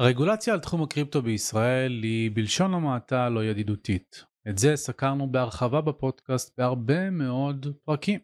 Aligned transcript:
הרגולציה 0.00 0.54
על 0.54 0.60
תחום 0.60 0.82
הקריפטו 0.82 1.22
בישראל 1.22 2.02
היא 2.02 2.30
בלשון 2.34 2.74
המעטה 2.74 3.28
לא 3.28 3.44
ידידותית. 3.44 4.24
את 4.48 4.58
זה 4.58 4.76
סקרנו 4.76 5.32
בהרחבה 5.32 5.80
בפודקאסט 5.80 6.58
בהרבה 6.58 7.10
מאוד 7.10 7.66
פרקים. 7.84 8.20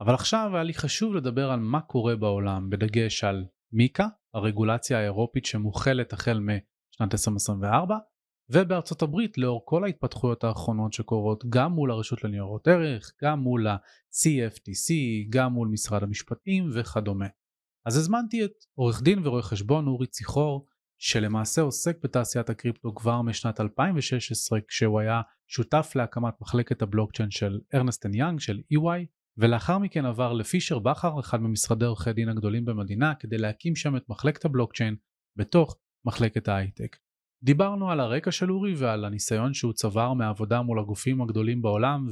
אבל 0.00 0.14
עכשיו 0.14 0.50
היה 0.54 0.62
לי 0.62 0.74
חשוב 0.74 1.14
לדבר 1.14 1.50
על 1.50 1.60
מה 1.60 1.80
קורה 1.80 2.16
בעולם, 2.16 2.70
בדגש 2.70 3.24
על 3.24 3.44
מיקה, 3.72 4.06
הרגולציה 4.34 4.98
האירופית 4.98 5.44
שמוכלת 5.44 6.12
החל 6.12 6.40
משנת 6.40 7.12
2024, 7.12 7.96
ובארצות 8.50 9.02
הברית 9.02 9.38
לאור 9.38 9.62
כל 9.64 9.84
ההתפתחויות 9.84 10.44
האחרונות 10.44 10.92
שקורות 10.92 11.44
גם 11.48 11.72
מול 11.72 11.90
הרשות 11.90 12.24
לניירות 12.24 12.68
ערך, 12.68 13.12
גם 13.22 13.38
מול 13.38 13.66
ה-CFTC, 13.66 14.94
גם 15.30 15.52
מול 15.52 15.68
משרד 15.68 16.02
המשפטים 16.02 16.70
וכדומה. 16.74 17.26
אז 17.86 17.96
הזמנתי 17.96 18.44
את 18.44 18.52
עורך 18.74 19.02
דין 19.02 19.26
ורואה 19.26 19.42
חשבון 19.42 19.86
אורי 19.86 20.06
ציחור, 20.06 20.66
שלמעשה 20.98 21.62
עוסק 21.62 21.96
בתעשיית 22.02 22.50
הקריפטו 22.50 22.94
כבר 22.94 23.22
משנת 23.22 23.60
2016 23.60 24.60
כשהוא 24.68 25.00
היה 25.00 25.20
שותף 25.46 25.92
להקמת 25.94 26.34
מחלקת 26.40 26.82
הבלוקצ'יין 26.82 27.30
של 27.30 27.60
ארנסטן 27.74 28.14
יאנג 28.14 28.40
של 28.40 28.60
EY 28.74 29.06
ולאחר 29.36 29.78
מכן 29.78 30.04
עבר 30.04 30.32
לפישר 30.32 30.78
בכר 30.78 31.20
אחד 31.20 31.40
ממשרדי 31.40 31.84
עורכי 31.84 32.12
דין 32.12 32.28
הגדולים 32.28 32.64
במדינה 32.64 33.14
כדי 33.14 33.38
להקים 33.38 33.76
שם 33.76 33.96
את 33.96 34.08
מחלקת 34.08 34.44
הבלוקצ'יין 34.44 34.96
בתוך 35.36 35.76
מחלקת 36.04 36.48
ההייטק. 36.48 36.96
דיברנו 37.42 37.90
על 37.90 38.00
הרקע 38.00 38.30
של 38.30 38.52
אורי 38.52 38.74
ועל 38.74 39.04
הניסיון 39.04 39.54
שהוא 39.54 39.72
צבר 39.72 40.12
מעבודה 40.12 40.62
מול 40.62 40.78
הגופים 40.78 41.22
הגדולים 41.22 41.62
בעולם 41.62 42.08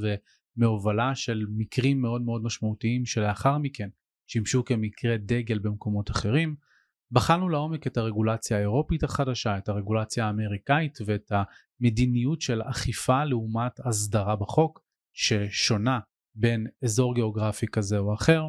ומהובלה 0.57 1.15
של 1.15 1.45
מקרים 1.49 2.01
מאוד 2.01 2.21
מאוד 2.21 2.43
משמעותיים 2.43 3.05
שלאחר 3.05 3.57
מכן 3.57 3.89
שימשו 4.27 4.65
כמקרה 4.65 5.17
דגל 5.17 5.59
במקומות 5.59 6.11
אחרים. 6.11 6.66
בחנו 7.11 7.49
לעומק 7.49 7.87
את 7.87 7.97
הרגולציה 7.97 8.57
האירופית 8.57 9.03
החדשה, 9.03 9.57
את 9.57 9.69
הרגולציה 9.69 10.25
האמריקאית 10.25 10.97
ואת 11.05 11.31
המדיניות 11.31 12.41
של 12.41 12.61
אכיפה 12.61 13.23
לעומת 13.23 13.79
הסדרה 13.85 14.35
בחוק 14.35 14.81
ששונה 15.13 15.99
בין 16.35 16.67
אזור 16.83 17.15
גיאוגרפי 17.15 17.67
כזה 17.67 17.97
או 17.97 18.13
אחר, 18.13 18.43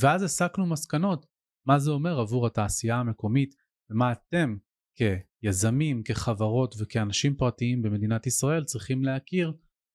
ואז 0.00 0.22
הסקנו 0.22 0.66
מסקנות 0.66 1.26
מה 1.66 1.78
זה 1.78 1.90
אומר 1.90 2.20
עבור 2.20 2.46
התעשייה 2.46 2.96
המקומית 2.96 3.54
ומה 3.90 4.12
אתם 4.12 4.56
כיזמים, 4.94 6.02
כחברות 6.02 6.74
וכאנשים 6.78 7.36
פרטיים 7.36 7.82
במדינת 7.82 8.26
ישראל 8.26 8.64
צריכים 8.64 9.04
להכיר 9.04 9.52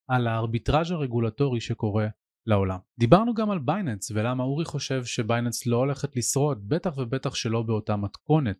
על 0.08 0.26
הארביטראז' 0.26 0.90
הרגולטורי 0.90 1.60
שקורה 1.60 2.08
לעולם. 2.48 2.78
דיברנו 2.98 3.34
גם 3.34 3.50
על 3.50 3.58
בייננס 3.58 4.10
ולמה 4.10 4.44
אורי 4.44 4.64
חושב 4.64 5.04
שבייננס 5.04 5.66
לא 5.66 5.76
הולכת 5.76 6.16
לשרוד, 6.16 6.68
בטח 6.68 6.98
ובטח 6.98 7.34
שלא 7.34 7.62
באותה 7.62 7.96
מתכונת, 7.96 8.56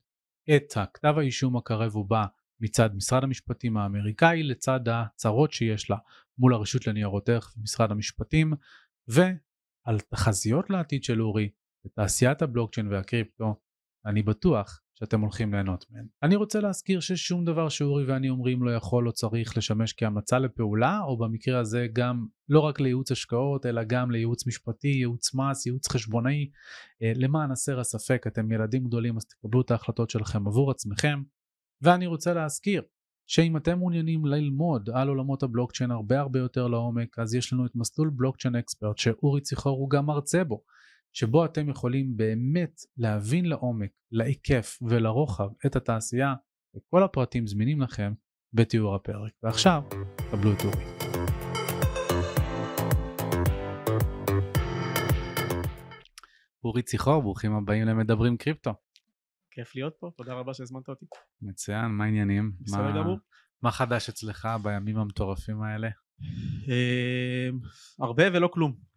את 0.56 0.76
הכתב 0.76 1.14
האישום 1.18 1.56
הקרב 1.56 1.96
ובא 1.96 2.24
מצד 2.60 2.94
משרד 2.94 3.24
המשפטים 3.24 3.76
האמריקאי 3.76 4.42
לצד 4.42 4.80
הצרות 4.88 5.52
שיש 5.52 5.90
לה 5.90 5.96
מול 6.38 6.54
הרשות 6.54 6.86
לניירות 6.86 7.28
ערך 7.28 7.54
ומשרד 7.56 7.90
המשפטים 7.90 8.52
ועל 9.08 10.00
תחזיות 10.08 10.70
לעתיד 10.70 11.04
של 11.04 11.22
אורי 11.22 11.50
בתעשיית 11.84 12.42
הבלוקצ'יין 12.42 12.88
והקריפטו 12.88 13.56
אני 14.06 14.22
בטוח 14.22 14.80
שאתם 14.98 15.20
הולכים 15.20 15.54
ליהנות 15.54 15.84
מהן. 15.90 16.06
אני 16.22 16.36
רוצה 16.36 16.60
להזכיר 16.60 17.00
ששום 17.00 17.44
דבר 17.44 17.68
שאורי 17.68 18.04
ואני 18.04 18.30
אומרים 18.30 18.62
לא 18.62 18.70
יכול 18.70 19.06
או 19.06 19.12
צריך 19.12 19.56
לשמש 19.56 19.94
כהמלצה 19.96 20.38
לפעולה, 20.38 21.00
או 21.00 21.18
במקרה 21.18 21.60
הזה 21.60 21.86
גם 21.92 22.26
לא 22.48 22.60
רק 22.60 22.80
לייעוץ 22.80 23.12
השקעות, 23.12 23.66
אלא 23.66 23.82
גם 23.84 24.10
לייעוץ 24.10 24.46
משפטי, 24.46 24.88
ייעוץ 24.88 25.34
מס, 25.34 25.66
ייעוץ 25.66 25.88
חשבונאי. 25.88 26.50
אה, 27.02 27.12
למען 27.14 27.50
הסר 27.50 27.80
הספק, 27.80 28.24
אתם 28.26 28.52
ילדים 28.52 28.84
גדולים 28.84 29.16
אז 29.16 29.24
תקבלו 29.24 29.60
את 29.60 29.70
ההחלטות 29.70 30.10
שלכם 30.10 30.46
עבור 30.46 30.70
עצמכם. 30.70 31.22
ואני 31.82 32.06
רוצה 32.06 32.34
להזכיר 32.34 32.82
שאם 33.26 33.56
אתם 33.56 33.78
מעוניינים 33.78 34.26
ללמוד 34.26 34.90
על 34.92 35.08
עולמות 35.08 35.42
הבלוקצ'יין 35.42 35.90
הרבה 35.90 36.20
הרבה 36.20 36.38
יותר 36.38 36.68
לעומק, 36.68 37.18
אז 37.18 37.34
יש 37.34 37.52
לנו 37.52 37.66
את 37.66 37.70
מסלול 37.74 38.10
בלוקצ'יין 38.10 38.56
אקספרט 38.56 38.98
שאורי 38.98 39.40
ציחור 39.40 39.78
הוא 39.78 39.90
גם 39.90 40.06
מרצה 40.06 40.44
בו. 40.44 40.62
שבו 41.12 41.44
אתם 41.44 41.68
יכולים 41.68 42.16
באמת 42.16 42.80
להבין 42.96 43.46
לעומק, 43.46 43.90
להיקף 44.12 44.78
ולרוחב 44.82 45.48
את 45.66 45.76
התעשייה, 45.76 46.34
וכל 46.76 47.02
הפרטים 47.02 47.46
זמינים 47.46 47.80
לכם 47.80 48.12
בתיאור 48.52 48.94
הפרק. 48.94 49.32
ועכשיו, 49.42 49.82
קבלו 50.30 50.52
את 50.52 50.64
אורי. 50.64 50.84
אורי 56.64 56.82
ציחור, 56.82 57.22
ברוכים 57.22 57.52
הבאים 57.52 57.86
למדברים 57.86 58.36
קריפטו. 58.36 58.70
כיף 59.50 59.76
להיות 59.76 59.94
פה, 60.00 60.10
תודה 60.16 60.34
רבה 60.34 60.54
שהזמנת 60.54 60.88
אותי. 60.88 61.06
מצוין, 61.42 61.86
מה 61.86 62.04
העניינים? 62.04 62.52
בסדר 62.60 62.96
גמור. 62.96 63.18
מה 63.62 63.70
חדש 63.70 64.08
אצלך 64.08 64.48
בימים 64.62 64.98
המטורפים 64.98 65.62
האלה? 65.62 65.88
אמ, 66.68 67.58
הרבה 68.00 68.24
ולא 68.32 68.48
כלום. 68.52 68.87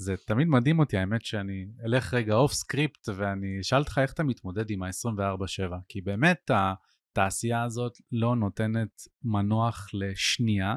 זה 0.00 0.14
תמיד 0.26 0.48
מדהים 0.48 0.78
אותי, 0.78 0.96
האמת 0.96 1.24
שאני 1.24 1.66
אלך 1.84 2.14
רגע 2.14 2.34
off 2.34 2.52
script 2.52 3.08
ואני 3.16 3.60
אשאל 3.60 3.78
אותך 3.78 3.98
איך 4.02 4.12
אתה 4.12 4.22
מתמודד 4.22 4.70
עם 4.70 4.82
ה-24/7, 4.82 5.72
כי 5.88 6.00
באמת 6.00 6.50
התעשייה 6.50 7.62
הזאת 7.62 7.92
לא 8.12 8.36
נותנת 8.36 9.02
מנוח 9.24 9.88
לשנייה, 9.94 10.76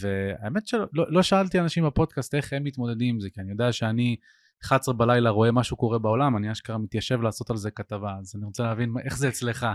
והאמת 0.00 0.66
שלא 0.66 0.86
לא, 0.92 1.04
לא 1.08 1.22
שאלתי 1.22 1.60
אנשים 1.60 1.86
בפודקאסט 1.86 2.34
איך 2.34 2.52
הם 2.52 2.64
מתמודדים 2.64 3.14
עם 3.14 3.20
זה, 3.20 3.30
כי 3.30 3.40
אני 3.40 3.50
יודע 3.50 3.72
שאני 3.72 4.16
11 4.64 4.94
בלילה 4.94 5.30
רואה 5.30 5.52
משהו 5.52 5.76
קורה 5.76 5.98
בעולם, 5.98 6.36
אני 6.36 6.52
אשכרה 6.52 6.78
מתיישב 6.78 7.20
לעשות 7.20 7.50
על 7.50 7.56
זה 7.56 7.70
כתבה, 7.70 8.16
אז 8.20 8.36
אני 8.36 8.44
רוצה 8.44 8.62
להבין 8.62 8.94
איך 9.04 9.18
זה 9.18 9.28
אצלך. 9.28 9.66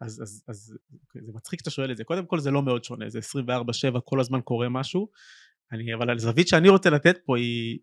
אז, 0.00 0.22
אז, 0.22 0.44
אז 0.48 0.78
אוקיי, 1.02 1.22
זה 1.22 1.32
מצחיק 1.34 1.60
שאתה 1.60 1.70
שואל 1.70 1.92
את 1.92 1.96
זה. 1.96 2.04
קודם 2.04 2.26
כל 2.26 2.40
זה 2.40 2.50
לא 2.50 2.62
מאוד 2.62 2.84
שונה, 2.84 3.08
זה 3.08 3.18
24/7, 3.18 4.00
כל 4.04 4.20
הזמן 4.20 4.40
קורה 4.40 4.68
משהו. 4.68 5.08
אני, 5.72 5.94
אבל 5.94 6.10
הזווית 6.10 6.48
שאני 6.48 6.68
רוצה 6.68 6.90
לתת 6.90 7.18
פה 7.24 7.36
היא, 7.36 7.78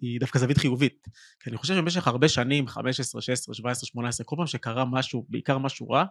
היא 0.00 0.20
דווקא 0.20 0.38
זווית 0.38 0.58
חיובית. 0.58 1.08
כי 1.40 1.50
אני 1.50 1.56
חושב 1.56 1.74
שבמשך 1.74 2.08
הרבה 2.08 2.28
שנים, 2.28 2.66
15, 2.66 3.20
16, 3.22 3.54
17, 3.54 3.86
18, 3.86 4.24
כל 4.24 4.36
פעם 4.36 4.46
שקרה 4.46 4.84
משהו, 4.84 5.26
בעיקר 5.28 5.58
משהו 5.58 5.90
רע, 5.90 6.04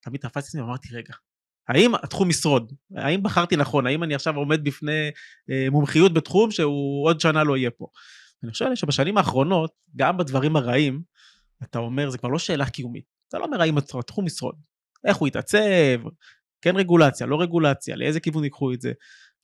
תמיד 0.00 0.20
תפסתי 0.20 0.38
את 0.38 0.44
עצמי 0.44 0.60
ואמרתי, 0.60 0.88
רגע, 0.96 1.14
האם 1.68 1.94
התחום 1.94 2.30
ישרוד? 2.30 2.72
האם 2.96 3.22
בחרתי 3.22 3.56
נכון? 3.56 3.86
האם 3.86 4.02
אני 4.02 4.14
עכשיו 4.14 4.36
עומד 4.36 4.64
בפני 4.64 5.10
אה, 5.50 5.66
מומחיות 5.70 6.14
בתחום 6.14 6.50
שהוא 6.50 7.06
עוד 7.06 7.20
שנה 7.20 7.44
לא 7.44 7.56
יהיה 7.56 7.70
פה? 7.70 7.86
אני 8.42 8.52
חושב 8.52 8.66
שבשנים 8.74 9.18
האחרונות, 9.18 9.70
גם 9.96 10.16
בדברים 10.16 10.56
הרעים, 10.56 11.02
אתה 11.62 11.78
אומר, 11.78 12.10
זה 12.10 12.18
כבר 12.18 12.28
לא 12.28 12.38
שאלה 12.38 12.70
קיומית. 12.70 13.04
אתה 13.28 13.38
לא 13.38 13.44
אומר 13.44 13.62
האם 13.62 13.78
התחום 13.78 14.26
ישרוד. 14.26 14.54
איך 15.04 15.16
הוא 15.16 15.28
יתעצב, 15.28 16.08
כן 16.62 16.76
רגולציה, 16.76 17.26
לא 17.26 17.40
רגולציה, 17.40 17.96
לאיזה 17.96 18.20
כיוון 18.20 18.44
ייקחו 18.44 18.72
את 18.72 18.80
זה. 18.80 18.92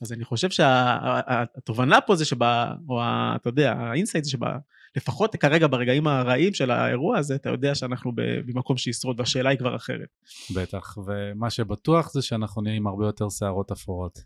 אז 0.02 0.12
אני 0.12 0.24
חושב 0.24 0.50
שהתובנה 0.50 1.96
שה, 1.96 2.00
פה 2.00 2.16
זה 2.16 2.24
שבה, 2.24 2.72
או 2.88 3.00
ה, 3.02 3.36
אתה 3.36 3.48
יודע, 3.48 3.72
ה 3.72 3.79
insight 3.79 4.24
זה 4.24 4.30
שבה, 4.30 4.56
לפחות 4.96 5.36
כרגע 5.36 5.66
ברגעים 5.66 6.06
הרעים 6.06 6.54
של 6.54 6.70
האירוע 6.70 7.18
הזה, 7.18 7.34
אתה 7.34 7.50
יודע 7.50 7.74
שאנחנו 7.74 8.12
במקום 8.16 8.76
שישרוד, 8.76 9.20
והשאלה 9.20 9.50
היא 9.50 9.58
כבר 9.58 9.76
אחרת. 9.76 10.08
בטח, 10.54 10.98
ומה 11.06 11.50
שבטוח 11.50 12.12
זה 12.12 12.22
שאנחנו 12.22 12.62
נהיה 12.62 12.76
עם 12.76 12.86
הרבה 12.86 13.06
יותר 13.06 13.28
שערות 13.28 13.70
אפורות. 13.70 14.18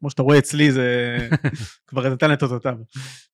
כמו 0.00 0.10
שאתה 0.10 0.22
רואה 0.22 0.38
אצלי, 0.38 0.72
זה 0.72 1.16
כבר 1.86 2.08
נתן 2.12 2.32
את 2.32 2.42
אותותיו. 2.42 2.74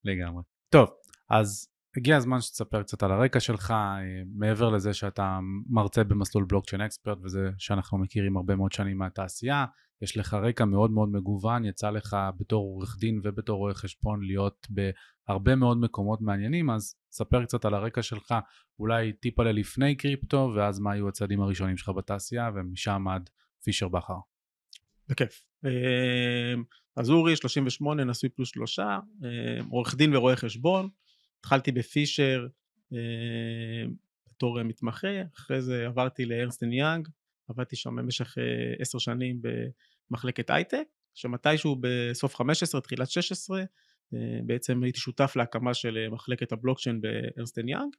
לגמרי. 0.03 0.43
טוב, 0.69 0.89
אז 1.29 1.67
הגיע 1.97 2.17
הזמן 2.17 2.41
שתספר 2.41 2.83
קצת 2.83 3.03
על 3.03 3.11
הרקע 3.11 3.39
שלך, 3.39 3.71
אה, 3.71 3.97
מעבר 4.35 4.69
לזה 4.69 4.93
שאתה 4.93 5.39
מרצה 5.69 6.03
במסלול 6.03 6.45
בלוקצ'יין 6.45 6.81
אקספרט, 6.81 7.17
וזה 7.23 7.49
שאנחנו 7.57 7.97
מכירים 7.97 8.37
הרבה 8.37 8.55
מאוד 8.55 8.71
שנים 8.71 8.97
מהתעשייה, 8.97 9.65
יש 10.01 10.17
לך 10.17 10.33
רקע 10.33 10.65
מאוד 10.65 10.91
מאוד 10.91 11.09
מגוון, 11.09 11.65
יצא 11.65 11.89
לך 11.89 12.17
בתור 12.37 12.63
עורך 12.63 12.97
דין 12.99 13.21
ובתור 13.23 13.57
רואה 13.57 13.73
חשבון 13.73 14.23
להיות 14.23 14.67
בהרבה 14.69 15.55
מאוד 15.55 15.77
מקומות 15.77 16.21
מעניינים, 16.21 16.69
אז 16.69 16.95
ספר 17.11 17.45
קצת 17.45 17.65
על 17.65 17.73
הרקע 17.73 18.01
שלך, 18.01 18.33
אולי 18.79 19.13
טיפה 19.13 19.43
ללפני 19.43 19.95
קריפטו, 19.95 20.51
ואז 20.55 20.79
מה 20.79 20.91
היו 20.91 21.07
הצעדים 21.07 21.41
הראשונים 21.41 21.77
שלך 21.77 21.89
בתעשייה, 21.89 22.49
ומשם 22.55 23.07
עד 23.07 23.29
פישר 23.63 23.87
בכר. 23.87 24.17
בכיף. 25.09 25.43
אמ, 25.65 26.63
אז 26.95 27.09
אורי, 27.09 27.35
38, 27.35 28.03
נשוי 28.03 28.29
פלוס 28.29 28.49
שלושה, 28.49 28.99
אמ, 29.23 29.67
עורך 29.69 29.95
דין 29.95 30.15
ורואה 30.15 30.35
חשבון, 30.35 30.89
התחלתי 31.39 31.71
בפישר 31.71 32.47
אמ, 32.91 32.97
בתור 34.27 34.63
מתמחה, 34.63 35.07
אחרי 35.35 35.61
זה 35.61 35.85
עברתי 35.85 36.25
ל 36.25 36.31
Ernst & 36.31 36.71
Young, 36.71 37.07
עבדתי 37.47 37.75
שם 37.75 37.95
במשך 37.95 38.37
אה, 38.37 38.73
עשר 38.79 38.97
שנים 38.97 39.41
במחלקת 40.11 40.49
הייטק, 40.49 40.83
שמתישהו 41.13 41.75
בסוף 41.81 42.35
15, 42.35 42.81
תחילת 42.81 43.09
16, 43.09 43.59
אה, 43.59 43.65
בעצם 44.45 44.83
הייתי 44.83 44.99
שותף 44.99 45.33
להקמה 45.35 45.73
של 45.73 45.97
אה, 45.97 46.09
מחלקת 46.09 46.51
הבלוקצ'יין 46.51 47.01
ב 47.01 47.09
Ernst & 47.09 47.69
Young, 47.69 47.95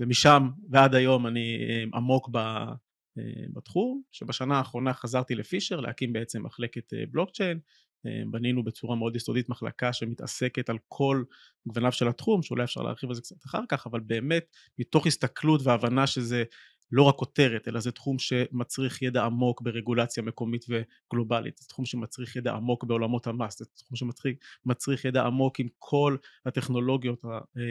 ומשם 0.00 0.48
ועד 0.70 0.94
היום 0.94 1.26
אני 1.26 1.58
עמוק 1.94 2.30
בתחום, 3.54 4.02
שבשנה 4.12 4.58
האחרונה 4.58 4.92
חזרתי 4.94 5.34
לפישר 5.34 5.80
להקים 5.80 6.12
בעצם 6.12 6.42
מחלקת 6.42 6.92
בלוקצ'יין, 7.10 7.58
בנינו 8.30 8.64
בצורה 8.64 8.96
מאוד 8.96 9.16
יסודית 9.16 9.48
מחלקה 9.48 9.92
שמתעסקת 9.92 10.70
על 10.70 10.78
כל 10.88 11.24
גווניו 11.66 11.92
של 11.92 12.08
התחום, 12.08 12.42
שאולי 12.42 12.64
אפשר 12.64 12.82
להרחיב 12.82 13.08
על 13.08 13.14
זה 13.14 13.20
קצת 13.20 13.44
אחר 13.46 13.62
כך, 13.68 13.86
אבל 13.86 14.00
באמת 14.00 14.44
מתוך 14.78 15.06
הסתכלות 15.06 15.60
והבנה 15.64 16.06
שזה 16.06 16.44
לא 16.92 17.02
רק 17.02 17.14
כותרת, 17.14 17.68
אלא 17.68 17.80
זה 17.80 17.92
תחום 17.92 18.18
שמצריך 18.18 19.02
ידע 19.02 19.24
עמוק 19.24 19.62
ברגולציה 19.62 20.22
מקומית 20.22 20.64
וגלובלית, 20.68 21.58
זה 21.58 21.68
תחום 21.68 21.84
שמצריך 21.84 22.36
ידע 22.36 22.52
עמוק 22.52 22.84
בעולמות 22.84 23.26
המס, 23.26 23.58
זה 23.58 23.64
תחום 23.64 23.96
שמצריך 23.96 25.04
ידע 25.04 25.22
עמוק 25.22 25.60
עם 25.60 25.68
כל 25.78 26.16
הטכנולוגיות 26.46 27.24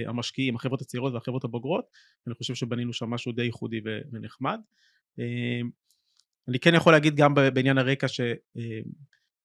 המשקיעים, 0.07 0.55
החברות 0.55 0.81
הצעירות 0.81 1.13
והחברות 1.13 1.43
הבוגרות, 1.43 1.85
אני 2.27 2.35
חושב 2.35 2.55
שבנינו 2.55 2.93
שם 2.93 3.09
משהו 3.09 3.31
די 3.31 3.43
ייחודי 3.43 3.81
ונחמד. 4.11 4.59
אני 6.47 6.59
כן 6.61 6.75
יכול 6.75 6.93
להגיד 6.93 7.15
גם 7.15 7.33
בעניין 7.33 7.77
הרקע 7.77 8.07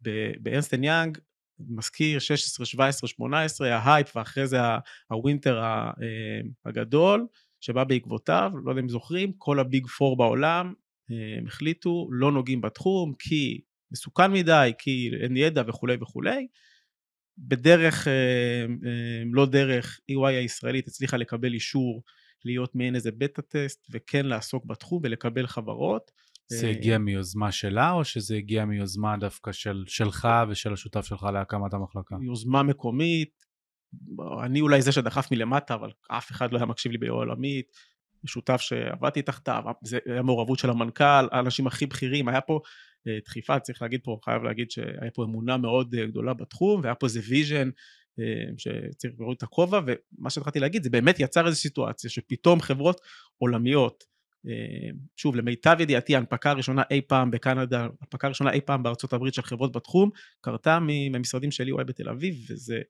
שב 0.03 0.27
Ernst & 0.27 0.85
Young 0.85 1.19
מזכיר 1.59 2.19
16, 2.19 2.67
17, 2.67 3.09
18, 3.09 3.77
ההייפ 3.77 4.17
ואחרי 4.17 4.47
זה 4.47 4.59
ה 5.09 5.17
winter 5.17 5.63
הגדול 6.65 7.27
שבא 7.61 7.85
בעקבותיו, 7.85 8.51
לא 8.65 8.71
יודע 8.71 8.81
אם 8.81 8.89
זוכרים, 8.89 9.33
כל 9.39 9.59
ה 9.59 9.66
Big 9.66 9.87
Four 9.87 10.17
בעולם 10.17 10.73
הם 11.39 11.47
החליטו 11.47 12.09
לא 12.11 12.33
נוגעים 12.33 12.61
בתחום 12.61 13.13
כי 13.19 13.61
מסוכן 13.93 14.33
מדי, 14.33 14.73
כי 14.79 15.11
אין 15.23 15.37
ידע 15.37 15.63
וכולי 15.67 15.97
וכולי. 16.01 16.47
בדרך, 17.39 18.09
לא 19.33 19.47
דרך, 19.47 20.01
EY 20.13 20.27
הישראלית 20.27 20.89
הצליחה 20.89 21.17
לקבל 21.17 21.55
אישור 21.55 22.03
להיות 22.45 22.75
מעין 22.75 22.95
איזה 22.95 23.11
בטה 23.19 23.43
טסט 23.43 23.87
וכן 23.91 24.27
לעסוק 24.27 24.65
בתחום 24.65 25.01
ולקבל 25.05 25.47
חברות. 25.47 26.11
זה 26.49 26.69
הגיע 26.69 26.99
מיוזמה 26.99 27.53
שלה, 27.53 27.93
או 27.93 28.05
שזה 28.05 28.37
הגיע 28.37 28.65
מיוזמה 28.65 29.17
דווקא 29.17 29.53
של, 29.53 29.85
שלך 29.87 30.29
ושל 30.49 30.73
השותף 30.73 31.05
שלך 31.05 31.23
להקמת 31.23 31.75
המחלקה? 31.75 32.17
יוזמה 32.23 32.63
מקומית, 32.63 33.46
אני 34.45 34.61
אולי 34.61 34.83
זה 34.83 34.93
שדחף 34.93 35.33
מלמטה, 35.33 35.75
אבל 35.75 35.91
אף 36.09 36.31
אחד 36.31 36.53
לא 36.53 36.57
היה 36.57 36.67
מקשיב 36.67 36.93
לי 36.93 36.99
בעולמית, 36.99 37.73
שותף 38.27 38.61
שעבדתי 38.61 39.23
תחתיו, 39.23 39.63
זה 39.85 39.99
היה 40.07 40.23
מעורבות 40.23 40.59
של 40.59 40.71
המנכ"ל, 40.71 41.29
האנשים 41.33 41.67
הכי 41.67 41.87
בכירים, 41.87 42.29
היה 42.29 42.41
פה 42.41 42.61
אה, 43.09 43.19
דחיפה, 43.25 43.59
צריך 43.61 43.83
להגיד 43.83 44.01
פה, 44.05 44.19
חייב 44.25 44.43
להגיד 44.43 44.71
שהיה 44.71 45.11
פה 45.15 45.25
אמונה 45.25 45.57
מאוד 45.57 45.95
אה, 45.95 46.07
גדולה 46.07 46.35
בתחום, 46.35 46.81
והיה 46.83 46.95
פה 46.95 47.07
איזה 47.07 47.21
vision 47.29 47.71
אה, 48.19 48.25
שצריך 48.59 49.15
להוריד 49.19 49.37
את 49.37 49.43
הכובע, 49.43 49.81
ומה 49.87 50.31
שהתחלתי 50.31 50.61
להגיד, 50.61 50.83
זה 50.83 50.91
באמת 50.91 51.21
יצר 51.21 51.47
איזו 51.47 51.57
סיטואציה 51.57 52.11
שפתאום 52.11 52.61
חברות 52.61 53.01
עולמיות, 53.39 54.17
שוב, 55.17 55.37
למיטב 55.37 55.77
ידיעתי, 55.81 56.15
ההנפקה 56.15 56.51
הראשונה 56.51 56.83
אי 56.91 57.01
פעם 57.01 57.31
בקנדה, 57.31 57.81
ההנפקה 57.81 58.27
הראשונה 58.27 58.53
אי 58.53 58.61
פעם 58.61 58.83
בארצות 58.83 59.13
הברית 59.13 59.35
של 59.35 59.43
חברות 59.43 59.73
בתחום, 59.73 60.11
קרתה 60.41 60.79
ממשרדים 60.83 61.51
של 61.51 61.71
EY 61.71 61.85
בתל 61.85 62.09
אביב, 62.09 62.35
וזה... 62.51 62.81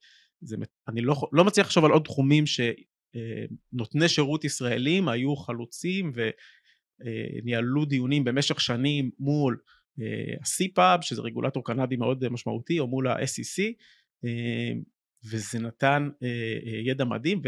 זה, 0.41 0.57
אני 0.89 1.01
לא, 1.01 1.15
לא 1.33 1.45
מצליח 1.45 1.67
לחשוב 1.67 1.85
על 1.85 1.91
עוד 1.91 2.03
תחומים 2.03 2.45
שנותני 2.47 4.09
שירות 4.09 4.45
ישראלים 4.45 5.09
היו 5.09 5.37
חלוצים 5.37 6.13
וניהלו 7.03 7.85
דיונים 7.85 8.25
במשך 8.25 8.61
שנים 8.61 9.11
מול 9.19 9.59
ה-CPAB, 10.41 11.03
שזה 11.03 11.23
רגולטור 11.23 11.65
קנדי 11.65 11.97
מאוד 11.97 12.29
משמעותי, 12.29 12.79
או 12.79 12.87
מול 12.87 13.09
ה-SEC, 13.09 13.63
וזה 15.25 15.59
נתן 15.59 16.09
ידע 16.85 17.05
מדהים, 17.05 17.43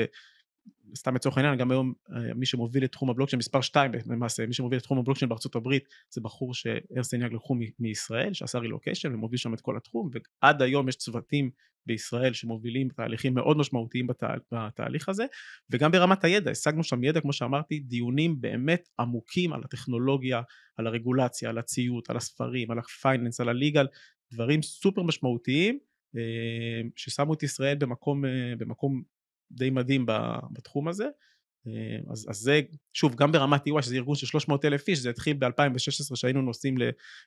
סתם 0.94 1.14
לצורך 1.14 1.36
העניין 1.36 1.58
גם 1.58 1.70
היום 1.70 1.92
אה, 2.12 2.34
מי 2.34 2.46
שמוביל 2.46 2.84
את 2.84 2.92
תחום 2.92 3.10
הבלוקצ'יין 3.10 3.38
מספר 3.38 3.60
2 3.60 3.92
למעשה 4.06 4.46
מי 4.46 4.52
שמוביל 4.52 4.78
את 4.78 4.82
תחום 4.82 4.98
הבלוקצ'יין 4.98 5.28
בארצות 5.28 5.56
הברית 5.56 5.84
זה 6.10 6.20
בחור 6.20 6.54
שארסטן 6.54 7.22
יאג 7.22 7.32
לקחו 7.32 7.56
מישראל 7.78 8.32
שעשה 8.32 8.58
רילוקיישן 8.58 9.14
ומוביל 9.14 9.38
שם 9.38 9.54
את 9.54 9.60
כל 9.60 9.76
התחום 9.76 10.10
ועד 10.42 10.62
היום 10.62 10.88
יש 10.88 10.96
צוותים 10.96 11.50
בישראל 11.86 12.32
שמובילים 12.32 12.88
תהליכים 12.88 13.34
מאוד 13.34 13.56
משמעותיים 13.56 14.06
בת... 14.06 14.22
בתהליך 14.52 15.08
הזה 15.08 15.26
וגם 15.70 15.90
ברמת 15.90 16.24
הידע 16.24 16.50
השגנו 16.50 16.84
שם 16.84 17.04
ידע 17.04 17.20
כמו 17.20 17.32
שאמרתי 17.32 17.80
דיונים 17.80 18.40
באמת 18.40 18.88
עמוקים 19.00 19.52
על 19.52 19.60
הטכנולוגיה 19.64 20.42
על 20.76 20.86
הרגולציה 20.86 21.50
על 21.50 21.58
הציות 21.58 22.10
על 22.10 22.16
הספרים 22.16 22.70
על 22.70 22.78
ה 22.78 22.86
finance 22.86 23.40
על 23.40 23.48
ה 23.48 23.54
legal 23.54 23.86
דברים 24.32 24.62
סופר 24.62 25.02
משמעותיים 25.02 25.78
אה, 26.16 26.88
ששמו 26.96 27.34
את 27.34 27.42
ישראל 27.42 27.76
במקום, 27.76 28.24
אה, 28.24 28.52
במקום 28.58 29.02
די 29.52 29.70
מדהים 29.70 30.06
בתחום 30.52 30.88
הזה. 30.88 31.06
אה, 31.66 32.12
אז, 32.12 32.26
אז 32.30 32.36
זה, 32.36 32.60
שוב, 32.92 33.14
גם 33.14 33.32
ברמת 33.32 33.66
EY, 33.66 33.82
שזה 33.82 33.96
ארגון 33.96 34.16
של 34.16 34.26
300 34.26 34.64
אלף 34.64 34.88
איש, 34.88 34.98
זה 34.98 35.10
התחיל 35.10 35.36
ב-2016 35.36 36.16
שהיינו 36.16 36.42
נוסעים 36.42 36.74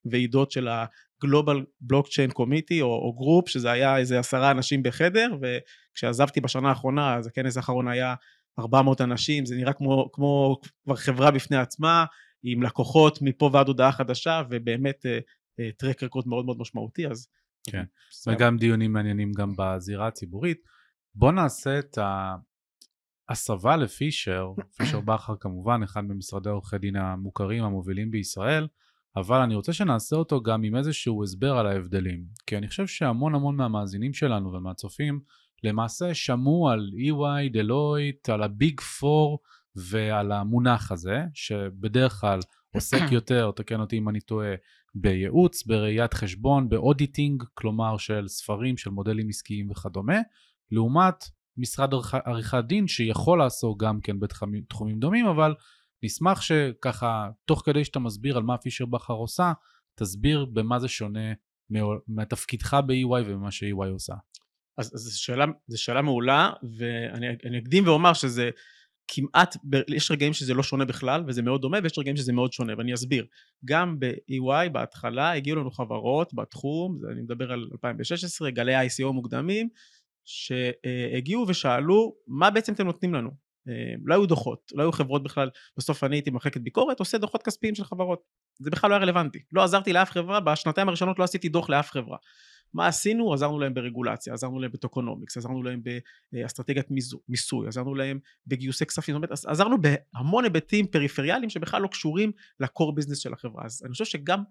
לוועידות 0.05 0.51
של 0.51 0.67
ה-Global 0.67 1.57
Blockchain 1.91 2.31
Committee 2.37 2.81
או, 2.81 2.87
או 2.87 3.13
group, 3.13 3.49
שזה 3.49 3.71
היה 3.71 3.97
איזה 3.97 4.19
עשרה 4.19 4.51
אנשים 4.51 4.83
בחדר, 4.83 5.29
וכשעזבתי 5.41 6.41
בשנה 6.41 6.69
האחרונה, 6.69 7.15
אז 7.15 7.27
הכנס 7.27 7.57
האחרון 7.57 7.87
היה 7.87 8.15
400 8.59 9.01
אנשים, 9.01 9.45
זה 9.45 9.55
נראה 9.55 9.73
כמו, 9.73 10.09
כמו 10.13 10.59
כבר 10.83 10.95
חברה 10.95 11.31
בפני 11.31 11.57
עצמה, 11.57 12.05
עם 12.43 12.63
לקוחות 12.63 13.21
מפה 13.21 13.49
ועד 13.53 13.67
הודעה 13.67 13.91
חדשה, 13.91 14.41
ובאמת 14.49 15.05
טרק 15.77 16.03
uh, 16.03 16.05
רקורד 16.05 16.27
מאוד 16.27 16.45
מאוד 16.45 16.57
משמעותי, 16.59 17.07
אז... 17.07 17.27
כן, 17.69 17.83
וגם 18.27 18.57
דיונים 18.57 18.93
מעניינים 18.93 19.31
גם 19.31 19.53
בזירה 19.57 20.07
הציבורית. 20.07 20.61
בוא 21.15 21.31
נעשה 21.31 21.79
את 21.79 21.97
ההסבה 23.29 23.77
לפישר, 23.77 24.47
פישר 24.77 24.99
בכר 24.99 25.35
כמובן, 25.39 25.83
אחד 25.83 26.01
ממשרדי 26.01 26.49
עורכי 26.49 26.77
דין 26.77 26.95
המוכרים 26.95 27.63
המובילים 27.63 28.11
בישראל, 28.11 28.67
אבל 29.15 29.37
אני 29.41 29.55
רוצה 29.55 29.73
שנעשה 29.73 30.15
אותו 30.15 30.41
גם 30.41 30.63
עם 30.63 30.75
איזשהו 30.75 31.23
הסבר 31.23 31.57
על 31.57 31.67
ההבדלים. 31.67 32.23
כי 32.47 32.57
אני 32.57 32.67
חושב 32.67 32.87
שהמון 32.87 33.35
המון 33.35 33.55
מהמאזינים 33.55 34.13
שלנו 34.13 34.53
ומהצופים 34.53 35.19
למעשה 35.63 36.13
שמעו 36.13 36.69
על 36.69 36.89
EY, 37.09 37.53
Deloitte, 37.53 38.29
על 38.29 38.43
ה 38.43 38.52
Big 38.52 38.79
Four 38.81 39.39
ועל 39.75 40.31
המונח 40.31 40.91
הזה, 40.91 41.23
שבדרך 41.33 42.13
כלל 42.13 42.39
עוסק 42.75 43.01
יותר, 43.11 43.51
תקן 43.55 43.79
אותי 43.79 43.97
אם 43.97 44.09
אני 44.09 44.21
טועה, 44.21 44.53
בייעוץ, 44.95 45.65
בראיית 45.65 46.13
חשבון, 46.13 46.69
ב 46.69 46.77
auditing, 46.77 47.43
כלומר 47.53 47.97
של 47.97 48.27
ספרים, 48.27 48.77
של 48.77 48.89
מודלים 48.89 49.29
עסקיים 49.29 49.71
וכדומה, 49.71 50.17
לעומת 50.71 51.15
משרד 51.57 51.89
עריכת 52.25 52.63
דין 52.67 52.87
שיכול 52.87 53.39
לעסוק 53.39 53.83
גם 53.83 54.01
כן 54.01 54.19
בתחומים 54.19 54.99
דומים, 54.99 55.25
אבל 55.25 55.55
נשמח 56.03 56.41
שככה, 56.41 57.29
תוך 57.45 57.61
כדי 57.65 57.85
שאתה 57.85 57.99
מסביר 57.99 58.37
על 58.37 58.43
מה 58.43 58.57
פישר 58.57 58.85
בכר 58.85 59.13
עושה, 59.13 59.53
תסביר 59.99 60.45
במה 60.45 60.79
זה 60.79 60.87
שונה 60.87 61.33
מתפקידך 62.07 62.73
ב-EY 62.73 63.25
וממה 63.25 63.51
ש-EY 63.51 63.87
עושה. 63.91 64.13
אז, 64.77 64.91
אז 64.95 65.01
זו 65.01 65.23
שאלה, 65.23 65.45
שאלה 65.75 66.01
מעולה, 66.01 66.51
ואני 66.77 67.59
אקדים 67.59 67.87
ואומר 67.87 68.13
שזה 68.13 68.49
כמעט, 69.07 69.57
יש 69.87 70.11
רגעים 70.11 70.33
שזה 70.33 70.53
לא 70.53 70.63
שונה 70.63 70.85
בכלל 70.85 71.23
וזה 71.27 71.41
מאוד 71.41 71.61
דומה 71.61 71.77
ויש 71.83 71.97
רגעים 71.97 72.17
שזה 72.17 72.33
מאוד 72.33 72.53
שונה 72.53 72.73
ואני 72.77 72.93
אסביר. 72.93 73.25
גם 73.65 73.99
ב-EY 73.99 74.69
בהתחלה 74.71 75.31
הגיעו 75.31 75.59
לנו 75.59 75.71
חברות 75.71 76.33
בתחום, 76.33 76.99
אני 77.11 77.21
מדבר 77.21 77.51
על 77.51 77.69
2016, 77.71 78.51
גלי 78.51 78.87
ICO 78.87 79.11
מוקדמים, 79.11 79.69
שהגיעו 80.25 81.45
ושאלו 81.47 82.15
מה 82.27 82.49
בעצם 82.49 82.73
אתם 82.73 82.85
נותנים 82.85 83.13
לנו. 83.13 83.29
אה, 83.69 83.93
לא 84.05 84.13
היו 84.13 84.25
דוחות, 84.25 84.71
לא 84.75 84.83
היו 84.83 84.91
חברות 84.91 85.23
בכלל, 85.23 85.49
בסוף 85.77 86.03
אני 86.03 86.15
הייתי 86.15 86.29
מחלקת 86.29 86.61
ביקורת, 86.61 86.99
עושה 86.99 87.17
דוחות 87.17 87.43
כספיים 87.43 87.75
של 87.75 87.83
חברות. 87.83 88.21
זה 88.59 88.69
בכלל 88.69 88.89
לא 88.89 88.95
היה 88.95 89.03
רלוונטי. 89.03 89.39
לא 89.53 89.63
עזרתי 89.63 89.93
לאף 89.93 90.11
חברה, 90.11 90.39
בשנתיים 90.39 90.87
הראשונות 90.87 91.19
לא 91.19 91.23
עשיתי 91.23 91.49
דוח 91.49 91.69
לאף 91.69 91.91
חברה. 91.91 92.17
מה 92.73 92.87
עשינו? 92.87 93.33
עזרנו 93.33 93.59
להם 93.59 93.73
ברגולציה, 93.73 94.33
עזרנו 94.33 94.59
להם 94.59 94.71
ב 94.71 94.77
tokenomics, 94.77 95.37
עזרנו 95.37 95.63
להם 95.63 95.81
באסטרטגיית 96.31 96.87
מיסוי, 97.29 97.67
עזרנו 97.67 97.95
להם 97.95 98.19
בגיוסי 98.47 98.85
כספים, 98.85 99.15
זאת 99.15 99.17
אומרת, 99.17 99.31
עזרנו 99.45 99.77
בהמון 99.81 100.43
היבטים 100.43 100.87
פריפריאליים 100.87 101.49
שבכלל 101.49 101.81
לא 101.81 101.87
קשורים 101.87 102.31
ל 102.59 102.67
core 102.67 102.95
business 102.95 103.17
של 103.17 103.33
החברה. 103.33 103.65
אז 103.65 103.81
אני 103.85 103.91
חושב 103.91 104.05
שגם 104.05 104.43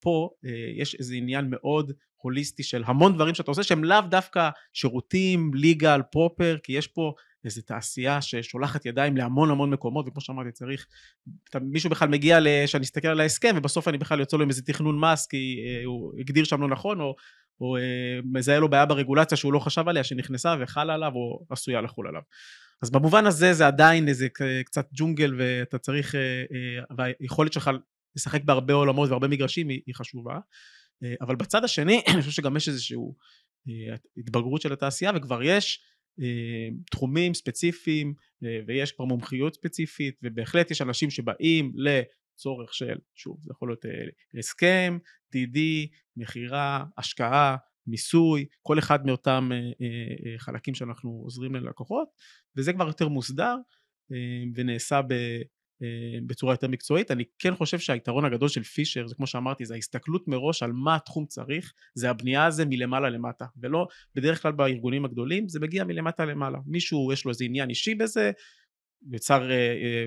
פה 0.00 0.30
אה, 0.44 0.50
יש 0.76 0.94
איזה 0.94 1.14
עניין 1.14 1.46
מאוד 1.50 1.92
הוליסטי 2.22 2.62
של 2.62 2.82
המון 2.86 3.14
דברים 3.14 3.34
שאתה 3.34 3.50
עושה 3.50 3.62
שהם 3.62 3.84
לאו 3.84 4.00
דווקא 4.00 4.50
שירותים, 4.72 5.50
legal, 5.54 6.02
proper, 6.10 6.56
כי 6.62 6.72
יש 6.72 6.86
פה 6.86 7.14
איזו 7.44 7.62
תעשייה 7.62 8.22
ששולחת 8.22 8.86
ידיים 8.86 9.16
להמון 9.16 9.50
המון 9.50 9.70
מקומות, 9.70 10.08
וכמו 10.08 10.20
שאמרתי 10.20 10.52
צריך, 10.52 10.86
מישהו 11.60 11.90
בכלל 11.90 12.08
מגיע, 12.08 12.38
שאני 12.66 12.84
אסתכל 12.84 13.08
על 13.08 13.20
ההסכם 13.20 13.54
ובסוף 13.56 13.88
אני 13.88 13.98
בכלל 13.98 14.20
יוצא 14.20 14.36
לו 14.36 14.42
עם 14.42 14.48
איזה 14.48 14.62
תכנון 14.62 15.00
מס 15.00 15.26
כי 15.26 15.64
אה, 15.66 15.84
הוא 15.84 16.12
הגדיר 16.18 16.44
שם 16.44 16.60
לא 16.60 16.68
נכון, 16.68 17.00
או, 17.00 17.14
או 17.60 17.76
אה, 17.76 17.82
מזהה 18.24 18.58
לו 18.58 18.68
בעיה 18.68 18.86
ברגולציה 18.86 19.36
שהוא 19.36 19.52
לא 19.52 19.58
חשב 19.58 19.88
עליה, 19.88 20.04
שנכנסה 20.04 20.54
וחלה 20.60 20.94
עליו 20.94 21.12
או 21.14 21.44
עשויה 21.50 21.80
לחול 21.80 22.08
עליו. 22.08 22.22
אז 22.82 22.90
במובן 22.90 23.26
הזה 23.26 23.52
זה 23.52 23.66
עדיין 23.66 24.08
איזה 24.08 24.28
קצת 24.64 24.88
ג'ונגל 24.92 25.34
ואתה 25.38 25.78
צריך, 25.78 26.14
והיכולת 26.96 27.52
שלך 27.52 27.70
לשחק 28.16 28.44
בהרבה 28.44 28.74
עולמות 28.74 29.10
והרבה 29.10 29.28
מגרשים 29.28 29.68
היא, 29.68 29.80
היא 29.86 29.94
חשובה. 29.94 30.38
אה, 31.02 31.14
אבל 31.20 31.36
בצד 31.36 31.64
השני, 31.64 32.02
אני 32.14 32.20
חושב 32.20 32.32
שגם 32.32 32.56
יש 32.56 32.68
איזושהי 32.68 32.96
אה, 33.68 33.96
התבגרות 34.16 34.62
של 34.62 34.72
התעשייה 34.72 35.12
וכבר 35.16 35.42
יש 35.42 35.80
אה, 36.20 36.68
תחומים 36.90 37.34
ספציפיים 37.34 38.14
ויש 38.66 38.92
כבר 38.92 39.04
מומחיות 39.04 39.54
ספציפית 39.54 40.14
ובהחלט 40.22 40.70
יש 40.70 40.82
אנשים 40.82 41.10
שבאים 41.10 41.72
לצורך 41.74 42.74
של, 42.74 42.98
שוב, 43.14 43.38
זה 43.42 43.50
יכול 43.52 43.68
להיות 43.68 43.84
הסכם, 44.38 44.98
DD, 45.36 45.58
מכירה, 46.16 46.84
השקעה, 46.98 47.56
מיסוי, 47.86 48.46
כל 48.62 48.78
אחד 48.78 49.06
מאותם 49.06 49.50
חלקים 50.38 50.74
שאנחנו 50.74 51.10
עוזרים 51.10 51.54
ללקוחות 51.54 52.08
וזה 52.56 52.72
כבר 52.72 52.86
יותר 52.86 53.08
מוסדר 53.08 53.56
ונעשה 54.54 55.00
בצורה 56.26 56.52
יותר 56.52 56.68
מקצועית. 56.68 57.10
אני 57.10 57.24
כן 57.38 57.54
חושב 57.56 57.78
שהיתרון 57.78 58.24
הגדול 58.24 58.48
של 58.48 58.62
פישר, 58.62 59.06
זה 59.06 59.14
כמו 59.14 59.26
שאמרתי, 59.26 59.66
זה 59.66 59.74
ההסתכלות 59.74 60.28
מראש 60.28 60.62
על 60.62 60.72
מה 60.72 60.96
התחום 60.96 61.26
צריך, 61.26 61.72
זה 61.94 62.10
הבנייה 62.10 62.46
הזה 62.46 62.64
מלמעלה 62.64 63.10
למטה, 63.10 63.44
ולא 63.56 63.86
בדרך 64.14 64.42
כלל 64.42 64.52
בארגונים 64.52 65.04
הגדולים 65.04 65.48
זה 65.48 65.60
מגיע 65.60 65.84
מלמטה 65.84 66.24
למעלה. 66.24 66.58
מישהו 66.66 67.12
יש 67.12 67.24
לו 67.24 67.30
איזה 67.30 67.44
עניין 67.44 67.70
אישי 67.70 67.94
בזה, 67.94 68.30
יצר 69.12 69.48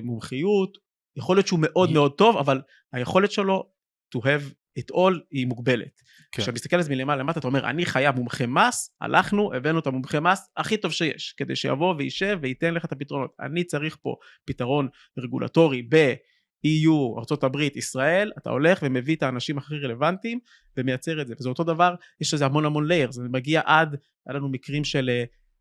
מומחיות, 0.03 0.77
יכול 1.15 1.35
להיות 1.35 1.47
שהוא 1.47 1.59
מאוד 1.61 1.91
מאוד 1.91 2.11
טוב, 2.11 2.37
אבל 2.37 2.61
היכולת 2.93 3.31
שלו 3.31 3.69
to 4.15 4.19
have 4.19 4.53
את 4.79 4.91
all 4.91 5.19
היא 5.31 5.47
מוגבלת. 5.47 6.01
כן. 6.31 6.41
כשאתה 6.41 6.51
מסתכל 6.51 6.75
על 6.75 6.81
זה 6.81 6.89
מלמעלה 6.89 7.23
למטה, 7.23 7.39
אתה 7.39 7.47
אומר, 7.47 7.69
אני 7.69 7.85
חייב 7.85 8.15
מומחה 8.15 8.47
מס, 8.47 8.95
הלכנו, 9.01 9.53
הבאנו 9.53 9.79
את 9.79 9.87
המומחה 9.87 10.19
מס 10.19 10.49
הכי 10.57 10.77
טוב 10.77 10.91
שיש, 10.91 11.33
כדי 11.37 11.55
שיבוא 11.55 11.95
וישב 11.97 12.39
וייתן 12.41 12.73
לך 12.73 12.85
את 12.85 12.91
הפתרונות. 12.91 13.35
אני 13.39 13.63
צריך 13.63 13.97
פה 14.01 14.15
פתרון 14.45 14.87
רגולטורי 15.17 15.81
ב-EU, 15.89 17.17
ארה"ב, 17.17 17.59
ישראל, 17.75 18.31
אתה 18.37 18.49
הולך 18.49 18.79
ומביא 18.83 19.15
את 19.15 19.23
האנשים 19.23 19.57
הכי 19.57 19.75
רלוונטיים 19.75 20.39
ומייצר 20.77 21.21
את 21.21 21.27
זה. 21.27 21.33
וזה 21.39 21.49
אותו 21.49 21.63
דבר, 21.63 21.95
יש 22.21 22.33
לזה 22.33 22.45
המון 22.45 22.65
המון 22.65 22.87
לייר, 22.87 23.11
זה 23.11 23.21
מגיע 23.29 23.61
עד, 23.65 23.95
היה 24.27 24.37
לנו 24.37 24.49
מקרים 24.49 24.83
של 24.83 25.09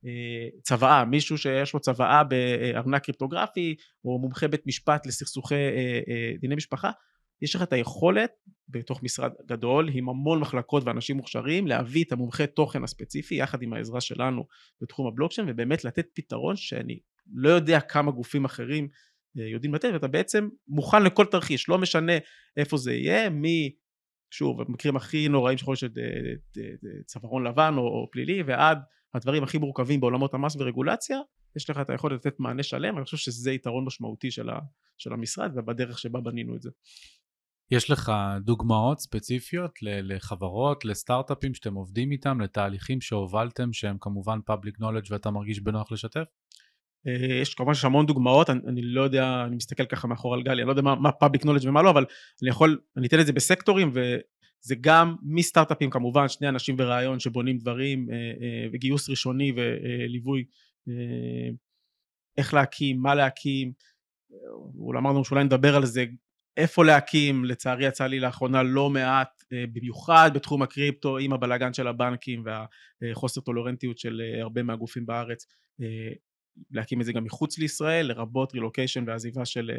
אה, 0.07 0.49
צוואה, 0.63 1.05
מישהו 1.05 1.39
שיש 1.39 1.75
לו 1.75 1.81
צוואה 1.81 2.25
בארנק 2.25 3.05
קריפטוגרפי, 3.05 3.77
או 4.05 4.19
מומחה 4.19 4.49
בית 4.49 4.67
משפט 4.67 5.07
לסכסוכי 5.07 5.55
אה, 5.55 6.01
אה, 6.09 6.33
דיני 6.41 6.55
משפחה, 6.55 6.91
יש 7.43 7.57
לך 7.57 7.63
את 7.63 7.73
היכולת 7.73 8.31
בתוך 8.69 9.03
משרד 9.03 9.33
גדול 9.47 9.89
עם 9.93 10.09
המון 10.09 10.41
מחלקות 10.41 10.85
ואנשים 10.85 11.17
מוכשרים 11.17 11.67
להביא 11.67 12.05
את 12.05 12.13
המומחה 12.13 12.47
תוכן 12.47 12.85
הספציפי 12.85 13.35
יחד 13.35 13.63
עם 13.63 13.73
העזרה 13.73 14.01
שלנו 14.01 14.47
בתחום 14.81 15.07
הבלוקצ'יין 15.07 15.49
ובאמת 15.51 15.85
לתת 15.85 16.07
פתרון 16.15 16.57
שאני 16.57 16.99
לא 17.35 17.51
יודע 17.51 17.81
כמה 17.81 18.11
גופים 18.11 18.45
אחרים 18.45 18.89
אה, 19.39 19.49
יודעים 19.49 19.75
לתת 19.75 19.91
ואתה 19.93 20.09
בעצם 20.09 20.49
מוכן 20.69 21.03
לכל 21.03 21.25
תרחיש 21.25 21.69
לא 21.69 21.79
משנה 21.79 22.13
איפה 22.57 22.77
זה 22.77 22.95
יהיה 22.95 23.31
מי 23.31 23.75
שוב 24.31 24.63
במקרים 24.63 24.97
הכי 24.97 25.29
נוראים 25.29 25.59
שיכול 25.59 25.75
להיות 25.83 25.95
צווארון 27.07 27.47
לבן 27.47 27.75
או, 27.77 27.83
או 27.83 28.09
פלילי 28.13 28.43
ועד 28.43 28.79
הדברים 29.15 29.43
הכי 29.43 29.59
מורכבים 29.59 30.01
בעולמות 30.01 30.35
המס 30.35 30.57
ורגולציה 30.57 31.19
יש 31.57 31.71
לך 31.71 31.79
את 31.81 31.91
היכולת 31.91 32.27
לתת 32.27 32.41
מענה 32.41 32.63
שלם 32.63 32.97
אני 32.97 33.05
חושב 33.05 33.17
שזה 33.17 33.53
יתרון 33.53 33.85
משמעותי 33.85 34.31
של, 34.31 34.49
של 34.99 35.13
המשרד 35.13 35.53
ובדרך 35.57 35.99
שבה 35.99 36.21
בנינו 36.21 36.57
את 36.57 36.63
זה. 36.63 36.71
יש 37.73 37.91
לך 37.91 38.13
דוגמאות 38.41 39.01
ספציפיות 39.01 39.73
לחברות, 39.83 40.85
לסטארט-אפים 40.85 41.55
שאתם 41.55 41.75
עובדים 41.75 42.13
איתם, 42.13 42.41
לתהליכים 42.41 43.01
שהובלתם 43.01 43.73
שהם 43.73 43.97
כמובן 44.01 44.39
public 44.51 44.81
knowledge 44.81 45.09
ואתה 45.11 45.31
מרגיש 45.31 45.61
בנוח 45.61 45.93
לשתף? 45.93 46.25
אה, 47.07 47.41
יש 47.43 47.55
כמובן 47.55 47.73
יש 47.73 47.85
המון 47.85 48.07
דוגמאות, 48.07 48.51
אני, 48.51 48.61
אני 48.69 48.83
לא 48.83 49.03
יודע, 49.03 49.45
אני 49.47 49.57
מסתכל 49.57 49.87
ככה 49.87 50.09
מאחור 50.09 50.35
על 50.35 50.43
גלי, 50.43 50.63
אני 50.63 50.67
לא 50.67 50.73
יודע 50.73 50.83
מה, 50.83 50.95
מה 50.95 51.11
public 51.25 51.45
knowledge 51.45 51.69
ומה 51.69 51.83
לא, 51.83 51.91
אבל 51.91 52.05
אני 52.43 52.51
יכול, 52.51 52.81
אני 52.97 53.07
אתן 53.07 53.21
את 53.21 53.27
זה 53.27 53.33
בסקטורים 53.33 53.91
וזה 53.91 54.75
גם 54.81 55.17
מסטארט-אפים 55.23 55.91
כמובן, 55.91 56.29
שני 56.29 56.49
אנשים 56.49 56.77
ברעיון 56.77 57.21
שבונים 57.21 57.59
דברים 57.59 58.11
אה, 58.11 58.17
אה, 58.17 58.69
וגיוס 58.73 59.11
ראשוני 59.11 59.53
וליווי 59.57 60.45
איך 62.39 62.55
להקים, 62.55 63.03
מה 63.03 63.15
להקים, 63.15 63.73
אמרנו 64.99 65.25
שאולי 65.25 65.45
נדבר 65.45 65.77
על 65.77 65.87
זה 65.87 66.05
איפה 66.57 66.85
להקים, 66.85 67.45
לצערי 67.45 67.87
יצא 67.87 68.07
לי 68.07 68.21
לאחרונה 68.21 68.63
לא 68.63 68.91
מעט, 68.91 69.45
אה, 69.53 69.65
במיוחד 69.73 70.31
בתחום 70.35 70.63
הקריפטו, 70.63 71.19
עם 71.19 71.33
הבלגן 71.33 71.73
של 71.73 71.89
הבנקים 71.89 72.45
והחוסר 73.03 73.41
טולרנטיות 73.41 73.99
של 73.99 74.23
אה, 74.25 74.43
הרבה 74.43 74.63
מהגופים 74.63 75.07
בארץ, 75.07 75.47
אה, 75.83 76.13
להקים 76.71 77.01
את 77.01 77.07
זה 77.07 77.13
גם 77.13 77.25
מחוץ 77.25 77.59
לישראל, 77.59 78.07
לרבות 78.07 78.55
רילוקיישן 78.55 79.05
ועזיבה 79.07 79.45
של, 79.45 79.71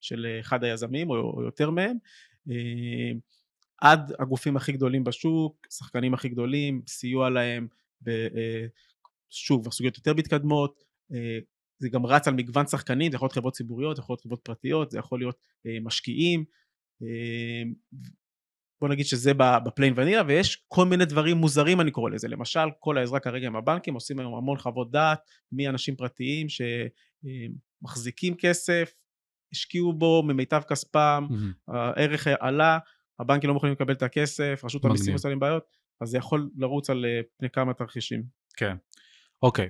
של 0.00 0.26
אחד 0.40 0.64
היזמים 0.64 1.10
או, 1.10 1.42
יותר 1.42 1.70
מהם, 1.70 1.96
עד 3.80 4.12
הגופים 4.18 4.56
הכי 4.56 4.72
גדולים 4.72 5.04
בשוק, 5.04 5.66
שחקנים 5.70 6.14
הכי 6.14 6.28
גדולים, 6.28 6.82
סיוע 6.86 7.30
להם, 7.30 7.68
שוב, 9.30 9.64
בסוגיות 9.64 9.96
יותר 9.96 10.14
מתקדמות, 10.14 10.84
זה 11.78 11.88
גם 11.88 12.06
רץ 12.06 12.28
על 12.28 12.34
מגוון 12.34 12.66
שחקנים, 12.66 13.10
זה 13.10 13.16
יכול 13.16 13.26
להיות 13.26 13.32
חברות 13.32 13.54
ציבוריות, 13.54 13.96
זה 13.96 14.00
יכול 14.02 14.12
להיות 14.12 14.20
חברות 14.22 14.40
פרטיות, 14.42 14.90
זה 14.90 14.98
יכול 14.98 15.18
להיות 15.18 15.36
אה, 15.66 15.78
משקיעים, 15.82 16.44
אה, 17.02 17.62
בוא 18.80 18.88
נגיד 18.88 19.06
שזה 19.06 19.32
בפליין 19.34 19.94
ונילה, 19.96 20.22
ויש 20.26 20.64
כל 20.68 20.84
מיני 20.86 21.04
דברים 21.04 21.36
מוזרים 21.36 21.80
אני 21.80 21.90
קורא 21.90 22.10
לזה, 22.10 22.28
למשל 22.28 22.68
כל 22.78 22.98
העזרה 22.98 23.20
כרגע 23.20 23.46
עם 23.46 23.56
הבנקים 23.56 23.94
עושים 23.94 24.18
היום 24.18 24.34
המון 24.34 24.58
חוות 24.58 24.90
דעת 24.90 25.18
מאנשים 25.52 25.96
פרטיים 25.96 26.46
שמחזיקים 26.48 28.32
אה, 28.32 28.38
כסף, 28.38 28.94
השקיעו 29.52 29.92
בו 29.92 30.22
ממיטב 30.22 30.62
כספם, 30.68 31.26
mm-hmm. 31.30 31.72
הערך 31.72 32.26
עלה, 32.40 32.78
הבנקים 33.20 33.48
לא 33.48 33.54
מוכנים 33.54 33.72
לקבל 33.72 33.92
את 33.92 34.02
הכסף, 34.02 34.60
רשות 34.64 34.84
המיסים 34.84 35.12
עושה 35.12 35.28
להם 35.28 35.38
בעיות, 35.38 35.62
אז 36.00 36.08
זה 36.08 36.18
יכול 36.18 36.50
לרוץ 36.56 36.90
על 36.90 37.04
אה, 37.04 37.20
פני 37.38 37.50
כמה 37.50 37.74
תרחישים. 37.74 38.22
כן, 38.56 38.76
אוקיי. 39.42 39.68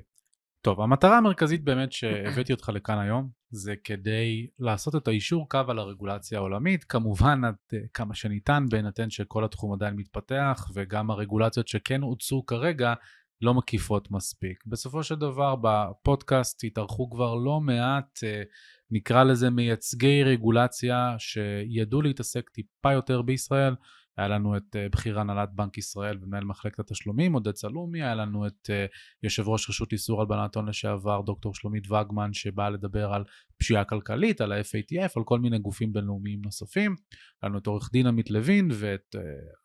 טוב, 0.63 0.81
המטרה 0.81 1.19
המרכזית 1.19 1.65
באמת 1.65 1.93
שהבאתי 1.93 2.53
אותך 2.53 2.69
לכאן 2.75 2.99
היום 2.99 3.29
זה 3.51 3.75
כדי 3.85 4.47
לעשות 4.59 4.97
את 4.97 5.09
האישור 5.09 5.49
קו 5.49 5.61
על 5.69 5.79
הרגולציה 5.79 6.39
העולמית, 6.39 6.85
כמובן 6.85 7.45
עד 7.45 7.55
אה, 7.75 7.79
כמה 7.95 8.15
שניתן 8.15 8.67
בהינתן 8.71 9.11
שכל 9.11 9.45
התחום 9.45 9.73
עדיין 9.73 9.95
מתפתח 9.95 10.71
וגם 10.75 11.11
הרגולציות 11.11 11.69
שכן 11.69 12.03
הוצאו 12.03 12.47
כרגע 12.47 12.95
לא 13.43 13.55
מקיפות 13.55 14.11
מספיק. 14.11 14.65
בסופו 14.67 15.03
של 15.03 15.15
דבר 15.15 15.55
בפודקאסט 15.61 16.65
התארחו 16.65 17.11
כבר 17.11 17.35
לא 17.35 17.61
מעט, 17.61 18.19
אה, 18.25 18.43
נקרא 18.91 19.25
לזה 19.25 19.51
מייצגי 19.51 20.23
רגולציה 20.23 21.15
שידעו 21.19 22.03
להתעסק 22.03 22.51
טיפה 22.51 22.93
יותר 22.93 23.23
בישראל, 23.23 23.75
היה 24.19 24.29
לנו 24.29 24.57
את 24.57 24.77
אה, 24.77 24.89
בכיר 24.89 25.21
הנהלת 25.21 25.49
בנק 25.55 25.79
ישראל 25.79 26.19
ומנהל 26.23 26.45
מחלקת 26.45 26.81
התשלומים, 26.81 27.33
עודד 27.33 27.57
סלומי, 27.57 28.03
היה 28.03 28.15
לנו 28.15 28.47
את 28.47 28.71
אה, 28.71 28.87
יושב 29.23 29.49
ראש 29.49 29.71
רשות 29.71 29.93
איסור 29.93 30.21
הלבנת 30.21 30.55
הון 30.55 30.69
לשעבר, 30.69 31.21
דוקטור 31.21 31.55
שלומית 31.55 31.91
וגמן, 31.91 32.33
שבאה 32.33 32.71
לדבר 32.71 33.13
על 33.13 33.25
פשיעה 33.59 33.85
כלכלית, 33.85 34.41
על 34.41 34.53
ה-FATF, 34.53 35.13
על 35.17 35.23
כל 35.25 35.39
מיני 35.39 35.59
גופים 35.59 35.93
בינלאומיים 35.93 36.41
נוספים. 36.45 36.97
היה 37.43 37.49
לנו 37.49 37.59
את 37.59 37.67
עורך 37.67 37.91
דין 37.93 38.07
עמית 38.07 38.31
לוין 38.31 38.69
ואת 38.73 39.15
אה, 39.17 39.21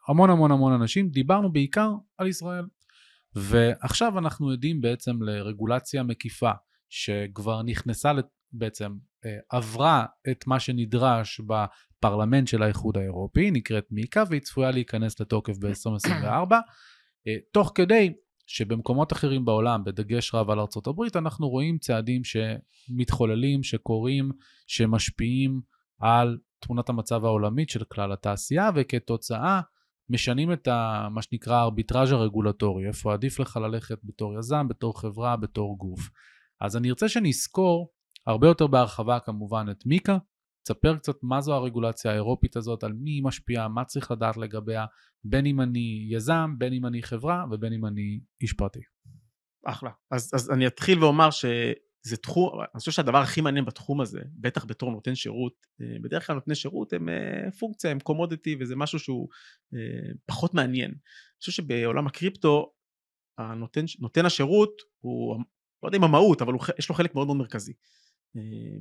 המון 0.07 0.29
המון 0.29 0.51
המון 0.51 0.74
אנשים, 0.74 1.10
דיברנו 1.10 1.51
בעיקר 1.51 1.91
על 2.17 2.27
ישראל. 2.27 2.65
ועכשיו 3.36 4.19
אנחנו 4.19 4.50
עדים 4.50 4.81
בעצם 4.81 5.24
לרגולציה 5.24 6.03
מקיפה 6.03 6.51
שכבר 6.89 7.63
נכנסה 7.63 8.12
בעצם 8.51 8.91
עברה 9.50 10.05
את 10.31 10.48
מה 10.48 10.60
שנדרש 10.60 11.41
הפרלמנט 12.05 12.48
של 12.48 12.63
האיחוד 12.63 12.98
האירופי, 12.98 13.51
נקראת 13.51 13.88
מיקה, 13.91 14.24
והיא 14.29 14.41
צפויה 14.41 14.72
להיכנס 14.72 15.19
לתוקף 15.19 15.57
ב-2024, 15.57 16.53
אה, 17.27 17.36
תוך 17.51 17.72
כדי 17.75 18.13
שבמקומות 18.48 19.13
אחרים 19.13 19.45
בעולם, 19.45 19.83
בדגש 19.83 20.36
רב 20.36 20.50
על 20.50 20.60
הברית, 20.88 21.15
אנחנו 21.15 21.50
רואים 21.50 21.77
צעדים 21.77 22.22
שמתחוללים, 22.24 23.63
שקורים, 23.63 24.31
שמשפיעים 24.67 25.62
על 26.00 26.38
תמונת 26.60 26.89
המצב 26.89 27.25
העולמית 27.25 27.69
של 27.69 27.83
כלל 27.83 28.12
התעשייה, 28.12 28.69
וכתוצאה 28.75 29.62
משנים 30.10 30.53
את 30.53 30.67
ה, 30.67 31.07
מה 31.12 31.22
שנקרא 31.22 31.55
הארביטראז' 31.55 32.12
הרגולטורי, 32.12 32.88
איפה 32.88 33.13
עדיף 33.13 33.39
לך 33.39 33.57
ללכת 33.57 33.98
בתור 34.03 34.39
יזם, 34.39 34.67
בתור 34.67 35.01
חברה, 35.01 35.38
בתור 35.38 35.77
גוף. 35.77 36.10
אז 36.62 36.77
אני 36.77 36.89
ארצה 36.89 37.10
שנזכור 37.10 37.91
הרבה 38.27 38.48
יותר 38.48 38.67
בהרחבה 38.67 39.19
כמובן 39.19 39.65
את 39.72 39.86
מיקה, 39.86 40.17
תספר 40.63 40.98
קצת 40.98 41.15
מה 41.24 41.41
זו 41.41 41.53
הרגולציה 41.53 42.12
האירופית 42.12 42.55
הזאת, 42.55 42.84
על 42.84 42.93
מי 42.93 43.12
היא 43.12 43.24
משפיעה, 43.24 43.67
מה 43.67 43.86
צריך 43.86 44.12
לדעת 44.12 44.38
לגביה, 44.38 44.86
בין 45.24 45.46
אם 45.46 45.62
אני 45.62 46.08
יזם, 46.10 46.55
בין 46.58 46.74
אם 46.74 46.86
אני 46.86 47.03
חברה 47.03 47.46
ובין 47.51 47.74
אם 47.74 47.86
אני 47.86 48.20
איש 48.41 48.53
פרטי. 48.53 48.79
אחלה. 49.65 49.89
אז, 50.12 50.32
אז 50.34 50.51
אני 50.51 50.67
אתחיל 50.67 51.03
ואומר 51.03 51.29
שזה 51.32 52.17
תחום, 52.22 52.60
אני 52.60 52.79
חושב 52.79 52.91
שהדבר 52.91 53.17
הכי 53.17 53.41
מעניין 53.41 53.65
בתחום 53.65 54.01
הזה, 54.01 54.20
בטח 54.39 54.65
בתור 54.65 54.91
נותן 54.91 55.15
שירות, 55.15 55.53
אה, 55.82 56.00
בדרך 56.01 56.27
כלל 56.27 56.36
נותני 56.36 56.55
שירות 56.55 56.93
הם 56.93 57.10
אה, 57.10 57.51
פונקציה, 57.60 57.91
הם 57.91 58.00
קומודיטי 58.00 58.55
וזה 58.60 58.75
משהו 58.75 59.00
שהוא 59.00 59.29
אה, 59.74 60.12
פחות 60.25 60.53
מעניין. 60.53 60.89
אני 60.91 61.39
חושב 61.39 61.51
שבעולם 61.51 62.08
הקריפטו, 62.08 62.74
הנותן, 63.38 63.86
נותן 64.00 64.25
השירות 64.25 64.82
הוא, 65.00 65.39
לא 65.84 65.88
יודע 65.88 65.98
אם 65.98 66.03
המהות, 66.03 66.41
אבל 66.41 66.53
הוא, 66.53 66.62
יש 66.79 66.89
לו 66.89 66.96
חלק 66.96 67.15
מאוד 67.15 67.27
מאוד 67.27 67.38
מרכזי. 67.38 67.74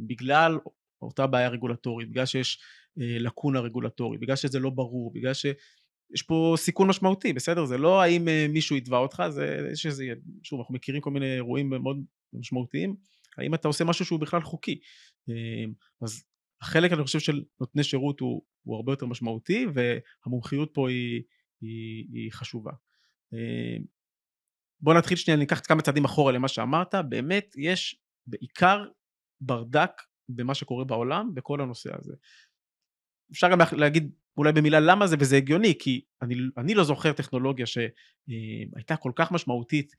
בגלל 0.06 0.58
אותה 1.02 1.26
בעיה 1.26 1.48
רגולטורית, 1.48 2.10
בגלל 2.10 2.26
שיש 2.26 2.58
אה, 3.00 3.18
לקונה 3.18 3.60
רגולטורית, 3.60 4.20
בגלל 4.20 4.36
שזה 4.36 4.58
לא 4.58 4.70
ברור, 4.70 5.12
בגלל 5.12 5.34
שיש 5.34 6.22
פה 6.26 6.54
סיכון 6.56 6.88
משמעותי, 6.88 7.32
בסדר? 7.32 7.64
זה 7.64 7.78
לא 7.78 8.02
האם 8.02 8.28
אה, 8.28 8.46
מישהו 8.48 8.76
יתבע 8.76 8.98
אותך, 8.98 9.22
זה 9.28 9.68
יש 9.72 9.86
איזה, 9.86 10.04
שוב, 10.42 10.60
אנחנו 10.60 10.74
מכירים 10.74 11.00
כל 11.00 11.10
מיני 11.10 11.34
אירועים 11.34 11.70
מאוד 11.70 11.96
משמעותיים, 12.32 12.96
האם 13.38 13.54
אתה 13.54 13.68
עושה 13.68 13.84
משהו 13.84 14.04
שהוא 14.04 14.20
בכלל 14.20 14.42
חוקי. 14.42 14.80
אה, 15.28 15.64
אז 16.02 16.24
החלק, 16.60 16.92
אני 16.92 17.02
חושב, 17.02 17.18
של 17.18 17.42
נותני 17.60 17.84
שירות 17.84 18.20
הוא, 18.20 18.42
הוא 18.62 18.76
הרבה 18.76 18.92
יותר 18.92 19.06
משמעותי, 19.06 19.66
והמומחיות 19.74 20.70
פה 20.74 20.88
היא, 20.88 21.22
היא, 21.60 22.06
היא 22.12 22.32
חשובה. 22.32 22.72
בוא 24.80 24.94
נתחיל 24.94 25.16
שנייה, 25.16 25.38
ניקח 25.38 25.60
כמה 25.60 25.82
צעדים 25.82 26.04
אחורה 26.04 26.32
למה 26.32 26.48
שאמרת, 26.48 26.94
באמת 27.08 27.54
יש 27.58 28.02
בעיקר 28.26 28.84
ברדק 29.40 29.90
במה 30.36 30.54
שקורה 30.54 30.84
בעולם 30.84 31.34
בכל 31.34 31.60
הנושא 31.60 31.90
הזה. 31.98 32.14
אפשר 33.32 33.48
גם 33.50 33.58
להגיד 33.72 34.12
אולי 34.36 34.52
במילה 34.52 34.80
למה 34.80 35.06
זה, 35.06 35.16
וזה 35.20 35.36
הגיוני, 35.36 35.74
כי 35.78 36.00
אני, 36.22 36.34
אני 36.56 36.74
לא 36.74 36.84
זוכר 36.84 37.12
טכנולוגיה 37.12 37.66
שהייתה 37.66 38.96
כל 38.96 39.12
כך 39.14 39.32
משמעותית 39.32 39.92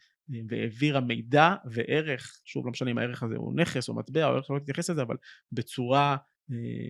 והעבירה 0.47 0.99
מידע 0.99 1.55
וערך, 1.65 2.41
שוב 2.45 2.65
לא 2.65 2.71
משנה 2.71 2.91
אם 2.91 2.97
הערך 2.97 3.23
הזה 3.23 3.35
הוא 3.35 3.53
נכס 3.55 3.89
או 3.89 3.95
מטבע 3.95 4.29
או 4.29 4.37
איך 4.37 4.45
שלא 4.45 4.59
תתייחס 4.59 4.89
לזה, 4.89 5.01
אבל 5.01 5.15
בצורה 5.51 6.17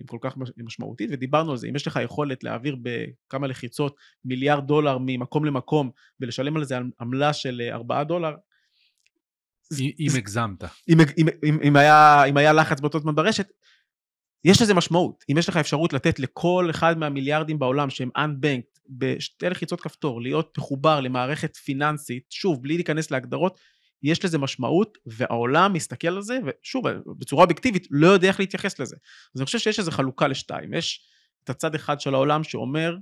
כל 0.06 0.18
כך 0.20 0.36
משמעותית, 0.56 1.10
ודיברנו 1.12 1.50
על 1.50 1.56
זה, 1.56 1.68
אם 1.68 1.76
יש 1.76 1.86
לך 1.86 1.98
יכולת 2.04 2.44
להעביר 2.44 2.76
בכמה 2.82 3.46
לחיצות 3.46 3.96
מיליארד 4.24 4.66
דולר 4.66 4.98
ממקום 5.00 5.44
למקום 5.44 5.90
ולשלם 6.20 6.56
על 6.56 6.64
זה 6.64 6.78
עמלה 7.00 7.32
של 7.32 7.62
4 7.72 8.04
דולר, 8.04 8.34
אם 9.80 10.10
הגזמת. 10.16 10.64
אם, 11.64 11.76
היה 12.36 12.52
לחץ 12.52 12.80
באותו 12.80 12.98
זמן 13.00 13.14
ברשת, 13.14 13.52
יש 14.44 14.62
לזה 14.62 14.74
משמעות. 14.74 15.24
אם 15.30 15.38
יש 15.38 15.48
לך 15.48 15.56
אפשרות 15.56 15.92
לתת 15.92 16.18
לכל 16.18 16.68
אחד 16.70 16.98
מהמיליארדים 16.98 17.58
בעולם 17.58 17.90
שהם 17.90 18.10
unbanked 18.18 18.80
בשתי 18.88 19.48
לחיצות 19.48 19.80
כפתור, 19.80 20.22
להיות 20.22 20.58
מחובר 20.58 21.00
למערכת 21.00 21.56
פיננסית, 21.56 22.24
שוב, 22.30 22.62
בלי 22.62 22.74
להיכנס 22.74 23.10
להגדרות, 23.10 23.58
יש 24.02 24.24
לזה 24.24 24.38
משמעות, 24.38 24.98
והעולם 25.06 25.72
מסתכל 25.72 26.08
על 26.08 26.22
זה, 26.22 26.38
ושוב, 26.46 26.84
בצורה 27.18 27.42
אובייקטיבית, 27.42 27.86
לא 27.90 28.06
יודע 28.06 28.28
איך 28.28 28.40
להתייחס 28.40 28.78
לזה. 28.78 28.96
אז 29.34 29.40
אני 29.40 29.44
חושב 29.44 29.58
שיש 29.58 29.78
איזו 29.78 29.90
חלוקה 29.90 30.28
לשתיים. 30.28 30.74
יש 30.74 31.06
את 31.44 31.50
הצד 31.50 31.74
אחד 31.74 32.00
של 32.00 32.14
העולם 32.14 32.44
שאומר, 32.44 32.96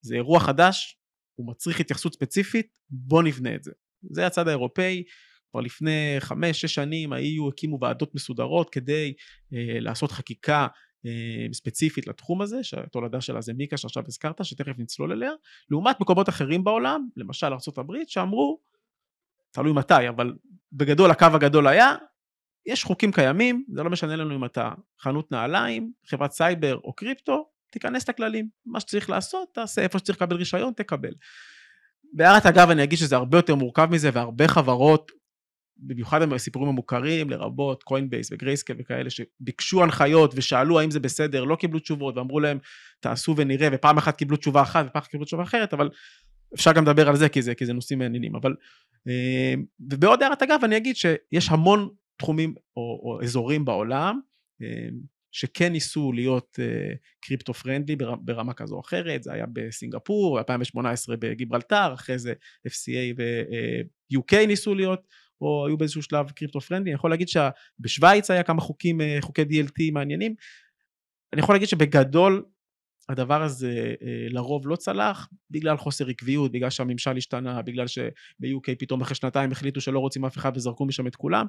זה 0.00 0.14
אירוע 0.14 0.40
חדש, 0.40 0.98
הוא 1.34 1.48
מצריך 1.50 1.80
התייחסות 1.80 2.14
ספציפית, 2.14 2.68
בוא 2.90 3.22
נבנה 3.22 3.54
את 3.54 3.64
זה. 3.64 3.72
זה 4.10 4.26
הצד 4.26 4.48
האירופאי, 4.48 5.02
כבר 5.56 5.60
לפני 5.60 6.16
חמש, 6.18 6.60
שש 6.60 6.74
שנים 6.74 7.12
ה-EU 7.12 7.48
הקימו 7.48 7.78
ועדות 7.80 8.14
מסודרות 8.14 8.70
כדי 8.70 9.14
אה, 9.52 9.80
לעשות 9.80 10.12
חקיקה 10.12 10.66
אה, 11.06 11.52
ספציפית 11.52 12.06
לתחום 12.06 12.42
הזה, 12.42 12.64
שהתולדה 12.64 13.20
שלה 13.20 13.40
זה 13.40 13.52
מיקה 13.52 13.76
שעכשיו 13.76 14.02
הזכרת, 14.06 14.44
שתכף 14.44 14.78
נצלול 14.78 15.12
אליה, 15.12 15.30
לעומת 15.70 16.00
מקומות 16.00 16.28
אחרים 16.28 16.64
בעולם, 16.64 17.08
למשל 17.16 17.46
ארה"ב, 17.46 17.92
שאמרו, 18.06 18.60
תלוי 19.50 19.72
מתי, 19.72 20.08
אבל 20.08 20.34
בגדול 20.72 21.10
הקו 21.10 21.26
הגדול 21.34 21.66
היה, 21.66 21.94
יש 22.66 22.84
חוקים 22.84 23.12
קיימים, 23.12 23.64
זה 23.72 23.82
לא 23.82 23.90
משנה 23.90 24.16
לנו 24.16 24.36
אם 24.36 24.44
אתה 24.44 24.70
חנות 25.00 25.32
נעליים, 25.32 25.92
חברת 26.06 26.32
סייבר 26.32 26.78
או 26.84 26.92
קריפטו, 26.92 27.48
תיכנס 27.70 28.08
לכללים, 28.08 28.48
מה 28.66 28.80
שצריך 28.80 29.10
לעשות, 29.10 29.48
תעשה, 29.54 29.82
איפה 29.82 29.98
שצריך 29.98 30.22
לקבל 30.22 30.36
רישיון, 30.36 30.72
תקבל. 30.72 31.12
בהערת 32.12 32.46
אגב 32.46 32.70
אני 32.70 32.84
אגיד 32.84 32.98
שזה 32.98 33.16
הרבה 33.16 33.38
יותר 33.38 33.54
מורכב 33.54 33.88
מזה 33.90 34.10
והרבה 34.12 34.48
חברות 34.48 35.12
במיוחד 35.78 36.32
הסיפורים 36.32 36.68
המוכרים, 36.68 37.30
לרבות 37.30 37.82
Coinbase 37.82 38.32
ו 38.32 38.36
Grayscale 38.36 38.74
וכאלה, 38.78 39.10
שביקשו 39.10 39.82
הנחיות 39.82 40.32
ושאלו 40.36 40.80
האם 40.80 40.90
זה 40.90 41.00
בסדר, 41.00 41.44
לא 41.44 41.56
קיבלו 41.56 41.78
תשובות 41.78 42.16
ואמרו 42.16 42.40
להם 42.40 42.58
תעשו 43.00 43.34
ונראה, 43.36 43.68
ופעם 43.72 43.98
אחת 43.98 44.16
קיבלו 44.16 44.36
תשובה 44.36 44.62
אחת 44.62 44.86
ופעם 44.88 45.02
אחת 45.02 45.10
קיבלו 45.10 45.26
תשובה 45.26 45.42
אחרת, 45.42 45.74
אבל 45.74 45.90
אפשר 46.54 46.72
גם 46.72 46.84
לדבר 46.84 47.08
על 47.08 47.16
זה 47.16 47.28
כי 47.28 47.42
זה, 47.42 47.54
כי 47.54 47.66
זה 47.66 47.72
נושאים 47.72 47.98
מעניינים, 47.98 48.36
אבל 48.36 48.54
אה, 49.08 49.54
ובעוד 49.90 50.22
הערת 50.22 50.42
אגב 50.42 50.60
אני 50.64 50.76
אגיד 50.76 50.96
שיש 50.96 51.48
המון 51.48 51.88
תחומים 52.16 52.54
או, 52.76 53.00
או 53.02 53.22
אזורים 53.22 53.64
בעולם 53.64 54.20
אה, 54.62 54.88
שכן 55.32 55.72
ניסו 55.72 56.12
להיות 56.12 56.58
קריפטו 57.20 57.52
uh, 57.52 57.54
פרנדלי 57.54 57.96
ברמה 57.96 58.54
כזו 58.54 58.74
או 58.74 58.80
אחרת, 58.80 59.22
זה 59.22 59.32
היה 59.32 59.44
בסינגפור, 59.52 60.38
2018 60.38 61.16
בגיברלטר, 61.16 61.94
אחרי 61.94 62.18
זה 62.18 62.32
FCA 62.68 63.14
ו-UK 63.18 64.34
אה, 64.34 64.46
ניסו 64.46 64.74
להיות 64.74 65.06
או 65.40 65.66
היו 65.66 65.76
באיזשהו 65.76 66.02
שלב 66.02 66.30
קריפטו 66.30 66.60
פרנדלי, 66.60 66.90
אני 66.90 66.94
יכול 66.94 67.10
להגיד 67.10 67.28
שבשוויץ 67.28 68.30
היה 68.30 68.42
כמה 68.42 68.60
חוקים, 68.60 69.00
אה, 69.00 69.18
חוקי 69.20 69.42
DLT 69.42 69.92
מעניינים, 69.92 70.34
אני 71.32 71.40
יכול 71.40 71.54
להגיד 71.54 71.68
שבגדול 71.68 72.44
הדבר 73.08 73.42
הזה 73.42 73.94
אה, 74.02 74.26
לרוב 74.30 74.68
לא 74.68 74.76
צלח 74.76 75.28
בגלל 75.50 75.76
חוסר 75.76 76.08
עקביות, 76.08 76.52
בגלל 76.52 76.70
שהממשל 76.70 77.16
השתנה, 77.16 77.62
בגלל 77.62 77.86
שב-UK 77.86 78.74
פתאום 78.78 79.00
אחרי 79.00 79.14
שנתיים 79.14 79.52
החליטו 79.52 79.80
שלא 79.80 79.98
רוצים 79.98 80.24
אף 80.24 80.36
אחד 80.36 80.52
וזרקו 80.56 80.86
משם 80.86 81.06
את 81.06 81.16
כולם. 81.16 81.46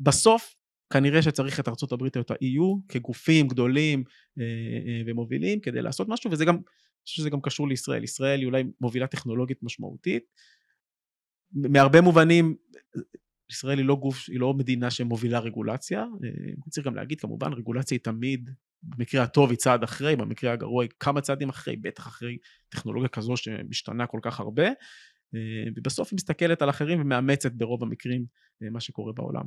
בסוף 0.00 0.54
כנראה 0.92 1.22
שצריך 1.22 1.60
את 1.60 1.68
ארצות 1.68 1.92
הברית 1.92 2.16
או 2.16 2.20
את 2.20 2.30
ה-EU 2.30 2.80
כגופים 2.88 3.48
גדולים 3.48 4.04
אה, 4.40 5.02
ומובילים 5.06 5.60
כדי 5.60 5.82
לעשות 5.82 6.08
משהו 6.08 6.30
וזה 6.30 6.44
גם, 6.44 6.54
אני 6.54 6.62
חושב 7.04 7.16
שזה 7.16 7.30
גם 7.30 7.40
קשור 7.40 7.68
לישראל, 7.68 8.04
ישראל 8.04 8.38
היא 8.38 8.46
אולי 8.46 8.64
מובילה 8.80 9.06
טכנולוגית 9.06 9.62
משמעותית 9.62 10.24
מהרבה 11.52 12.00
מובנים 12.00 12.56
ישראל 13.50 13.78
היא 13.78 13.86
לא 13.86 13.96
גוף, 13.96 14.28
היא 14.28 14.40
לא 14.40 14.54
מדינה 14.54 14.90
שמובילה 14.90 15.38
רגולציה, 15.38 16.04
צריך 16.70 16.86
גם 16.86 16.94
להגיד 16.94 17.20
כמובן 17.20 17.52
רגולציה 17.52 17.94
היא 17.96 18.04
תמיד 18.04 18.50
במקרה 18.82 19.22
הטוב 19.22 19.50
היא 19.50 19.58
צעד 19.58 19.82
אחרי, 19.82 20.16
במקרה 20.16 20.52
הגרוע 20.52 20.82
היא 20.84 20.90
כמה 21.00 21.20
צעדים 21.20 21.48
אחרי, 21.48 21.76
בטח 21.76 22.06
אחרי 22.06 22.38
טכנולוגיה 22.68 23.08
כזו 23.08 23.36
שמשתנה 23.36 24.06
כל 24.06 24.18
כך 24.22 24.40
הרבה, 24.40 24.68
ובסוף 25.76 26.08
היא 26.10 26.16
מסתכלת 26.16 26.62
על 26.62 26.70
אחרים 26.70 27.00
ומאמצת 27.00 27.52
ברוב 27.52 27.82
המקרים 27.82 28.24
מה 28.60 28.80
שקורה 28.80 29.12
בעולם. 29.12 29.44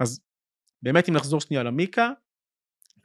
אז 0.00 0.20
באמת 0.82 1.08
אם 1.08 1.14
נחזור 1.14 1.40
שנייה 1.40 1.62
למיקה, 1.62 2.10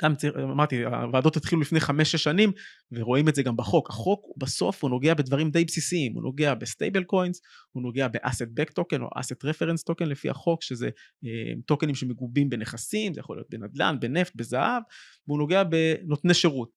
גם 0.01 0.13
אמרתי, 0.43 0.83
הוועדות 0.85 1.38
התחילו 1.38 1.62
לפני 1.62 1.79
חמש-שש 1.79 2.23
שנים, 2.23 2.51
ורואים 2.91 3.29
את 3.29 3.35
זה 3.35 3.43
גם 3.43 3.57
בחוק. 3.57 3.89
החוק 3.89 4.25
בסוף 4.38 4.83
הוא 4.83 4.89
נוגע 4.89 5.13
בדברים 5.13 5.51
די 5.51 5.65
בסיסיים, 5.65 6.13
הוא 6.13 6.23
נוגע 6.23 6.53
ב 6.53 7.03
stablecoins, 7.03 7.41
הוא 7.71 7.83
נוגע 7.83 8.07
ב 8.08 8.47
asset-backed 8.53 8.71
token 8.71 9.01
או 9.01 9.09
asset 9.15 9.45
reference 9.45 9.84
token 9.84 10.05
לפי 10.05 10.29
החוק, 10.29 10.63
שזה 10.63 10.89
אה, 11.25 11.53
טוקנים 11.65 11.95
שמגובים 11.95 12.49
בנכסים, 12.49 13.13
זה 13.13 13.19
יכול 13.19 13.38
להיות 13.38 13.49
בנדל"ן, 13.49 13.95
בנפט, 13.99 14.35
בזהב, 14.35 14.83
והוא 15.27 15.39
נוגע 15.39 15.63
בנותני 15.63 16.33
שירות. 16.33 16.69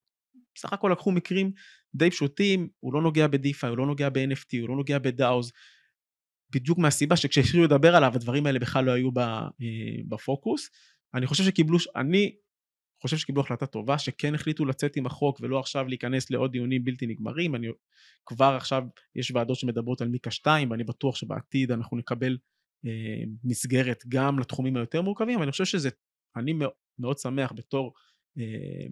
בסך 0.54 0.72
הכל 0.72 0.88
לקחו 0.92 1.12
מקרים 1.12 1.52
די 1.94 2.10
פשוטים, 2.10 2.68
הוא 2.80 2.94
לא 2.94 3.02
נוגע 3.02 3.26
ב-DeFi, 3.26 3.66
הוא 3.68 3.78
לא 3.78 3.86
נוגע 3.86 4.08
ב-NFT, 4.08 4.60
הוא 4.60 4.68
לא 4.68 4.76
נוגע 4.76 4.98
ב-DAOs, 4.98 5.50
בדיוק 6.50 6.78
מהסיבה 6.78 7.16
שכשהתחילו 7.16 7.64
לדבר 7.64 7.96
עליו 7.96 8.12
הדברים 8.14 8.46
האלה 8.46 8.58
בכלל 8.58 8.84
לא 8.84 8.92
היו 8.92 9.10
אה, 9.18 9.48
בפוקוס. 10.08 10.70
אני 11.14 11.26
חושב 11.26 11.44
שקיבלו, 11.44 11.78
אני 11.96 12.32
חושב 13.02 13.16
שקיבלו 13.16 13.42
החלטה 13.42 13.66
טובה, 13.66 13.98
שכן 13.98 14.34
החליטו 14.34 14.64
לצאת 14.64 14.96
עם 14.96 15.06
החוק 15.06 15.38
ולא 15.40 15.58
עכשיו 15.58 15.88
להיכנס 15.88 16.30
לעוד 16.30 16.52
דיונים 16.52 16.84
בלתי 16.84 17.06
נגמרים. 17.06 17.54
אני 17.54 17.68
כבר 18.26 18.54
עכשיו, 18.56 18.82
יש 19.16 19.30
ועדות 19.30 19.56
שמדברות 19.56 20.00
על 20.00 20.08
מיקה 20.08 20.30
2, 20.30 20.70
ואני 20.70 20.84
בטוח 20.84 21.16
שבעתיד 21.16 21.70
אנחנו 21.70 21.96
נקבל 21.96 22.38
אה, 22.86 23.22
מסגרת 23.44 24.02
גם 24.08 24.38
לתחומים 24.38 24.76
היותר 24.76 25.02
מורכבים, 25.02 25.40
ואני 25.40 25.50
חושב 25.50 25.64
שזה, 25.64 25.88
אני 26.36 26.52
מאוד, 26.98 27.18
שמח 27.18 27.52
בתור 27.56 27.92
אה, 28.38 28.86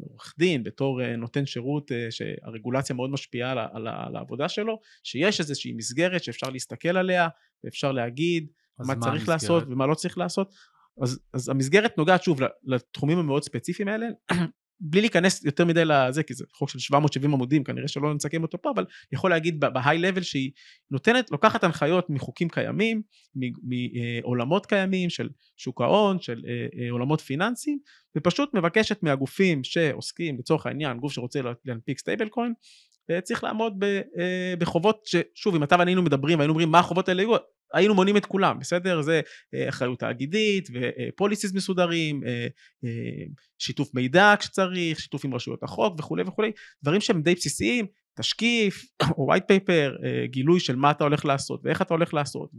עורך 0.00 0.34
דין, 0.38 0.62
בתור 0.62 1.02
אה, 1.02 1.16
נותן 1.16 1.46
שירות 1.46 1.92
אה, 1.92 2.06
שהרגולציה 2.10 2.96
מאוד 2.96 3.10
משפיעה 3.10 3.50
על, 3.50 3.58
על, 3.58 3.88
על 3.88 4.16
העבודה 4.16 4.48
שלו, 4.48 4.80
שיש 5.04 5.40
איזושהי 5.40 5.72
מסגרת 5.72 6.24
שאפשר 6.24 6.50
להסתכל 6.50 6.96
עליה 6.96 7.28
ואפשר 7.64 7.92
להגיד 7.92 8.46
מה 8.78 8.94
צריך 8.94 9.06
המסגרת? 9.06 9.28
לעשות 9.28 9.64
ומה 9.68 9.86
לא 9.86 9.94
צריך 9.94 10.18
לעשות. 10.18 10.54
אז, 11.02 11.20
אז 11.32 11.48
המסגרת 11.48 11.98
נוגעת 11.98 12.22
שוב 12.22 12.40
לתחומים 12.64 13.18
המאוד 13.18 13.42
ספציפיים 13.42 13.88
האלה, 13.88 14.06
בלי 14.80 15.00
להיכנס 15.00 15.44
יותר 15.44 15.64
מדי 15.64 15.84
לזה, 15.84 16.22
כי 16.22 16.34
זה 16.34 16.44
חוק 16.52 16.68
של 16.68 16.78
770 16.78 17.34
עמודים, 17.34 17.64
כנראה 17.64 17.88
שלא 17.88 18.14
נסכם 18.14 18.42
אותו 18.42 18.62
פה, 18.62 18.70
אבל 18.74 18.84
יכול 19.12 19.30
להגיד 19.30 19.60
ב 19.60 19.98
high 19.98 20.09
level 20.09 20.22
שהיא 20.22 20.50
נותנת, 20.90 21.30
לוקחת 21.30 21.64
הנחיות 21.64 22.10
מחוקים 22.10 22.48
קיימים, 22.48 23.02
מעולמות 23.62 24.66
קיימים 24.66 25.10
של 25.10 25.28
שוק 25.56 25.80
ההון, 25.80 26.20
של 26.20 26.42
אה, 26.48 26.66
אה, 26.80 26.90
עולמות 26.90 27.20
פיננסיים, 27.20 27.78
ופשוט 28.16 28.54
מבקשת 28.54 29.02
מהגופים 29.02 29.64
שעוסקים, 29.64 30.38
לצורך 30.38 30.66
העניין, 30.66 30.98
גוף 30.98 31.12
שרוצה 31.12 31.40
להנפיק 31.64 31.98
stablecoin, 31.98 32.52
אה, 32.52 32.56
צריך 33.22 33.44
לעמוד 33.44 33.84
בחובות 34.58 35.06
ששוב 35.06 35.54
אם 35.54 35.62
אתה 35.62 35.76
ואני 35.78 35.90
היינו 35.90 36.02
מדברים 36.02 36.38
והיינו 36.38 36.52
אומרים 36.52 36.70
מה 36.70 36.78
החובות 36.78 37.08
האלה 37.08 37.22
היו 37.22 37.36
היינו 37.72 37.94
מונים 37.94 38.16
את 38.16 38.26
כולם, 38.26 38.58
בסדר? 38.58 39.02
זה 39.02 39.20
אה, 39.54 39.68
אחריות 39.68 39.98
תאגידית 39.98 40.68
ו 40.74 40.83
policies 40.83 41.52
מסודרים, 41.54 42.24
אה, 42.26 42.46
אה, 42.84 43.24
שיתוף 43.58 43.94
מידע 43.94 44.34
כשצריך, 44.38 45.00
שיתוף 45.00 45.24
עם 45.24 45.34
רשויות 45.34 45.62
החוק 45.62 45.94
וכולי 45.98 46.22
וכולי, 46.22 46.52
דברים 46.82 47.00
שהם 47.00 47.22
די 47.22 47.34
בסיסיים, 47.34 47.86
תשקיף 48.18 48.84
או 49.18 49.34
white 49.34 49.52
paper, 49.52 50.06
גילוי 50.24 50.60
של 50.60 50.76
מה 50.76 50.90
אתה 50.90 51.04
הולך 51.04 51.24
לעשות 51.24 51.60
ואיך 51.64 51.82
אתה 51.82 51.94
הולך 51.94 52.14
לעשות 52.14 52.50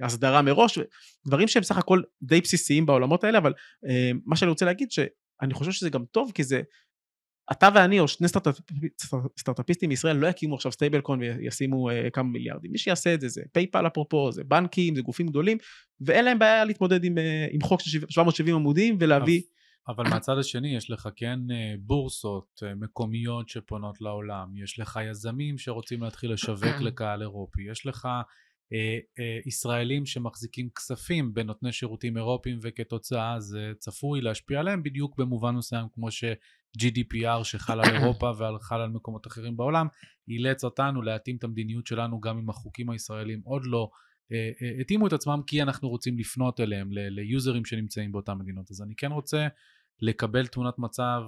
והסדרה 0.00 0.42
מראש, 0.42 0.78
דברים 1.26 1.48
שהם 1.48 1.62
סך 1.62 1.76
הכל 1.76 2.02
די 2.22 2.40
בסיסיים 2.40 2.86
בעולמות 2.86 3.24
האלה, 3.24 3.38
אבל 3.38 3.52
מה 4.26 4.36
שאני 4.36 4.48
רוצה 4.48 4.64
להגיד 4.64 4.90
שאני 4.90 5.54
חושב 5.54 5.72
שזה 5.72 5.90
גם 5.90 6.04
טוב 6.04 6.32
כי 6.34 6.44
זה 6.44 6.62
אתה 7.52 7.68
ואני 7.74 8.00
או 8.00 8.08
שני 8.08 8.28
סטארט... 8.28 8.60
סטארט-אפיסטים 9.38 9.88
מישראל 9.88 10.16
לא 10.16 10.26
יקימו 10.26 10.54
עכשיו 10.54 10.72
stablecoin 10.72 11.20
וישימו 11.20 11.90
אה, 11.90 12.10
כמה 12.12 12.28
מיליארדים. 12.28 12.72
מי 12.72 12.78
שיעשה 12.78 13.14
את 13.14 13.20
זה 13.20 13.28
זה 13.28 13.42
PayPal 13.52 13.86
אפרופו, 13.86 14.32
זה 14.32 14.44
בנקים, 14.44 14.94
זה 14.94 15.02
גופים 15.02 15.26
גדולים, 15.26 15.58
ואין 16.00 16.24
להם 16.24 16.38
בעיה 16.38 16.64
להתמודד 16.64 17.04
עם, 17.04 17.18
אה, 17.18 17.20
עם 17.50 17.60
חוק 17.60 17.80
של 17.80 18.00
770 18.08 18.54
עמודים 18.54 18.96
ולהביא... 19.00 19.42
אבל 19.88 20.08
מהצד 20.08 20.38
השני 20.38 20.76
יש 20.76 20.90
לך 20.90 21.08
כן 21.16 21.38
אה, 21.50 21.74
בורסות 21.80 22.62
מקומיות 22.76 23.48
שפונות 23.48 24.00
לעולם, 24.00 24.56
יש 24.56 24.78
לך 24.78 24.98
יזמים 25.10 25.58
שרוצים 25.58 26.02
להתחיל 26.02 26.32
לשווק 26.32 26.80
לקהל 26.86 27.22
אירופי, 27.22 27.62
יש 27.70 27.86
לך 27.86 28.08
אה, 28.72 28.98
אה, 29.18 29.38
ישראלים 29.46 30.06
שמחזיקים 30.06 30.68
כספים 30.70 31.34
בנותני 31.34 31.72
שירותים 31.72 32.16
אירופיים 32.16 32.58
וכתוצאה 32.62 33.40
זה 33.40 33.72
צפוי 33.78 34.20
להשפיע 34.20 34.60
עליהם 34.60 34.82
בדיוק 34.82 35.18
במובן 35.18 35.54
מסוים 35.54 35.86
כמו 35.94 36.10
ש-GDPR 36.80 37.44
שחל 37.44 37.80
על 37.80 37.96
אירופה 37.96 38.32
וחל 38.38 38.80
על 38.80 38.90
מקומות 38.90 39.26
אחרים 39.26 39.56
בעולם, 39.56 39.86
אילץ 40.28 40.64
אותנו 40.64 41.02
להתאים 41.02 41.36
את 41.36 41.44
המדיניות 41.44 41.86
שלנו 41.86 42.20
גם 42.20 42.38
אם 42.38 42.50
החוקים 42.50 42.90
הישראלים 42.90 43.40
עוד 43.44 43.62
לא 43.66 43.90
אה, 44.32 44.80
התאימו 44.80 45.06
את 45.06 45.12
עצמם 45.12 45.40
כי 45.46 45.62
אנחנו 45.62 45.88
רוצים 45.88 46.18
לפנות 46.18 46.60
אליהם, 46.60 46.88
ליוזרים 46.92 47.64
שנמצאים 47.64 48.12
באותן 48.12 48.32
מדינות. 48.32 48.70
אז 48.70 48.82
אני 48.82 48.94
כן 48.96 49.12
רוצה 49.12 49.48
לקבל 50.00 50.46
תמונת 50.46 50.78
מצב 50.78 51.22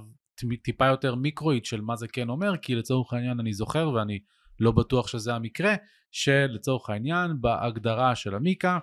טיפה 0.62 0.86
יותר 0.86 1.14
מיקרואית 1.14 1.64
של 1.64 1.80
מה 1.80 1.96
זה 1.96 2.08
כן 2.08 2.28
אומר, 2.28 2.56
כי 2.62 2.74
לצורך 2.74 3.12
העניין 3.12 3.40
אני 3.40 3.52
זוכר 3.52 3.90
ואני 3.90 4.18
לא 4.60 4.72
בטוח 4.72 5.08
שזה 5.08 5.34
המקרה, 5.34 5.74
שלצורך 6.10 6.90
העניין 6.90 7.40
בהגדרה 7.40 8.14
של 8.14 8.34
המיקה 8.34 8.78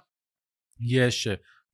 יש 0.80 1.28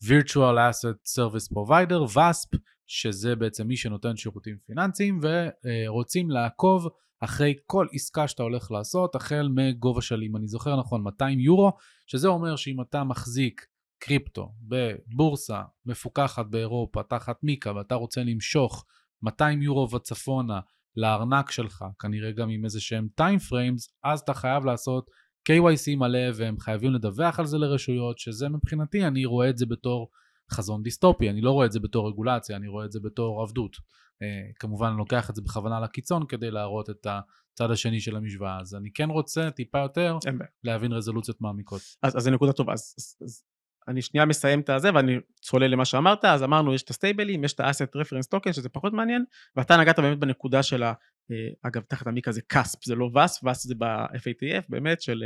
virtual 0.04 0.58
asset 0.58 1.20
service 1.20 1.54
provider, 1.54 2.16
VASP, 2.16 2.58
שזה 2.94 3.36
בעצם 3.36 3.68
מי 3.68 3.78
שנותן 3.78 4.16
שירותים 4.16 4.58
פיננסיים 4.66 5.20
ורוצים 5.22 6.30
לעקוב 6.30 6.88
אחרי 7.20 7.54
כל 7.66 7.88
עסקה 7.94 8.28
שאתה 8.28 8.44
הולך 8.44 8.72
לעשות 8.72 9.16
החל 9.16 9.50
מגובה 9.56 10.02
של 10.02 10.24
אם 10.24 10.36
אני 10.36 10.48
זוכר 10.48 10.80
נכון 10.80 11.02
200 11.04 11.40
יורו 11.40 11.72
שזה 12.08 12.28
אומר 12.28 12.56
שאם 12.56 12.82
אתה 12.82 13.04
מחזיק 13.04 13.66
קריפטו 14.00 14.54
בבורסה 14.62 15.62
מפוקחת 15.86 16.46
באירופה 16.46 17.04
תחת 17.04 17.44
מיקה 17.44 17.76
ואתה 17.76 17.96
רוצה 17.96 18.24
למשוך 18.24 18.86
200 19.24 19.62
יורו 19.62 19.92
וצפונה 19.92 20.60
לארנק 20.96 21.52
שלך, 21.52 21.86
כנראה 22.00 22.32
גם 22.32 22.50
עם 22.50 22.66
איזה 22.66 22.82
שהם 22.82 23.08
time 23.16 23.40
frames, 23.40 23.90
אז 24.04 24.20
אתה 24.20 24.34
חייב 24.34 24.66
לעשות 24.66 25.10
KYC 25.50 25.96
מלא 25.98 26.20
והם 26.36 26.60
חייבים 26.60 26.92
לדווח 26.92 27.40
על 27.40 27.46
זה 27.46 27.58
לרשויות, 27.58 28.20
שזה 28.20 28.50
מבחינתי, 28.50 29.08
אני 29.08 29.26
רואה 29.26 29.50
את 29.50 29.58
זה 29.58 29.66
בתור 29.66 30.10
חזון 30.52 30.84
דיסטופי, 30.84 31.30
אני 31.30 31.42
לא 31.42 31.52
רואה 31.52 31.66
את 31.66 31.72
זה 31.72 31.80
בתור 31.80 32.10
רגולציה, 32.10 32.56
אני 32.56 32.68
רואה 32.68 32.86
את 32.86 32.92
זה 32.92 33.00
בתור 33.00 33.42
עבדות. 33.42 33.76
אה, 33.76 34.54
כמובן 34.60 34.88
אני 34.88 34.98
לוקח 34.98 35.30
את 35.30 35.36
זה 35.36 35.42
בכוונה 35.42 35.80
לקיצון 35.80 36.26
כדי 36.28 36.52
להראות 36.52 36.90
את 36.90 37.08
הצד 37.54 37.72
השני 37.72 38.00
של 38.00 38.16
המשוואה, 38.16 38.60
אז 38.60 38.76
אני 38.76 38.92
כן 38.94 39.10
רוצה 39.10 39.52
טיפה 39.52 39.80
יותר 39.80 40.18
להבין 40.64 40.92
רזולוציות 40.94 41.42
מעמיקות. 41.42 41.82
אז, 42.04 42.18
אז 42.18 42.24
זה 42.24 42.32
נקודה 42.32 42.54
טובה, 42.54 42.74
אז, 42.74 42.96
אז, 42.98 43.18
אז 43.22 43.44
אני 43.88 44.02
שנייה 44.02 44.26
מסיים 44.26 44.60
את 44.60 44.70
הזה 44.70 44.90
ואני 44.94 45.18
צולל 45.42 45.68
למה 45.68 45.86
שאמרת, 45.86 46.26
אז 46.26 46.44
אמרנו 46.44 46.74
יש 46.74 46.84
את 46.84 46.90
ה 46.90 46.95
stableים, 46.95 47.44
יש 47.44 47.54
את 47.54 47.60
ה 47.60 47.66
asset 47.66 47.96
reference 47.96 48.28
token 48.28 48.54
שזה 48.54 48.70
פחות 48.70 48.94
מעניין, 48.94 49.26
ואתה 49.56 49.78
נגעת 49.78 50.00
באמת 50.00 50.20
בנקודה 50.20 50.64
של 50.64 50.84
ה... 50.84 50.94
אה, 51.32 51.36
אגב, 51.64 51.82
תחת 51.82 52.08
המיקה 52.08 52.32
זה 52.32 52.42
CASP, 52.42 52.86
זה 52.86 52.96
לא 52.96 53.10
VASP, 53.14 53.44
VASP 53.44 53.68
זה 53.68 53.76
ב-FATF 53.78 54.66
באמת 54.70 55.02
של 55.02 55.24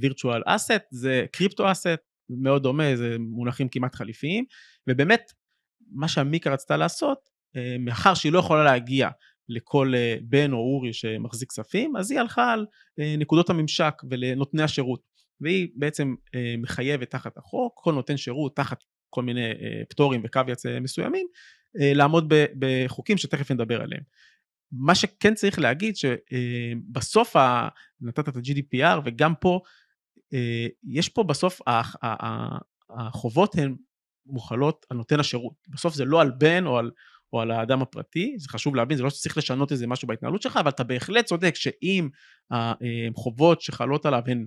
virtual 0.00 0.40
אה, 0.40 0.42
asset, 0.46 0.82
זה 0.90 1.26
crypto 1.32 1.72
asset, 1.72 2.09
מאוד 2.38 2.62
דומה, 2.62 2.96
זה 2.96 3.16
מונחים 3.18 3.68
כמעט 3.68 3.94
חליפיים, 3.94 4.44
ובאמת 4.88 5.32
מה 5.92 6.08
שהמיקה 6.08 6.52
רצתה 6.52 6.76
לעשות, 6.76 7.18
אה, 7.56 7.60
מאחר 7.78 8.14
שהיא 8.14 8.32
לא 8.32 8.38
יכולה 8.38 8.64
להגיע 8.64 9.08
לכל 9.48 9.92
אה, 9.94 10.22
בן 10.24 10.52
או 10.52 10.58
אורי 10.58 10.92
שמחזיק 10.92 11.48
כספים, 11.48 11.96
אז 11.96 12.10
היא 12.10 12.20
הלכה 12.20 12.52
על 12.52 12.66
uh, 13.00 13.02
נקודות 13.18 13.50
הממשק 13.50 13.94
ולנותני 14.10 14.62
השירות. 14.62 15.10
והיא 15.40 15.68
בעצם 15.74 16.14
אה, 16.34 16.54
מחייבת 16.58 17.10
תחת 17.10 17.36
החוק, 17.38 17.72
כל 17.76 17.92
נותן 17.92 18.16
שירות 18.16 18.56
תחת 18.56 18.84
כל 19.10 19.22
מיני 19.22 19.50
אה, 19.50 19.82
פטורים 19.88 20.20
וקוויאץ 20.24 20.66
אה, 20.66 20.80
מסוימים, 20.80 21.26
לעמוד 21.74 22.32
בחוקים 22.58 23.18
שתכף 23.18 23.50
נדבר 23.50 23.82
עליהם. 23.82 24.02
מה 24.72 24.94
שכן 24.94 25.34
צריך 25.34 25.58
להגיד 25.58 25.94
שבסוף 25.96 27.36
נתת 28.00 28.28
את 28.28 28.36
ה-GDPR 28.36 29.00
וגם 29.04 29.34
פה 29.34 29.60
יש 30.84 31.08
פה 31.08 31.22
בסוף 31.22 31.60
החובות 32.90 33.54
הן 33.54 33.74
מוכלות 34.26 34.86
על 34.90 34.96
נותן 34.96 35.20
השירות. 35.20 35.54
בסוף 35.68 35.94
זה 35.94 36.04
לא 36.04 36.20
על 36.20 36.30
בן 36.38 36.66
או 36.66 36.78
על, 36.78 36.90
או 37.32 37.40
על 37.40 37.50
האדם 37.50 37.82
הפרטי, 37.82 38.34
זה 38.38 38.48
חשוב 38.48 38.76
להבין, 38.76 38.96
זה 38.96 39.02
לא 39.02 39.10
שצריך 39.10 39.38
לשנות 39.38 39.72
איזה 39.72 39.86
משהו 39.86 40.08
בהתנהלות 40.08 40.42
שלך, 40.42 40.56
אבל 40.56 40.68
אתה 40.68 40.84
בהחלט 40.84 41.24
צודק 41.24 41.54
שאם 41.54 42.08
החובות 42.50 43.60
שחלות 43.60 44.06
עליו 44.06 44.22
הן 44.26 44.46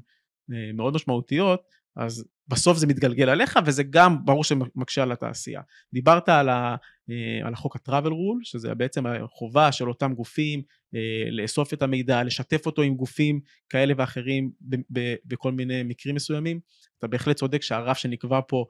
אה, 0.54 0.72
מאוד 0.74 0.96
משמעותיות, 0.96 1.62
אז 1.96 2.26
בסוף 2.48 2.78
זה 2.78 2.88
מתגלגל 2.88 3.30
עליך 3.30 3.60
וזה 3.66 3.84
גם 3.90 4.26
ברור 4.26 4.44
שמקשה 4.44 5.04
על 5.04 5.12
התעשייה. 5.12 5.62
דיברת 5.94 6.30
על, 6.30 6.50
ה, 6.50 6.76
אה, 7.10 7.48
על 7.48 7.54
החוק 7.54 7.76
ה-travel 7.76 8.10
rule, 8.10 8.40
שזה 8.44 8.76
בעצם 8.76 9.06
החובה 9.06 9.72
של 9.72 9.90
אותם 9.90 10.14
גופים 10.14 10.62
אה, 10.96 11.32
לאסוף 11.32 11.74
את 11.74 11.82
המידע, 11.82 12.24
לשתף 12.24 12.66
אותו 12.66 12.82
עם 12.82 12.96
גופים 12.96 13.40
כאלה 13.70 13.94
ואחרים 13.98 14.52
בכל 15.26 15.52
מיני 15.52 15.84
מקרים 15.84 16.16
מסוימים. 16.16 16.60
אתה 17.00 17.08
בהחלט 17.08 17.36
צודק 17.36 17.62
שהרף 17.62 17.98
שנקבע 17.98 18.40
פה 18.48 18.66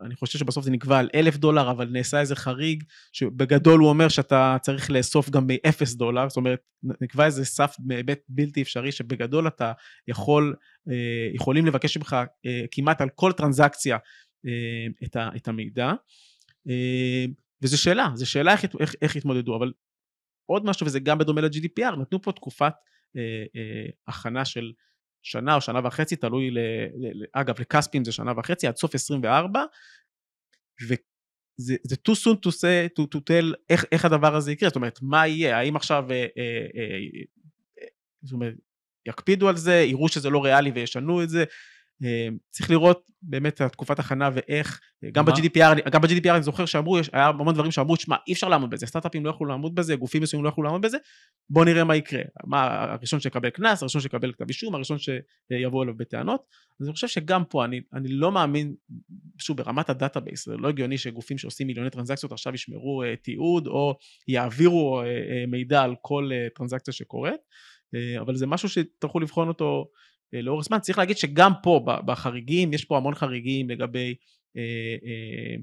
אני 0.00 0.14
חושב 0.14 0.38
שבסוף 0.38 0.64
זה 0.64 0.70
נקבע 0.70 0.98
על 0.98 1.08
אלף 1.14 1.36
דולר, 1.36 1.70
אבל 1.70 1.88
נעשה 1.92 2.20
איזה 2.20 2.36
חריג, 2.36 2.84
שבגדול 3.12 3.80
הוא 3.80 3.88
אומר 3.88 4.08
שאתה 4.08 4.56
צריך 4.62 4.90
לאסוף 4.90 5.30
גם 5.30 5.46
מאפס 5.46 5.94
דולר, 5.94 6.28
זאת 6.28 6.36
אומרת, 6.36 6.60
נקבע 7.00 7.26
איזה 7.26 7.44
סף 7.44 7.76
בהיבט 7.78 8.20
בלתי 8.28 8.62
אפשרי, 8.62 8.92
שבגדול 8.92 9.48
אתה 9.48 9.72
יכול, 10.08 10.56
אה, 10.90 11.30
יכולים 11.34 11.66
לבקש 11.66 11.96
ממך 11.96 12.16
אה, 12.46 12.64
כמעט 12.70 13.00
על 13.00 13.08
כל 13.14 13.32
טרנזקציה 13.32 13.98
את 15.36 15.48
המידע. 15.48 15.92
וזו 17.62 17.82
שאלה, 17.82 18.08
זו 18.14 18.30
שאלה 18.30 18.52
איך, 18.52 18.64
איך, 18.80 18.94
איך 19.02 19.16
יתמודדו, 19.16 19.56
אבל 19.56 19.72
עוד 20.46 20.64
משהו, 20.64 20.86
וזה 20.86 21.00
גם 21.00 21.18
בדומה 21.18 21.40
ל-GDPR, 21.40 21.96
נתנו 22.00 22.22
פה 22.22 22.32
תקופת 22.32 22.72
הכנה 24.08 24.44
של 24.44 24.72
שנה 25.22 25.54
או 25.54 25.60
שנה 25.60 25.80
וחצי, 25.84 26.16
תלוי, 26.16 26.50
ל, 26.50 26.58
ל, 26.94 27.24
אגב, 27.32 27.60
לקספים 27.60 28.04
זה 28.04 28.12
שנה 28.12 28.32
וחצי, 28.36 28.66
עד 28.66 28.76
סוף 28.76 28.94
24, 28.94 29.64
וזה 30.82 30.96
זה 31.84 31.96
too 32.08 32.12
soon 32.12 32.36
to 32.46 32.50
say, 32.50 32.98
to, 32.98 33.02
to 33.14 33.18
tell 33.18 33.54
איך, 33.70 33.84
איך 33.92 34.04
הדבר 34.04 34.36
הזה 34.36 34.52
יקרה, 34.52 34.68
זאת 34.68 34.76
אומרת, 34.76 34.98
מה 35.02 35.26
יהיה, 35.26 35.58
האם 35.58 35.76
עכשיו, 35.76 36.04
אה, 36.10 36.16
אה, 36.16 36.42
אה, 36.76 36.82
אה, 37.82 37.86
זאת 38.22 38.32
אומרת, 38.32 38.54
יקפידו 39.08 39.48
על 39.48 39.56
זה, 39.56 39.74
יראו 39.74 40.08
שזה 40.08 40.30
לא 40.30 40.44
ריאלי 40.44 40.70
וישנו 40.70 41.22
את 41.22 41.28
זה, 41.28 41.44
צריך 42.50 42.70
לראות 42.70 43.10
באמת 43.22 43.54
את 43.54 43.60
התקופת 43.60 43.98
הכנה 43.98 44.30
ואיך, 44.34 44.80
גם 45.12 45.24
ב-GDPR, 45.24 45.90
גם 45.90 46.00
ב-GDPR 46.00 46.30
אני 46.30 46.42
זוכר 46.42 46.66
שאמרו, 46.66 46.98
היה 47.12 47.26
המון 47.26 47.54
דברים 47.54 47.70
שאמרו, 47.70 47.96
שמע, 47.96 48.16
אי 48.26 48.32
אפשר 48.32 48.48
לעמוד 48.48 48.70
בזה, 48.70 48.86
סטארט-אפים 48.86 49.26
לא 49.26 49.30
יכולו 49.30 49.50
לעמוד 49.50 49.74
בזה, 49.74 49.96
גופים 49.96 50.22
מסוימים 50.22 50.44
לא 50.44 50.48
יכולו 50.48 50.66
לעמוד 50.66 50.82
בזה, 50.82 50.98
בואו 51.50 51.64
נראה 51.64 51.84
מה 51.84 51.96
יקרה. 51.96 52.22
מה, 52.44 52.84
הראשון 52.84 53.20
שיקבל 53.20 53.50
קנס, 53.50 53.82
הראשון 53.82 54.00
שיקבל 54.00 54.32
כתב 54.32 54.48
אישום, 54.48 54.74
הראשון 54.74 54.96
שיבוא 54.98 55.84
אליו 55.84 55.94
בטענות. 55.96 56.40
אז 56.80 56.86
אני 56.86 56.94
חושב 56.94 57.08
שגם 57.08 57.44
פה, 57.44 57.64
אני, 57.64 57.80
אני 57.94 58.08
לא 58.08 58.32
מאמין, 58.32 58.74
שוב, 59.38 59.56
ברמת 59.56 59.90
ה 59.90 59.96
database, 59.96 60.46
זה 60.46 60.56
לא 60.56 60.68
הגיוני 60.68 60.98
שגופים 60.98 61.38
שעושים 61.38 61.66
מיליוני 61.66 61.90
טרנזקציות 61.90 62.32
עכשיו 62.32 62.54
ישמרו 62.54 63.02
אה, 63.02 63.22
תיעוד, 63.22 63.66
או 63.66 63.94
יעבירו 64.28 65.02
uh, 65.02 65.04
uh, 65.04 65.50
מידע 65.50 65.82
על 65.82 65.94
כל 66.02 66.30
uh, 66.32 66.58
טרנזקציה 66.58 66.94
שקורית, 66.94 67.40
uh, 67.40 68.20
אבל 68.20 68.36
זה 68.36 68.46
משהו 68.46 68.68
שתצטרכו 68.68 69.20
לבחון 69.20 69.48
אותו 69.48 69.86
לאורך 70.32 70.64
זמן. 70.64 70.78
צריך 70.78 70.98
להגיד 70.98 71.16
שגם 71.18 71.52
פה 71.62 71.84
בחריגים, 72.04 72.72
יש 72.72 72.84
פה 72.84 72.96
המון 72.96 73.14
חריגים 73.14 73.70
לגבי 73.70 74.14
אה, 74.56 74.62
אה, 75.04 75.56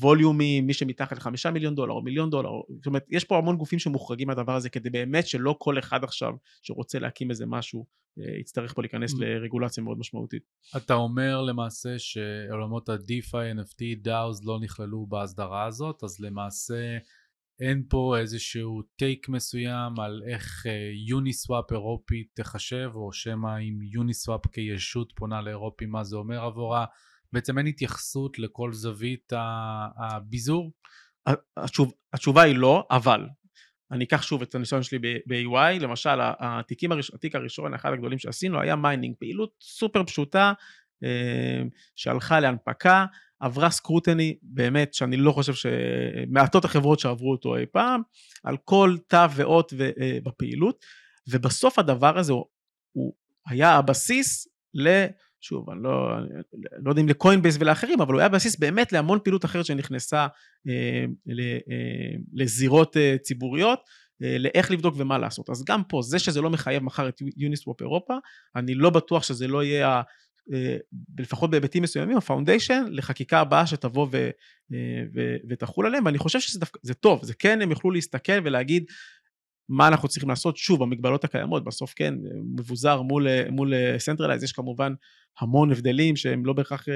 ווליומים, 0.00 0.66
מי 0.66 0.72
שמתחת 0.72 1.16
לחמישה 1.16 1.50
מיליון 1.50 1.74
דולר 1.74 1.92
או 1.92 2.02
מיליון 2.02 2.30
דולר, 2.30 2.50
זאת 2.76 2.86
אומרת, 2.86 3.04
יש 3.10 3.24
פה 3.24 3.38
המון 3.38 3.56
גופים 3.56 3.78
שמוחרגים 3.78 4.28
מהדבר 4.28 4.56
הזה 4.56 4.70
כדי 4.70 4.90
באמת 4.90 5.26
שלא 5.26 5.56
כל 5.58 5.78
אחד 5.78 6.04
עכשיו 6.04 6.32
שרוצה 6.62 6.98
להקים 6.98 7.30
איזה 7.30 7.46
משהו 7.46 7.86
יצטרך 8.40 8.74
פה 8.74 8.82
להיכנס 8.82 9.14
לרגולציה 9.18 9.82
מאוד 9.82 9.98
משמעותית. 9.98 10.42
אתה 10.76 10.94
אומר 10.94 11.42
למעשה 11.42 11.98
שעולמות 11.98 12.88
ה-DeFi, 12.88 13.58
NFT, 13.58 14.06
DAOs 14.06 14.44
לא 14.44 14.58
נכללו 14.60 15.06
בהסדרה 15.06 15.66
הזאת, 15.66 16.04
אז 16.04 16.20
למעשה 16.20 16.98
אין 17.60 17.82
פה 17.88 18.16
איזשהו 18.18 18.82
take 18.96 19.28
מסוים 19.28 20.00
על 20.00 20.22
איך 20.26 20.66
Uniswap 21.08 21.70
אה, 21.70 21.74
אירופית 21.74 22.26
תחשב, 22.34 22.90
או 22.94 23.12
שמא 23.12 23.58
אם 23.58 23.78
Uniswap 23.82 24.46
כישות 24.46 25.12
פונה 25.16 25.40
לאירופי 25.40 25.86
מה 25.86 26.04
זה 26.04 26.16
אומר 26.16 26.44
עבורה, 26.44 26.84
בעצם 27.32 27.58
אין 27.58 27.66
התייחסות 27.66 28.38
לכל 28.38 28.72
זווית 28.72 29.32
הביזור? 29.96 30.72
התשוב, 31.56 31.92
התשובה 32.12 32.42
היא 32.42 32.56
לא, 32.56 32.86
אבל 32.90 33.26
אני 33.90 34.04
אקח 34.04 34.22
שוב 34.22 34.42
את 34.42 34.54
הניסיון 34.54 34.82
שלי 34.82 34.98
ב- 34.98 35.31
EY, 35.31 35.80
למשל 35.80 36.18
התיקים 36.20 36.92
הראש, 36.92 37.10
התיק 37.14 37.34
הראשון, 37.34 37.74
אחד 37.74 37.92
הגדולים 37.92 38.18
שעשינו 38.18 38.60
היה 38.60 38.76
mining, 38.76 39.14
פעילות 39.18 39.50
סופר 39.60 40.04
פשוטה 40.04 40.52
אה, 41.04 41.62
שהלכה 41.96 42.40
להנפקה, 42.40 43.06
עברה 43.44 43.70
סקרוטני 43.70 44.36
באמת 44.42 44.94
שאני 44.94 45.16
לא 45.16 45.32
חושב 45.32 45.52
שמעטות 45.54 46.64
החברות 46.64 47.00
שעברו 47.00 47.30
אותו 47.30 47.56
אי 47.56 47.66
פעם, 47.72 48.02
על 48.44 48.56
כל 48.64 48.96
תו 49.08 49.30
ואות 49.36 49.72
אה, 49.80 50.18
בפעילות, 50.24 50.84
ובסוף 51.28 51.78
הדבר 51.78 52.18
הזה 52.18 52.32
הוא, 52.32 52.44
הוא 52.92 53.12
היה 53.48 53.70
הבסיס 53.70 54.48
ל... 54.74 55.04
שוב, 55.40 55.70
אני 55.70 55.82
לא, 55.82 56.10
לא 56.82 56.90
יודע 56.90 57.02
אם 57.02 57.08
לקוינבייס 57.08 57.56
ולאחרים, 57.60 58.00
אבל 58.00 58.12
הוא 58.12 58.20
היה 58.20 58.28
בסיס 58.28 58.58
באמת 58.58 58.92
להמון 58.92 59.18
פעילות 59.24 59.44
אחרת 59.44 59.64
שנכנסה 59.64 60.26
אה, 60.68 61.04
ל, 61.26 61.40
אה, 61.40 62.16
לזירות 62.32 62.96
אה, 62.96 63.16
ציבוריות, 63.22 63.80
אה, 64.22 64.38
לאיך 64.38 64.70
לבדוק 64.70 64.94
ומה 64.98 65.18
לעשות. 65.18 65.50
אז 65.50 65.64
גם 65.64 65.82
פה, 65.88 66.02
זה 66.02 66.18
שזה 66.18 66.40
לא 66.40 66.50
מחייב 66.50 66.82
מחר 66.82 67.08
את 67.08 67.22
יוניסוואפ 67.36 67.80
אירופה, 67.80 68.14
אני 68.56 68.74
לא 68.74 68.90
בטוח 68.90 69.22
שזה 69.22 69.48
לא 69.48 69.64
יהיה 69.64 70.02
לפחות 71.18 71.50
בהיבטים 71.50 71.82
מסוימים, 71.82 72.16
ה 72.16 72.22
foundation 72.22 72.84
לחקיקה 72.90 73.40
הבאה 73.40 73.66
שתבוא 73.66 74.06
ו, 74.12 74.30
אה, 74.72 75.04
ו, 75.14 75.36
ותחול 75.48 75.86
עליהם, 75.86 76.04
ואני 76.04 76.18
חושב 76.18 76.40
שזה 76.40 76.60
דווקא, 76.60 76.78
זה 76.82 76.94
טוב, 76.94 77.24
זה 77.24 77.34
כן, 77.34 77.62
הם 77.62 77.70
יוכלו 77.70 77.90
להסתכל 77.90 78.40
ולהגיד 78.44 78.84
מה 79.68 79.88
אנחנו 79.88 80.08
צריכים 80.08 80.28
לעשות, 80.28 80.56
שוב, 80.56 80.82
המגבלות 80.82 81.24
הקיימות, 81.24 81.64
בסוף 81.64 81.92
כן, 81.96 82.14
מבוזר 82.56 83.02
מול, 83.02 83.26
מול 83.50 83.72
centralized, 83.98 84.42
יש 84.42 84.52
כמובן 84.52 84.92
המון 85.40 85.72
הבדלים 85.72 86.16
שהם 86.16 86.46
לא 86.46 86.52
בהכרח 86.52 86.86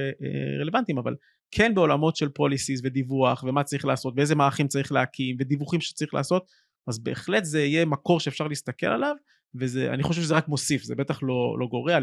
רלוונטיים, 0.60 0.98
אבל 0.98 1.14
כן 1.50 1.74
בעולמות 1.74 2.16
של 2.16 2.28
policies 2.28 2.80
ודיווח, 2.84 3.44
ומה 3.44 3.64
צריך 3.64 3.84
לעשות, 3.84 4.14
ואיזה 4.16 4.34
מערכים 4.34 4.68
צריך 4.68 4.92
להקים, 4.92 5.36
ודיווחים 5.40 5.80
שצריך 5.80 6.14
לעשות, 6.14 6.46
אז 6.88 6.98
בהחלט 6.98 7.44
זה 7.44 7.64
יהיה 7.64 7.84
מקור 7.84 8.20
שאפשר 8.20 8.48
להסתכל 8.48 8.86
עליו, 8.86 9.14
ואני 9.54 10.02
חושב 10.02 10.22
שזה 10.22 10.34
רק 10.34 10.48
מוסיף, 10.48 10.82
זה 10.82 10.94
בטח 10.94 11.22
לא, 11.22 11.56
לא 11.60 11.66
גורע. 11.66 11.98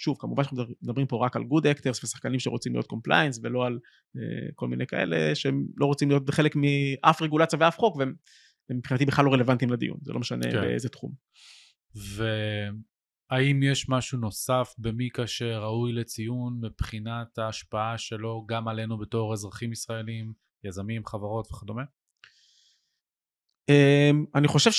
שוב, 0.00 0.16
כמובן 0.20 0.44
שאנחנו 0.44 0.64
מדברים 0.82 1.06
פה 1.06 1.26
רק 1.26 1.36
על 1.36 1.44
good 1.44 1.66
actors 1.66 2.04
ושחקנים 2.04 2.40
שרוצים 2.40 2.72
להיות 2.72 2.86
compliance, 2.86 3.40
ולא 3.42 3.66
על 3.66 3.78
אה, 4.16 4.20
כל 4.54 4.68
מיני 4.68 4.86
כאלה 4.86 5.34
שהם 5.34 5.66
לא 5.76 5.86
רוצים 5.86 6.08
להיות 6.08 6.30
חלק 6.30 6.56
מאף 6.56 7.22
רגולציה 7.22 7.58
ואף 7.62 7.78
חוק, 7.78 7.96
והם 7.96 8.14
מבחינתי 8.70 9.04
בכלל 9.04 9.24
לא 9.24 9.32
רלוונטיים 9.32 9.70
לדיון, 9.70 9.98
זה 10.02 10.12
לא 10.12 10.20
משנה 10.20 10.42
כן. 10.42 10.60
באיזה 10.60 10.88
תחום. 10.88 11.12
והאם 11.94 13.62
יש 13.62 13.88
משהו 13.88 14.18
נוסף 14.18 14.74
במיקה 14.78 15.26
שראוי 15.26 15.92
לציון 15.92 16.60
מבחינת 16.62 17.38
ההשפעה 17.38 17.98
שלו 17.98 18.44
גם 18.48 18.68
עלינו 18.68 18.98
בתור 18.98 19.32
אזרחים 19.32 19.72
ישראלים, 19.72 20.32
יזמים, 20.64 21.06
חברות 21.06 21.52
וכדומה? 21.52 21.82
אמ, 23.68 24.24
אני 24.34 24.48
חושב 24.48 24.70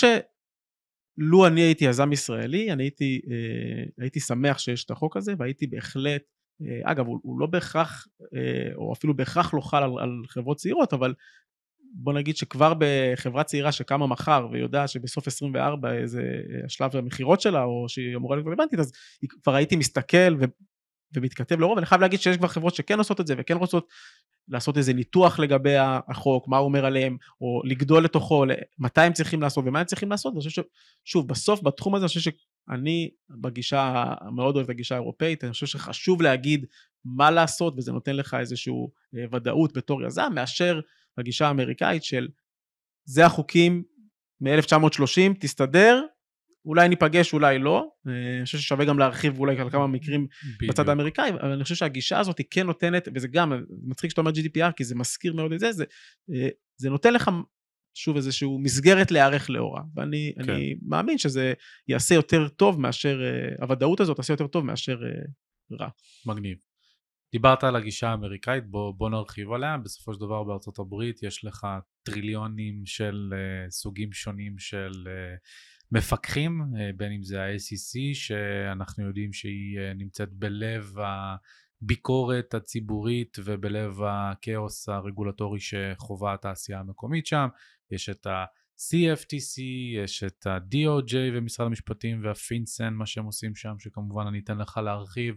שלו 1.20 1.48
אני 1.48 1.62
הייתי 1.62 1.86
יזם 1.86 2.12
ישראלי, 2.12 2.72
אני 2.72 2.84
הייתי, 2.84 3.22
אה, 3.32 3.84
הייתי 4.00 4.20
שמח 4.20 4.58
שיש 4.58 4.86
את 4.86 4.92
החוק 4.92 5.18
הזה, 5.18 5.34
והייתי 5.38 5.68
בהחלט, 5.68 6.22
אה, 6.62 6.92
אגב, 6.92 7.08
הוא, 7.08 7.20
הוא 7.24 7.40
לא 7.40 7.48
בהכרח, 7.48 8.08
אה, 8.36 8.76
או 8.76 8.94
אפילו 8.94 9.16
בהכרח 9.16 9.54
לא 9.54 9.62
חל 9.62 9.84
על, 9.84 9.92
על 10.00 10.22
חברות 10.28 10.58
צעירות, 10.58 10.94
אבל 10.94 11.14
בוא 11.94 12.14
נגיד 12.14 12.38
שכבר 12.38 12.74
בחברה 12.78 13.44
צעירה 13.44 13.72
שקמה 13.72 14.08
מחר 14.08 14.48
ויודעת 14.52 14.90
שבסוף 14.90 15.28
24 15.28 16.06
זה 16.06 16.22
השלב 16.66 16.96
המכירות 16.96 17.42
שלה, 17.42 17.64
או 17.64 17.86
שהיא 17.90 18.16
אמורה 18.16 18.36
להיות 18.36 18.48
רלוונטית, 18.48 18.80
אז 18.80 18.92
כבר 19.44 19.56
הייתי 19.56 19.76
מסתכל 19.76 20.36
ו... 20.40 20.44
ומתכתב 21.16 21.60
לרוב, 21.60 21.78
אני 21.78 21.86
חייב 21.86 22.02
להגיד 22.02 22.20
שיש 22.20 22.38
כבר 22.38 22.48
חברות 22.48 22.76
שכן 22.76 22.98
עושות 22.98 23.22
את 23.22 23.28
זה 23.28 23.36
וכן 23.38 23.58
רוצות 23.58 23.88
לעשות 24.48 24.78
איזה 24.78 24.94
ניתוח 24.94 25.40
לגבי 25.40 25.76
החוק, 26.08 26.48
מה 26.48 26.58
הוא 26.58 26.66
אומר 26.66 26.86
עליהם, 26.86 27.18
או 27.42 27.62
לגדול 27.66 28.04
לתוכו, 28.04 28.46
מתי 28.80 29.02
הם 29.02 29.14
צריכים 29.14 29.42
לעשות 29.42 29.66
ומה 29.68 29.80
הם 29.80 29.86
צריכים 29.86 30.10
לעשות, 30.10 30.34
ואני 30.34 30.44
חושב 30.44 30.64
ששוב, 31.06 31.28
בסוף 31.28 31.64
בתחום 31.64 31.96
הזה 31.96 32.04
אני 32.04 32.08
חושב 32.08 32.32
שאני 32.32 33.10
בגישה, 33.30 34.14
מאוד 34.36 34.56
אוהב 34.56 34.64
את 34.64 34.70
הגישה 34.70 34.96
האירופאית, 34.96 35.44
אני 35.44 35.52
חושב 35.52 35.66
שחשוב 35.66 36.22
להגיד 36.22 36.66
מה 37.06 37.32
לעשות, 37.32 37.74
וזה 37.78 37.92
נותן 37.92 38.16
לך 38.16 38.34
איזושהי 38.40 38.74
אה, 39.16 39.26
ודאות 39.32 39.78
בתור 39.78 40.04
יזם, 40.04 40.32
מאשר 40.36 40.80
הגישה 41.18 41.48
האמריקאית 41.48 42.04
של 42.04 42.28
זה 43.06 43.26
החוקים 43.26 43.84
מ-1930, 44.42 45.34
תסתדר, 45.40 46.02
אולי 46.66 46.90
ניפגש, 46.90 47.34
אולי 47.34 47.60
לא. 47.60 47.88
אה, 48.08 48.38
אני 48.38 48.46
חושב 48.46 48.58
ששווה 48.58 48.86
גם 48.86 49.00
להרחיב 49.00 49.40
אולי 49.40 49.60
על 49.60 49.70
כמה 49.70 49.88
מקרים 49.88 50.28
בדיוק. 50.56 50.72
בצד 50.72 50.90
האמריקאי, 50.90 51.30
אבל 51.30 51.52
אני 51.52 51.64
חושב 51.64 51.76
שהגישה 51.76 52.20
הזאת 52.20 52.38
היא 52.38 52.46
כן 52.50 52.66
נותנת, 52.66 53.08
וזה 53.16 53.28
גם, 53.28 53.54
מצחיק 53.84 54.10
שאתה 54.10 54.22
אומר 54.22 54.32
GDPR, 54.32 54.72
כי 54.76 54.84
זה 54.84 54.96
מזכיר 54.96 55.34
מאוד 55.34 55.52
את 55.52 55.60
זה, 55.60 55.72
זה, 55.72 55.86
אה, 56.34 56.50
זה 56.78 56.90
נותן 56.90 57.14
לך 57.14 57.32
שוב 57.94 58.16
איזושהי 58.16 58.48
מסגרת 58.60 59.12
להיערך 59.12 59.50
לאורה, 59.50 59.82
ואני 59.96 60.34
כן. 60.46 60.54
מאמין 60.88 61.18
שזה 61.18 61.54
יעשה 61.88 62.16
יותר 62.16 62.48
טוב 62.48 62.80
מאשר, 62.80 63.22
אה, 63.24 63.56
הוודאות 63.62 64.00
הזאת 64.00 64.18
תעשה 64.18 64.34
יותר 64.34 64.48
טוב 64.48 64.66
מאשר 64.66 64.98
רע. 65.80 65.90
מגניב. 66.26 66.58
דיברת 67.32 67.64
על 67.64 67.76
הגישה 67.76 68.10
האמריקאית, 68.10 68.68
בוא, 68.68 68.94
בוא 68.98 69.10
נרחיב 69.10 69.52
עליה. 69.52 69.78
בסופו 69.78 70.14
של 70.14 70.20
דבר 70.20 70.44
בארצות 70.44 70.80
הברית 70.80 71.24
יש 71.24 71.46
לך 71.46 71.68
טריליונים 72.04 72.86
של 72.86 73.34
uh, 73.34 73.72
סוגים 73.72 74.14
שונים 74.14 74.58
של 74.58 74.92
uh, 74.92 75.40
מפקחים, 75.92 76.62
uh, 76.62 76.78
בין 76.98 77.12
אם 77.12 77.24
זה 77.24 77.44
ה-SEC, 77.44 78.00
שאנחנו 78.14 79.08
יודעים 79.08 79.34
שהיא 79.34 79.80
uh, 79.80 79.98
נמצאת 79.98 80.34
בלב 80.34 80.94
הביקורת 81.82 82.54
הציבורית 82.54 83.38
ובלב 83.46 84.02
הכאוס 84.04 84.90
הרגולטורי 84.90 85.60
שחווה 85.60 86.34
התעשייה 86.34 86.80
המקומית 86.80 87.26
שם. 87.26 87.48
יש 87.92 88.10
את 88.10 88.26
ה... 88.26 88.46
CFTC, 88.90 89.62
יש 89.96 90.24
את 90.24 90.48
ה-DOJ 90.48 91.16
ומשרד 91.34 91.68
המשפטים 91.68 92.22
והפינסן, 92.24 92.94
מה 92.94 93.06
שהם 93.06 93.26
עושים 93.26 93.56
שם, 93.56 93.74
שכמובן 93.80 94.28
אני 94.28 94.40
אתן 94.40 94.58
לך 94.58 94.78
להרחיב. 94.78 95.36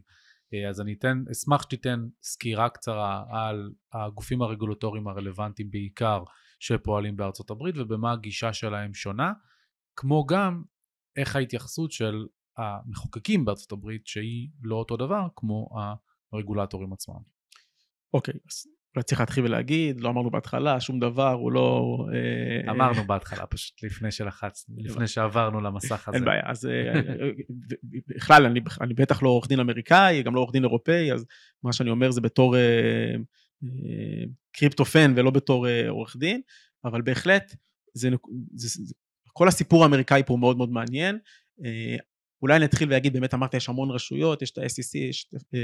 אה, 0.54 0.68
אז 0.68 0.80
אני 0.80 0.92
אתן, 0.92 1.24
אשמח 1.32 1.62
שתיתן 1.62 2.06
סקירה 2.22 2.68
קצרה 2.68 3.24
על 3.30 3.70
הגופים 3.92 4.42
הרגולטוריים 4.42 5.08
הרלוונטיים 5.08 5.70
בעיקר 5.70 6.22
שפועלים 6.60 7.16
בארצות 7.16 7.50
הברית 7.50 7.76
ובמה 7.78 8.12
הגישה 8.12 8.52
שלהם 8.52 8.94
שונה, 8.94 9.32
כמו 9.96 10.26
גם 10.26 10.62
איך 11.16 11.36
ההתייחסות 11.36 11.92
של 11.92 12.26
המחוקקים 12.58 13.44
בארצות 13.44 13.72
הברית 13.72 14.06
שהיא 14.06 14.48
לא 14.62 14.76
אותו 14.76 14.96
דבר 14.96 15.26
כמו 15.36 15.68
הרגולטורים 16.32 16.92
עצמם. 16.92 17.20
אוקיי, 18.14 18.34
אז 18.50 18.66
אולי 18.96 19.04
צריך 19.04 19.20
להתחיל 19.20 19.44
ולהגיד, 19.44 20.00
לא 20.00 20.08
אמרנו 20.08 20.30
בהתחלה, 20.30 20.80
שום 20.80 21.00
דבר, 21.00 21.32
הוא 21.32 21.52
לא... 21.52 21.98
אה, 22.14 22.72
אמרנו 22.72 23.06
בהתחלה, 23.06 23.46
פשוט 23.46 23.82
לפני 23.82 24.10
שלחצנו, 24.10 24.76
לפני 24.78 25.06
שעברנו 25.06 25.60
למסך 25.60 26.08
הזה. 26.08 26.16
אין 26.16 26.24
בעיה, 26.24 26.42
אז 26.46 26.66
אה, 26.66 27.02
בכלל, 28.08 28.46
אני, 28.46 28.60
אני 28.80 28.94
בטח 28.94 29.22
לא 29.22 29.28
עורך 29.28 29.48
דין 29.48 29.60
אמריקאי, 29.60 30.22
גם 30.22 30.34
לא 30.34 30.40
עורך 30.40 30.52
דין 30.52 30.64
אירופאי, 30.64 31.12
אז 31.12 31.26
מה 31.62 31.72
שאני 31.72 31.90
אומר 31.90 32.10
זה 32.10 32.20
בתור 32.20 32.56
אה, 32.56 33.14
קריפטופן 34.52 35.12
ולא 35.16 35.30
בתור 35.30 35.66
עורך 35.88 36.16
דין, 36.16 36.40
אבל 36.84 37.02
בהחלט, 37.02 37.54
זה, 37.94 38.10
זה, 38.54 38.68
זה, 38.84 38.94
כל 39.36 39.48
הסיפור 39.48 39.82
האמריקאי 39.82 40.22
פה 40.26 40.32
הוא 40.32 40.40
מאוד 40.40 40.56
מאוד 40.56 40.70
מעניין. 40.70 41.18
אולי 42.42 42.58
נתחיל 42.58 42.92
ואגיד, 42.92 43.12
באמת 43.12 43.34
אמרת, 43.34 43.54
יש 43.54 43.68
המון 43.68 43.90
רשויות, 43.90 44.42
יש 44.42 44.50
את 44.50 44.58
ה-SEC, 44.58 44.98
יש 44.98 45.26
את... 45.34 45.54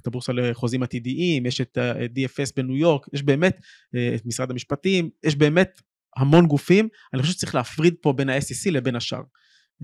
את 0.00 0.06
הבורסה 0.06 0.32
לחוזים 0.32 0.82
עתידיים, 0.82 1.46
יש 1.46 1.60
את 1.60 1.76
ה-DFS 1.76 2.52
בניו 2.56 2.76
יורק, 2.76 3.06
יש 3.12 3.22
באמת 3.22 3.60
אה, 3.94 4.14
את 4.14 4.26
משרד 4.26 4.50
המשפטים, 4.50 5.10
יש 5.24 5.36
באמת 5.36 5.82
המון 6.16 6.46
גופים, 6.46 6.88
אני 7.14 7.22
חושב 7.22 7.34
שצריך 7.34 7.54
להפריד 7.54 7.94
פה 8.00 8.12
בין 8.12 8.28
ה-SEC 8.28 8.70
לבין 8.70 8.96
השאר. 8.96 9.22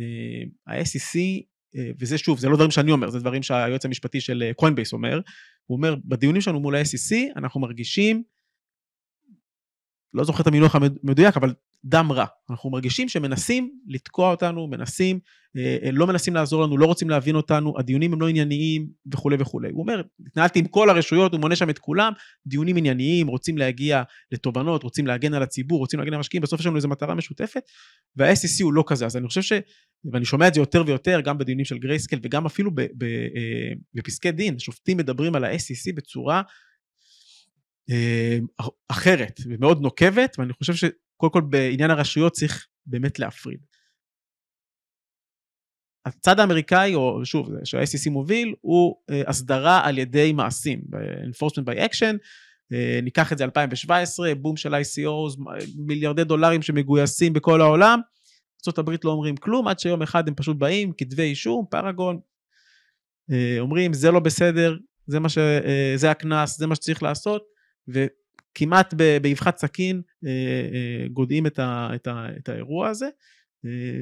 אה, 0.00 0.74
ה-SEC, 0.74 1.18
אה, 1.76 1.90
וזה 2.00 2.18
שוב, 2.18 2.38
זה 2.38 2.48
לא 2.48 2.56
דברים 2.56 2.70
שאני 2.70 2.92
אומר, 2.92 3.10
זה 3.10 3.18
דברים 3.18 3.42
שהיועץ 3.42 3.84
המשפטי 3.84 4.20
של 4.20 4.50
קוינבייס 4.56 4.92
אומר, 4.92 5.20
הוא 5.66 5.76
אומר, 5.76 5.94
בדיונים 6.04 6.40
שלנו 6.40 6.60
מול 6.60 6.76
ה-SEC, 6.76 7.16
אנחנו 7.36 7.60
מרגישים, 7.60 8.22
לא 10.14 10.24
זוכר 10.24 10.42
את 10.42 10.46
המינוח 10.46 10.74
המדויק, 10.74 11.36
אבל 11.36 11.54
דם 11.84 12.12
רע. 12.12 12.26
אנחנו 12.50 12.70
מרגישים 12.70 13.08
שמנסים 13.08 13.70
לתקוע 13.86 14.30
אותנו, 14.30 14.66
מנסים, 14.66 15.18
אה, 15.56 15.76
אה, 15.82 15.90
לא 15.90 16.06
מנסים 16.06 16.34
לעזור 16.34 16.62
לנו, 16.62 16.78
לא 16.78 16.86
רוצים 16.86 17.10
להבין 17.10 17.36
אותנו, 17.36 17.74
הדיונים 17.78 18.12
הם 18.12 18.20
לא 18.20 18.28
ענייניים 18.28 18.86
וכולי 19.12 19.36
וכולי. 19.40 19.70
הוא 19.70 19.82
אומר, 19.82 20.02
התנהלתי 20.26 20.58
עם 20.58 20.64
כל 20.64 20.90
הרשויות, 20.90 21.32
הוא 21.32 21.40
מונה 21.40 21.56
שם 21.56 21.70
את 21.70 21.78
כולם, 21.78 22.12
דיונים 22.46 22.76
ענייניים, 22.76 23.26
רוצים 23.26 23.58
להגיע 23.58 24.02
לתובנות, 24.32 24.82
רוצים 24.82 25.06
להגן 25.06 25.34
על 25.34 25.42
הציבור, 25.42 25.78
רוצים 25.78 26.00
להגן 26.00 26.12
על 26.12 26.16
המשקיעים, 26.16 26.42
בסוף 26.42 26.60
יש 26.60 26.66
לנו 26.66 26.76
איזו 26.76 26.88
מטרה 26.88 27.14
משותפת, 27.14 27.62
וה-SEC 28.16 28.62
הוא 28.62 28.72
לא 28.72 28.84
כזה. 28.86 29.06
אז 29.06 29.16
אני 29.16 29.28
חושב 29.28 29.42
ש... 29.42 29.52
ואני 30.12 30.24
שומע 30.24 30.48
את 30.48 30.54
זה 30.54 30.60
יותר 30.60 30.82
ויותר, 30.86 31.20
גם 31.20 31.38
בדיונים 31.38 31.64
של 31.64 31.78
גרייסקל 31.78 32.18
וגם 32.22 32.46
אפילו 32.46 32.70
אה, 32.78 33.72
בפסקי 33.94 34.32
דין, 34.32 34.58
שופטים 34.58 34.96
מדברים 34.96 35.34
על 35.34 35.44
ה-SEC 35.44 35.94
בצורה 35.94 36.42
אחרת 38.88 39.40
ומאוד 39.46 39.80
נוקבת, 39.80 40.38
ואני 40.38 40.52
חושב 40.52 40.88
קודם 41.16 41.32
כל 41.32 41.40
בעניין 41.40 41.90
הרשויות 41.90 42.32
צריך 42.32 42.66
באמת 42.86 43.18
להפריד. 43.18 43.58
הצד 46.06 46.40
האמריקאי, 46.40 46.94
או 46.94 47.24
שוב, 47.24 47.48
שה-SEC 47.64 48.10
מוביל, 48.10 48.54
הוא 48.60 48.96
uh, 49.10 49.14
הסדרה 49.26 49.86
על 49.86 49.98
ידי 49.98 50.32
מעשים, 50.32 50.80
enforcement 51.30 51.64
by 51.64 51.90
action, 51.90 52.16
uh, 52.72 53.02
ניקח 53.02 53.32
את 53.32 53.38
זה 53.38 53.44
2017, 53.44 54.34
בום 54.34 54.56
של 54.56 54.74
ICOs, 54.74 55.38
מיליארדי 55.76 56.24
דולרים 56.24 56.62
שמגויסים 56.62 57.32
בכל 57.32 57.60
העולם, 57.60 58.00
ארה"ב 58.68 58.90
לא 59.04 59.10
אומרים 59.10 59.36
כלום, 59.36 59.68
עד 59.68 59.78
שיום 59.78 60.02
אחד 60.02 60.28
הם 60.28 60.34
פשוט 60.34 60.56
באים, 60.56 60.92
כתבי 60.96 61.22
אישום, 61.22 61.66
פאראגון, 61.70 62.18
uh, 63.30 63.34
אומרים 63.60 63.92
זה 63.92 64.10
לא 64.10 64.20
בסדר, 64.20 64.76
זה, 65.06 65.18
ש, 65.28 65.38
uh, 65.38 65.40
זה 65.96 66.10
הקנס, 66.10 66.58
זה 66.58 66.66
מה 66.66 66.74
שצריך 66.74 67.02
לעשות, 67.02 67.51
ו... 67.88 68.06
כמעט 68.54 68.94
באבחת 69.22 69.58
סכין 69.58 70.02
אה, 70.26 70.30
אה, 70.30 71.08
גודעים 71.08 71.46
את, 71.46 71.58
ה, 71.58 71.88
את, 71.94 72.06
ה, 72.06 72.26
את 72.38 72.48
האירוע 72.48 72.88
הזה. 72.88 73.08
אה, 73.64 74.00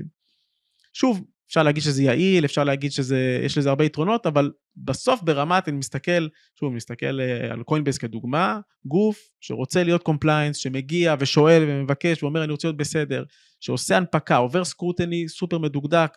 שוב, 0.92 1.24
אפשר 1.48 1.62
להגיד 1.62 1.82
שזה 1.82 2.02
יעיל, 2.02 2.44
אפשר 2.44 2.64
להגיד 2.64 2.92
שיש 2.92 3.58
לזה 3.58 3.68
הרבה 3.68 3.84
יתרונות, 3.84 4.26
אבל 4.26 4.50
בסוף 4.76 5.22
ברמת, 5.22 5.68
אני 5.68 5.76
מסתכל, 5.76 6.28
שוב, 6.60 6.68
אני 6.68 6.76
מסתכל 6.76 7.20
על 7.50 7.62
Coinbase 7.62 7.98
כדוגמה, 7.98 8.60
גוף 8.84 9.30
שרוצה 9.40 9.84
להיות 9.84 10.02
compliance, 10.02 10.56
שמגיע 10.56 11.14
ושואל 11.18 11.64
ומבקש 11.68 12.22
ואומר 12.22 12.44
אני 12.44 12.52
רוצה 12.52 12.68
להיות 12.68 12.76
בסדר, 12.76 13.24
שעושה 13.60 13.96
הנפקה, 13.96 14.36
עובר 14.36 14.64
scrutiny 14.64 15.28
סופר 15.28 15.58
מדוקדק, 15.58 16.16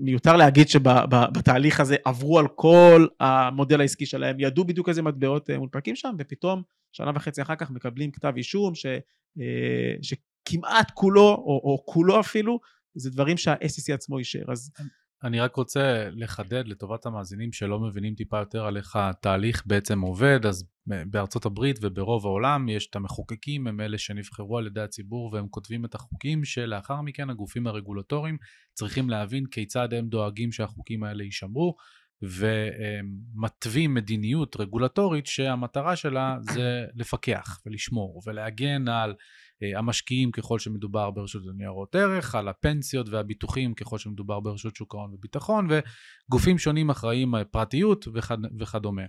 מיותר 0.00 0.36
להגיד 0.36 0.68
שבתהליך 0.68 1.80
הזה 1.80 1.96
עברו 2.04 2.38
על 2.38 2.48
כל 2.54 3.06
המודל 3.20 3.80
העסקי 3.80 4.06
שלהם, 4.06 4.40
ידעו 4.40 4.64
בדיוק 4.64 4.88
איזה 4.88 5.02
מטבעות 5.02 5.50
מונפקים 5.50 5.96
שם, 5.96 6.14
ופתאום 6.18 6.62
שנה 6.92 7.10
וחצי 7.14 7.42
אחר 7.42 7.56
כך 7.56 7.70
מקבלים 7.70 8.10
כתב 8.10 8.32
אישום 8.36 8.74
ש, 8.74 8.86
אה, 9.40 9.94
שכמעט 10.02 10.90
כולו, 10.94 11.28
או, 11.28 11.60
או 11.64 11.82
כולו 11.86 12.20
אפילו, 12.20 12.60
זה 12.94 13.10
דברים 13.10 13.36
שה-SEC 13.36 13.94
עצמו 13.94 14.18
אישר. 14.18 14.52
אז 14.52 14.72
אני 15.24 15.40
רק 15.40 15.56
רוצה 15.56 16.08
לחדד 16.10 16.68
לטובת 16.68 17.06
המאזינים 17.06 17.52
שלא 17.52 17.80
מבינים 17.80 18.14
טיפה 18.14 18.38
יותר 18.38 18.64
על 18.66 18.76
איך 18.76 18.96
התהליך 18.96 19.62
בעצם 19.66 20.00
עובד, 20.00 20.46
אז 20.46 20.64
בארצות 20.86 21.46
הברית 21.46 21.78
וברוב 21.82 22.26
העולם 22.26 22.68
יש 22.68 22.86
את 22.90 22.96
המחוקקים, 22.96 23.66
הם 23.66 23.80
אלה 23.80 23.98
שנבחרו 23.98 24.58
על 24.58 24.66
ידי 24.66 24.80
הציבור 24.80 25.30
והם 25.32 25.48
כותבים 25.48 25.84
את 25.84 25.94
החוקים 25.94 26.44
שלאחר 26.44 27.00
מכן 27.00 27.30
הגופים 27.30 27.66
הרגולטוריים 27.66 28.36
צריכים 28.74 29.10
להבין 29.10 29.46
כיצד 29.46 29.94
הם 29.94 30.08
דואגים 30.08 30.52
שהחוקים 30.52 31.04
האלה 31.04 31.24
יישמרו 31.24 31.74
ומתווים 32.22 33.94
מדיניות 33.94 34.56
רגולטורית 34.56 35.26
שהמטרה 35.26 35.96
שלה 35.96 36.36
זה 36.40 36.84
לפקח 36.94 37.60
ולשמור 37.66 38.22
ולהגן 38.26 38.88
על 38.88 39.14
אה, 39.62 39.78
המשקיעים 39.78 40.30
ככל 40.30 40.58
שמדובר 40.58 41.10
ברשות 41.10 41.42
לניירות 41.46 41.94
ערך, 41.94 42.34
על 42.34 42.48
הפנסיות 42.48 43.08
והביטוחים 43.08 43.74
ככל 43.74 43.98
שמדובר 43.98 44.40
ברשות 44.40 44.76
שוק 44.76 44.94
ההון 44.94 45.14
וביטחון, 45.14 45.68
וגופים 45.70 46.58
שונים 46.58 46.90
אחראים 46.90 47.34
על 47.34 47.44
פרטיות 47.44 48.08
וכד, 48.14 48.38
וכדומה. 48.60 49.02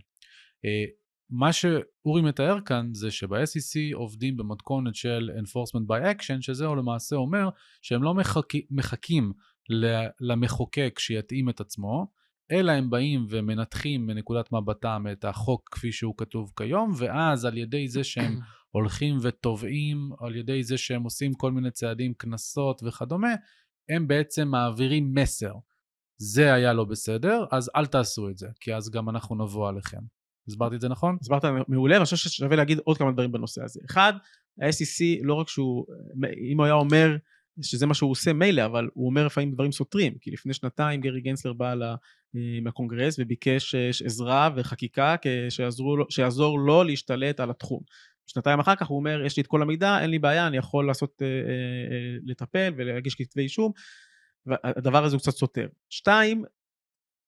אה, 0.66 0.86
מה 1.30 1.54
שאורי 1.54 2.22
מתאר 2.22 2.62
כאן 2.66 2.90
זה 2.94 3.12
שב-SEC 3.12 3.94
עובדים 3.94 4.38
במתכונת 4.38 4.96
של 4.96 5.30
enforcement 5.38 5.88
by 5.90 6.16
action, 6.16 6.42
שזה 6.42 6.66
למעשה 6.66 7.16
אומר 7.16 7.50
שהם 7.82 8.04
לא 8.04 8.14
מחכ... 8.14 8.56
מחכים 8.72 9.34
למחוקק 10.22 11.00
שיתאים 11.00 11.50
את 11.50 11.60
עצמו, 11.60 12.08
אלא 12.52 12.72
הם 12.72 12.90
באים 12.90 13.26
ומנתחים 13.30 14.06
מנקודת 14.06 14.52
מבטם 14.52 15.06
את 15.12 15.26
החוק 15.26 15.70
כפי 15.72 15.92
שהוא 15.92 16.14
כתוב 16.18 16.52
כיום, 16.58 16.92
ואז 16.98 17.46
על 17.46 17.58
ידי 17.58 17.88
זה 17.88 18.04
שהם 18.04 18.40
הולכים 18.76 19.18
ותובעים 19.22 20.10
על 20.20 20.36
ידי 20.36 20.64
זה 20.64 20.78
שהם 20.78 21.04
עושים 21.04 21.34
כל 21.34 21.52
מיני 21.52 21.72
צעדים, 21.72 22.14
קנסות 22.14 22.82
וכדומה, 22.84 23.34
הם 23.90 24.08
בעצם 24.08 24.48
מעבירים 24.48 25.14
מסר. 25.14 25.54
זה 26.18 26.54
היה 26.54 26.74
לא 26.74 26.84
בסדר, 26.86 27.46
אז 27.52 27.70
אל 27.76 27.86
תעשו 27.86 28.30
את 28.30 28.38
זה, 28.38 28.48
כי 28.60 28.76
אז 28.76 28.90
גם 28.90 29.10
אנחנו 29.10 29.36
נבוא 29.36 29.70
עליכם. 29.70 30.02
הסברתי 30.48 30.76
את 30.76 30.82
זה 30.82 30.90
נכון? 30.90 31.18
הסברת 31.22 31.46
מעולה, 31.68 31.96
ואני 31.96 32.06
חושב 32.06 32.18
ששווה 32.18 32.56
להגיד 32.56 32.80
עוד 32.84 32.98
כמה 32.98 33.12
דברים 33.12 33.32
בנושא 33.32 33.64
הזה. 33.64 33.80
אחד, 33.90 34.14
ה-SEC, 34.62 35.20
לא 35.24 35.34
רק 35.34 35.50
שהוא, 35.50 35.86
אם 36.52 36.58
הוא 36.58 36.66
היה 36.66 36.74
אומר 36.74 37.16
שזה 37.62 37.86
מה 37.86 37.94
שהוא 37.94 38.12
עושה, 38.12 38.34
מילא, 38.34 38.66
אבל 38.66 38.90
הוא 38.94 39.10
אומר 39.10 39.26
לפעמים 39.26 39.52
דברים 39.52 39.72
סותרים, 39.72 40.18
כי 40.22 40.32
לפני 40.32 40.54
שנתיים 40.54 41.02
גרי 41.02 41.22
גנסלר 41.22 41.54
בא 41.54 41.76
מהקונגרס 42.62 43.16
וביקש 43.20 43.76
אה, 43.76 43.90
עזרה 44.06 44.50
וחקיקה 44.56 45.16
שיעזור 46.10 46.60
לו 46.60 46.84
להשתלט 46.84 47.40
על 47.40 47.50
התחום. 47.50 47.82
שנתיים 48.28 48.60
אחר 48.60 48.76
כך 48.76 48.88
הוא 48.88 48.98
אומר, 48.98 49.26
יש 49.26 49.38
לי 49.38 49.42
את 49.42 49.48
כל 49.48 49.62
המידע, 49.62 50.00
אין 50.02 50.10
לי 50.10 50.20
בעיה, 50.20 50.48
אני 50.48 50.58
יכול 50.58 50.88
לעשות, 50.88 51.22
אה, 51.22 51.28
אה, 51.28 52.18
לטפל 52.26 52.74
ולהגיש 52.78 53.16
כתבי 53.16 53.42
אישום, 53.42 53.72
והדבר 54.46 55.04
הזה 55.04 55.16
הוא 55.16 55.22
קצת 55.22 55.32
סותר. 55.32 55.68
שתיים, 55.90 56.44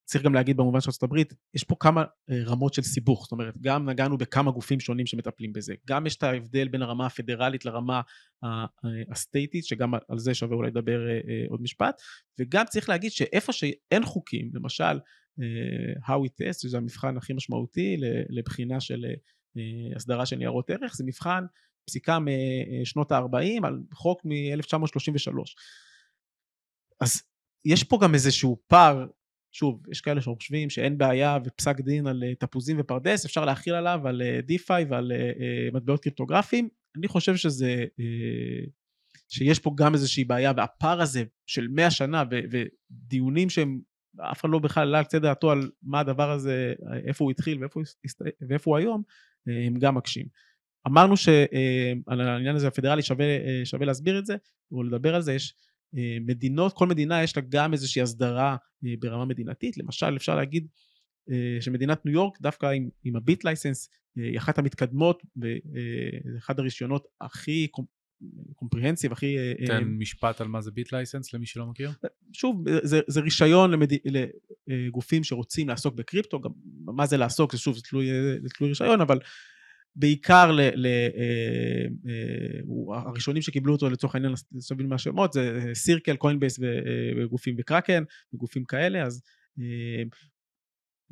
צריך 0.06 0.24
גם 0.24 0.34
להגיד 0.34 0.58
במובן 0.58 0.82
של 0.82 0.92
ארה"ב, 1.04 1.24
יש 1.54 1.64
פה 1.64 1.76
כמה 1.80 2.04
אה, 2.30 2.44
רמות 2.46 2.74
של 2.74 2.82
סיבוך, 2.82 3.24
זאת 3.24 3.32
אומרת, 3.32 3.58
גם 3.62 3.90
נגענו 3.90 4.18
בכמה 4.18 4.52
גופים 4.52 4.80
שונים 4.80 5.06
שמטפלים 5.06 5.54
בזה, 5.54 5.74
גם 5.88 6.08
יש 6.08 6.16
את 6.16 6.24
ההבדל 6.24 6.68
בין 6.68 6.82
הרמה 6.82 7.06
הפדרלית 7.06 7.66
לרמה 7.66 8.02
הסטייטית, 9.12 9.66
שגם 9.66 9.94
על 9.94 10.20
זה 10.20 10.34
שווה 10.34 10.56
אולי 10.56 10.70
לדבר 10.70 11.08
אה, 11.08 11.14
אה, 11.14 11.46
עוד 11.50 11.62
משפט, 11.62 12.02
וגם 12.40 12.66
צריך 12.70 12.90
להגיד 12.90 13.12
שאיפה 13.12 13.54
שאין 13.54 14.06
חוקים, 14.06 14.50
למשל, 14.54 15.00
How 16.08 16.28
it 16.28 16.42
test, 16.42 16.62
שזה 16.62 16.78
המבחן 16.78 17.18
הכי 17.18 17.34
משמעותי 17.34 17.98
לבחינה 18.30 18.80
של 18.80 19.06
הסדרה 19.96 20.26
של 20.26 20.36
ניירות 20.36 20.70
ערך, 20.70 20.96
זה 20.96 21.04
מבחן 21.04 21.46
פסיקה 21.86 22.18
משנות 22.20 23.12
ה-40 23.12 23.68
על 23.68 23.80
חוק 23.94 24.22
מ-1933. 24.26 25.38
אז 27.02 27.22
יש 27.66 27.84
פה 27.84 28.00
גם 28.02 28.14
איזשהו 28.14 28.58
פער 28.68 29.06
שוב, 29.56 29.82
יש 29.92 30.02
כאלה 30.02 30.22
שחושבים 30.22 30.70
שאין 30.70 30.98
בעיה 30.98 31.38
ופסק 31.46 31.82
דין 31.82 32.08
על 32.08 32.24
אה, 32.24 32.36
תפוזים 32.36 32.78
ופרדס, 32.80 33.26
אפשר 33.26 33.46
להכיל 33.46 33.74
עליו 33.74 34.08
על 34.08 34.22
דיפיי 34.46 34.84
אה, 34.84 34.90
ועל 34.92 35.12
אה, 35.12 35.70
מטבעות 35.74 36.04
קריפטוגרפיים. 36.04 36.70
אני 36.98 37.08
חושב 37.08 37.36
שזה, 37.36 37.86
שיש 39.30 39.60
פה 39.60 39.72
גם 39.78 39.94
איזושהי 39.94 40.24
בעיה, 40.24 40.52
והפער 40.58 41.02
הזה 41.02 41.24
של 41.46 41.68
100 41.68 41.92
שנה 41.92 42.24
ודיונים 42.52 43.50
שהם, 43.50 43.80
אף 44.32 44.42
אחד 44.42 44.50
לא 44.50 44.60
בכלל 44.60 44.88
עלה 44.88 44.98
על 44.98 45.04
קצה 45.04 45.20
דעתו 45.20 45.52
על 45.52 45.70
מה 45.84 46.00
הדבר 46.00 46.32
הזה, 46.32 46.74
איפה 47.08 47.24
הוא 47.24 47.32
התחיל 47.32 47.60
ואיפה, 48.50 48.72
הוא 48.72 48.78
היום, 48.78 49.04
הם 49.48 49.80
גם 49.80 49.96
מקשים. 49.96 50.26
אמרנו 50.88 51.18
שעל 51.18 52.22
העניין 52.22 52.56
הזה 52.56 52.68
הפדרלי 52.68 53.02
שווה, 53.02 53.26
שווה 53.64 53.86
להסביר 53.86 54.20
את 54.20 54.26
זה, 54.26 54.36
או 54.72 54.84
לדבר 54.84 55.16
על 55.16 55.22
זה, 55.22 55.34
יש 55.34 55.54
מדינות, 56.22 56.74
כל 56.74 56.88
מדינה 56.88 57.24
יש 57.24 57.38
לה 57.38 57.44
גם 57.50 57.74
איזושהי 57.74 58.02
הסדרה 58.02 58.56
אה, 58.86 58.94
ברמה 59.00 59.26
מדינתית, 59.26 59.78
למשל 59.78 60.16
אפשר 60.16 60.36
להגיד 60.36 60.68
אה, 61.32 61.58
שמדינת 61.62 62.06
ניו 62.06 62.14
יורק 62.14 62.42
דווקא 62.42 62.66
עם, 62.66 62.90
עם 63.04 63.16
הביט 63.16 63.44
לייסנס 63.44 63.90
היא 64.16 64.38
אחת 64.38 64.58
המתקדמות 64.58 65.24
ואחד 65.36 66.60
הרישיונות 66.60 67.08
הכי 67.22 67.68
comprehensive, 68.56 69.12
הכי... 69.12 69.38
תן 69.68 69.84
משפט 69.84 70.42
על 70.42 70.48
מה 70.48 70.62
זה 70.62 70.72
BitLicense 70.72 71.34
למי 71.34 71.46
שלא 71.46 71.66
מכיר. 71.66 71.92
שוב, 72.34 72.66
זה, 72.84 73.00
זה 73.08 73.22
רישיון 73.22 73.72
למד... 73.72 73.90
לגופים 74.68 75.24
שרוצים 75.24 75.70
לעסוק 75.70 75.96
בקריפטו, 75.96 76.42
גם 76.42 76.52
מה 76.86 77.06
זה 77.06 77.18
לעסוק, 77.18 77.52
זה 77.52 77.58
שוב, 77.58 77.76
זה 77.76 77.82
תלוי, 77.82 78.08
זה 78.44 78.50
תלוי 78.50 78.70
רישיון, 78.70 79.02
אבל 79.02 79.20
בעיקר 79.96 80.52
ל, 80.52 80.62
ל, 80.62 80.86
אה, 80.86 81.86
אה, 82.08 83.00
הראשונים 83.08 83.42
שקיבלו 83.42 83.74
אותו 83.74 83.90
לצורך 83.90 84.16
העניין, 84.16 84.34
להבין 84.72 84.88
מה 84.88 84.96
השמות, 84.96 85.34
זה 85.34 85.72
Circle, 85.74 86.16
Coinbase 86.16 86.60
וגופים 87.18 87.56
וקראקן 87.58 88.04
וגופים 88.34 88.64
כאלה, 88.66 89.04
אז 89.04 89.22
אה, 89.60 90.04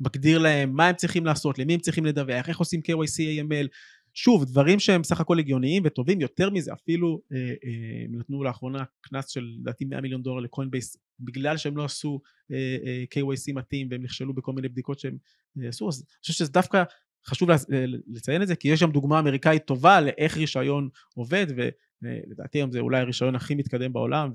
מגדיר 0.00 0.38
להם 0.38 0.72
מה 0.72 0.86
הם 0.88 0.94
צריכים 0.94 1.26
לעשות, 1.26 1.58
למי 1.58 1.74
הם 1.74 1.80
צריכים 1.80 2.04
לדווח, 2.04 2.48
איך 2.48 2.58
עושים 2.58 2.80
KYC 2.80 3.42
AML, 3.42 3.68
שוב, 4.14 4.44
דברים 4.44 4.80
שהם 4.80 5.04
סך 5.04 5.20
הכל 5.20 5.38
הגיוניים 5.38 5.82
וטובים, 5.86 6.20
יותר 6.20 6.50
מזה, 6.50 6.72
אפילו 6.72 7.20
אה, 7.32 7.38
אה, 7.38 8.04
הם 8.04 8.18
נתנו 8.18 8.44
לאחרונה 8.44 8.84
קנס 9.00 9.28
של 9.28 9.54
לדעתי 9.60 9.84
100 9.84 10.00
מיליון 10.00 10.22
דולר 10.22 10.40
לקוינבייס, 10.40 10.96
בגלל 11.20 11.56
שהם 11.56 11.76
לא 11.76 11.84
עשו 11.84 12.20
אה, 12.52 12.76
אה, 12.86 13.04
KYC 13.14 13.54
מתאים 13.54 13.88
והם 13.90 14.02
נכשלו 14.02 14.34
בכל 14.34 14.52
מיני 14.52 14.68
בדיקות 14.68 14.98
שהם 14.98 15.16
אה, 15.62 15.68
עשו, 15.68 15.88
אז 15.88 16.00
אני 16.00 16.20
חושב 16.20 16.32
שזה 16.32 16.52
דווקא 16.52 16.82
חשוב 17.26 17.50
אה, 17.50 17.56
לציין 18.06 18.42
את 18.42 18.46
זה, 18.46 18.56
כי 18.56 18.68
יש 18.68 18.80
שם 18.80 18.90
דוגמה 18.90 19.18
אמריקאית 19.18 19.64
טובה 19.64 20.00
לאיך 20.00 20.36
רישיון 20.36 20.88
עובד, 21.14 21.46
ולדעתי 21.56 22.58
היום 22.58 22.70
זה 22.70 22.80
אולי 22.80 23.00
הרישיון 23.00 23.34
הכי 23.34 23.54
מתקדם 23.54 23.92
בעולם 23.92 24.30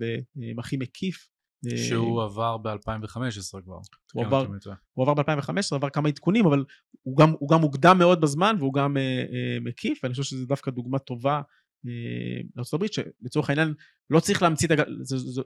והכי 0.57 0.77
מקיף. 0.77 1.27
אה, 1.71 1.77
שהוא 1.77 2.23
עבר 2.23 2.57
ב-2015 2.57 3.61
כבר. 3.63 3.79
הוא 4.13 4.25
עבר, 4.25 4.45
הוא 4.93 5.09
עבר 5.09 5.13
ב-2015, 5.13 5.75
עבר 5.75 5.89
כמה 5.89 6.09
עדכונים, 6.09 6.45
אבל 6.45 6.65
הוא 7.03 7.17
גם, 7.17 7.33
הוא 7.39 7.49
גם 7.49 7.61
מוקדם 7.61 7.97
מאוד 7.99 8.21
בזמן 8.21 8.55
והוא 8.59 8.73
גם 8.73 8.97
אה, 8.97 9.01
אה, 9.01 9.57
מקיף, 9.61 9.99
ואני 10.03 10.13
חושב 10.13 10.23
שזו 10.23 10.45
דווקא 10.45 10.71
דוגמה 10.71 10.99
טובה 10.99 11.41
אה, 11.87 12.41
לארה"ב, 12.55 12.85
שלצורך 12.91 13.49
העניין 13.49 13.73
לא 14.09 14.19
צריך 14.19 14.41
להמציא 14.41 14.67
את 14.67 14.71
הגל, 14.71 14.97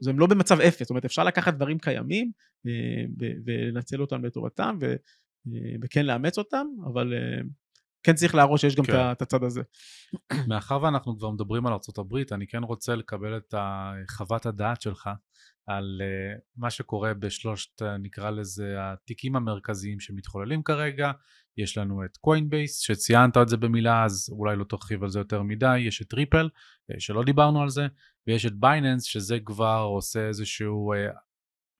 הם 0.10 0.20
לא 0.20 0.28
במצב 0.28 0.60
אפס, 0.60 0.80
זאת 0.80 0.90
אומרת 0.90 1.06
אפשר 1.06 1.24
לקחת 1.24 1.54
דברים 1.54 1.80
קיימים 1.80 2.32
אה, 2.68 3.28
ולנצל 3.46 4.02
אותם 4.02 4.26
לטובתם, 4.26 4.78
אה, 4.84 4.96
וכן 5.84 6.06
לאמץ 6.06 6.38
אותם, 6.38 6.68
אבל 6.86 7.14
אה, 7.14 7.42
כן 8.04 8.14
צריך 8.16 8.36
להראות 8.36 8.60
שיש 8.60 8.76
גם 8.76 8.86
כן. 8.86 9.12
את 9.12 9.22
הצד 9.22 9.44
הזה. 9.44 9.62
מאחר 10.50 10.80
ואנחנו 10.82 11.18
כבר 11.18 11.30
מדברים 11.30 11.68
על 11.68 11.74
ארה"ב, 11.74 12.16
אני 12.32 12.48
כן 12.48 12.64
רוצה 12.64 12.96
לקבל 12.96 13.38
את 13.38 13.54
חוות 14.12 14.46
הדעת 14.46 14.82
שלך 14.82 15.10
על 15.68 16.02
אה, 16.02 16.40
מה 16.58 16.70
שקורה 16.70 17.14
בשלושת, 17.14 17.82
נקרא 18.00 18.30
לזה, 18.30 18.76
התיקים 18.80 19.36
המרכזיים 19.36 20.00
שמתחוללים 20.00 20.64
כרגע. 20.64 21.12
יש 21.58 21.78
לנו 21.78 22.06
את 22.06 22.18
Coinbase, 22.18 22.80
שציינת 22.80 23.38
את 23.38 23.50
זה 23.50 23.58
במילה, 23.58 24.04
אז 24.04 24.30
אולי 24.32 24.56
לא 24.56 24.64
תרחיב 24.64 25.04
על 25.04 25.10
זה 25.10 25.20
יותר 25.20 25.42
מדי. 25.42 25.80
יש 25.80 26.02
את 26.02 26.08
Ripple, 26.08 26.50
שלא 27.00 27.24
דיברנו 27.24 27.62
על 27.62 27.70
זה, 27.70 27.88
ויש 28.28 28.46
את 28.46 28.54
Binance, 28.54 29.04
שזה 29.04 29.38
כבר 29.46 29.88
עושה 29.90 30.28
איזשהו 30.28 30.94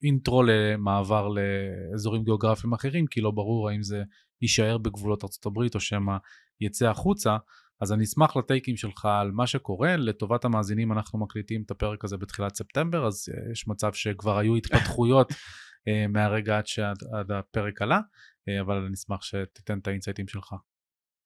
intro 0.04 0.42
למעבר 0.42 1.28
לאזורים 1.28 2.24
גיאוגרפיים 2.24 2.72
אחרים, 2.72 3.06
כי 3.06 3.20
לא 3.20 3.30
ברור 3.30 3.70
האם 3.70 3.82
זה 3.82 4.02
יישאר 4.42 4.78
בגבולות 4.78 5.24
ארה"ב 5.24 5.58
או 5.74 5.80
שמא 5.80 6.16
יצא 6.60 6.88
החוצה. 6.88 7.36
אז 7.80 7.92
אני 7.92 8.04
אשמח 8.04 8.36
ל 8.36 8.42
takeים 8.42 8.76
שלך 8.76 9.04
על 9.04 9.30
מה 9.30 9.46
שקורה, 9.46 9.96
לטובת 9.96 10.44
המאזינים 10.44 10.92
אנחנו 10.92 11.18
מקליטים 11.18 11.62
את 11.66 11.70
הפרק 11.70 12.04
הזה 12.04 12.16
בתחילת 12.16 12.54
ספטמבר, 12.54 13.06
אז 13.06 13.28
אה, 13.34 13.52
יש 13.52 13.68
מצב 13.68 13.92
שכבר 13.92 14.38
היו 14.38 14.56
התפתחויות 14.56 15.32
אה, 15.88 16.06
מהרגע 16.08 16.58
עד 16.58 16.66
שעד 16.66 17.30
הפרק 17.30 17.82
עלה, 17.82 18.00
אה, 18.48 18.60
אבל 18.60 18.76
אני 18.76 18.94
אשמח 18.94 19.22
שתיתן 19.22 19.78
את 19.78 19.86
ה 19.86 19.90
insightים 19.90 20.28
שלך. 20.28 20.54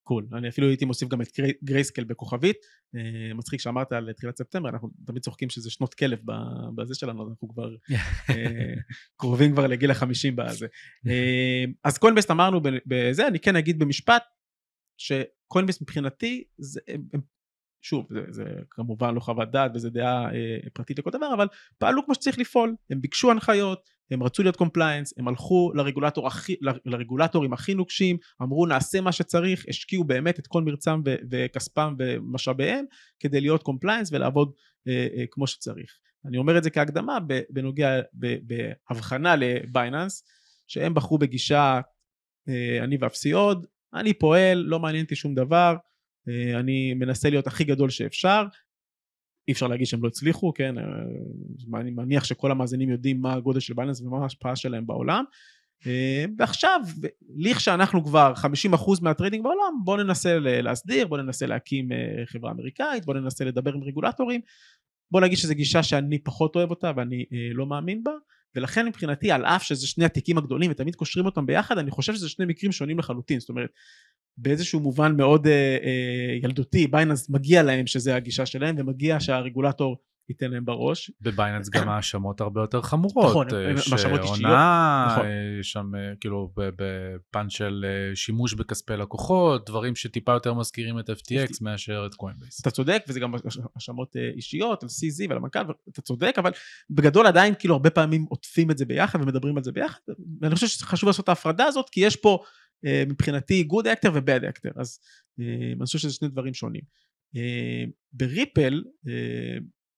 Cool. 0.09 0.27
אני 0.33 0.49
אפילו 0.49 0.69
הייתי 0.69 0.85
מוסיף 0.85 1.09
גם 1.09 1.23
את 1.23 1.29
Grayscale 1.65 2.05
בכוכבית. 2.05 2.57
אה, 2.97 3.35
מצחיק 3.35 3.61
שאמרת 3.61 3.93
על 3.93 4.13
תחילת 4.13 4.39
ספטמבר, 4.39 4.69
אנחנו 4.69 4.89
תמיד 5.07 5.23
צוחקים 5.23 5.51
שזה 5.51 5.71
שנות 5.71 5.95
כלב 5.95 6.19
בזה 6.75 6.95
שלנו, 6.95 7.29
אנחנו 7.31 7.49
כבר 7.49 7.69
אה, 8.31 8.75
קרובים 9.17 9.53
כבר 9.53 9.67
לגיל 9.67 9.91
החמישים 9.91 10.37
בזה. 10.37 10.67
אה, 11.07 11.65
אז 11.85 11.99
Coinbase 11.99 12.31
אמרנו 12.31 12.61
בזה, 12.87 13.29
אני 13.29 13.39
כן 13.41 13.57
אגיד 13.57 13.79
במשפט, 13.79 14.23
ש 14.99 15.15
Coinbase 15.15 15.83
מבחינתי, 15.83 16.45
זה, 16.59 16.81
שוב, 17.83 18.07
זה, 18.11 18.21
זה 18.29 18.45
כמובן 18.71 19.15
לא 19.15 19.21
חוות 19.21 19.51
דעת 19.51 19.71
וזה 19.75 19.91
דעה 19.91 20.35
אה, 20.35 20.59
פרטית 20.73 20.99
לכל 20.99 21.11
דבר, 21.11 21.35
אבל 21.35 21.47
פעלו 21.79 22.05
כמו 22.05 22.15
שצריך 22.15 22.39
לפעול, 22.39 22.75
הם 22.91 23.01
ביקשו 23.01 23.31
הנחיות, 23.31 23.91
הם 24.11 24.23
רצו 24.23 24.43
להיות 24.43 24.57
compliance, 24.57 25.15
הם 25.17 25.29
הלכו 25.29 25.73
לרגולטור 25.75 26.27
הכי, 26.27 26.57
לרגולטורים 26.87 27.53
הכי 27.53 27.75
נוקשים, 27.75 28.17
אמרו 28.43 28.67
נעשה 28.67 29.01
מה 29.01 29.13
שצריך, 29.13 29.65
השקיעו 29.69 30.05
באמת 30.05 30.39
את 30.39 30.47
כל 30.47 30.63
מרצם 30.63 31.01
וכספם 31.31 31.95
ומשאביהם 31.99 32.85
כדי 33.21 33.41
להיות 33.41 33.63
compliance 33.63 34.13
ולעבוד 34.13 34.53
אה, 34.89 35.07
אה, 35.17 35.25
כמו 35.31 35.47
שצריך. 35.47 35.99
אני 36.25 36.39
אומר 36.39 36.59
את 36.59 36.65
זה 36.65 36.71
כהקדמה 36.71 37.19
בנוגע, 37.51 38.01
בהבחנה 38.43 39.37
ל 39.37 39.46
Binance, 39.46 40.25
שהם 40.67 40.95
בחרו 40.95 41.19
בגישה 41.19 41.81
אה, 42.49 42.85
אני 42.85 42.97
ואפסי 43.01 43.31
עוד, 43.31 43.67
אני 43.95 44.15
פועל, 44.15 44.59
לא 44.59 44.81
מעניין 44.81 45.05
אותי 45.05 45.17
שום 45.17 45.35
דבר, 45.35 45.77
אה, 46.29 46.61
אני 46.61 46.95
מנסה 46.95 47.31
להיות 47.31 47.47
הכי 47.47 47.65
גדול 47.65 47.91
שאפשר, 47.91 48.45
אי 49.49 49.53
אפשר 49.53 49.67
להגיד 49.67 49.87
שהם 49.87 50.03
לא 50.03 50.09
הצליחו, 50.09 50.53
כן, 50.55 50.79
אה, 50.79 51.81
אני 51.81 51.91
מניח 51.91 52.25
שכל 52.25 52.51
המאזינים 52.51 52.91
יודעים 52.91 53.21
מה 53.21 53.33
הגודל 53.33 53.61
של 53.61 53.75
Binance 53.75 54.01
ומה 54.01 54.23
ההשפעה 54.23 54.57
שלהם 54.57 54.87
בעולם. 54.87 55.25
אה, 55.87 56.25
ועכשיו, 56.39 56.81
לכשאנחנו 57.37 58.05
כבר 58.05 58.33
50% 58.37 59.03
מה 59.03 59.12
trading 59.12 59.45
בעולם, 59.45 59.73
בואו 59.85 59.97
ננסה 59.97 60.39
להסדיר, 60.39 61.07
בואו 61.07 61.23
ננסה 61.23 61.47
להקים 61.47 61.89
חברה 62.27 62.51
אמריקאית, 62.51 63.05
בואו 63.05 63.21
ננסה 63.21 63.45
לדבר 63.45 63.73
עם 63.73 63.83
רגולטורים. 63.83 64.41
בואו 65.11 65.25
נגיד 65.25 65.39
שזו 65.39 65.55
גישה 65.55 65.83
שאני 65.83 66.19
פחות 66.19 66.57
אוהב 66.57 66.71
אותה 66.71 66.93
ואני 66.97 67.25
לא 67.55 67.67
מאמין 67.67 68.05
בה, 68.05 68.13
ולכן 68.57 68.87
מבחינתי, 68.87 69.31
על 69.31 69.45
אף 69.45 69.63
שזה 69.63 69.87
שני 69.87 70.05
התיקים 70.05 70.39
הגדולים 70.39 70.71
ותמיד 70.71 70.95
קושרים 70.95 71.27
אותם 71.27 71.47
ביחד, 71.47 71.79
אני 71.79 71.91
חושב 71.91 72.15
שזה 72.15 72.29
שני 72.29 72.47
מקרים 72.47 72.73
שונים 72.73 72.99
לחלוטין. 72.99 73.41
זאת 73.41 73.49
אומרת, 73.49 73.71
באיזשהו 74.39 74.81
מובן 74.81 75.17
מאוד 75.17 75.47
אה, 75.47 75.53
אה, 75.83 76.39
ילדותי, 76.43 76.87
בייננס 76.87 77.31
מגיע 77.31 77.63
להם 77.63 77.87
שזה 77.87 78.15
הגישה 78.15 78.47
שלהם, 78.47 78.75
ומגיע 78.79 79.21
שהרגולטור 79.21 79.97
ייתן 80.29 80.51
להם 80.51 80.65
בראש. 80.65 81.11
בבייננס 81.21 81.69
גם 81.69 81.89
האשמות 81.91 82.41
הרבה 82.41 82.61
יותר 82.61 82.83
חמורות. 82.83 83.31
נכון, 83.31 83.47
אה, 83.53 83.71
האשמות 83.71 84.21
אישיות. 84.21 84.27
שונה, 84.27 85.07
נכון. 85.13 85.27
אה, 85.27 85.63
שם 85.63 85.95
אה, 85.95 86.13
כאילו 86.21 86.53
בפן 86.55 87.51
של 87.51 87.85
שימוש 88.15 88.55
בכספי 88.55 88.93
לקוחות, 88.97 89.67
דברים 89.67 89.97
שטיפה 89.97 90.33
יותר 90.33 90.55
מזכירים 90.55 90.99
את 90.99 91.11
FTX 91.11 91.59
מאשר 91.61 92.07
את 92.07 92.15
קוינבייס. 92.15 92.61
אתה 92.61 92.71
צודק, 92.71 93.03
וזה 93.09 93.21
גם 93.21 93.35
האשמות 93.75 94.17
אישיות 94.37 94.83
על 94.83 94.89
CZ 94.89 95.29
ועל 95.29 95.39
המנכ"ל, 95.39 95.61
אתה 95.93 96.03
צודק, 96.03 96.35
אבל 96.39 96.51
בגדול 96.91 97.27
עדיין 97.27 97.55
כאילו 97.59 97.75
הרבה 97.75 97.91
פעמים 97.91 98.27
עוטפים 98.29 98.71
את 98.71 98.79
זה 98.79 98.85
ביחד 98.85 99.23
ומדברים 99.23 99.57
על 99.57 99.63
זה 99.63 99.73
ביחד, 99.73 100.01
ואני 100.41 100.55
חושב 100.55 100.67
שחשוב 100.67 101.07
לעשות 101.07 101.25
את 101.25 101.29
ההפרדה 101.29 101.65
הזאת, 101.65 101.91
כי 101.91 102.01
יש 102.01 102.17
פה 102.17 102.39
אה, 102.39 102.45
מבחינתי 102.85 103.69
good 103.73 103.85
actor 103.85 104.11
ו-bad 104.15 104.43
actor, 104.43 104.81
אז 104.81 105.01
אה, 105.41 105.73
אני 105.77 105.85
חושב 105.85 105.99
שזה 105.99 106.15
שני 106.15 106.29
דברים 106.29 106.55
שונים. 106.55 106.83
אה, 107.37 107.85
בריפל, 108.13 108.83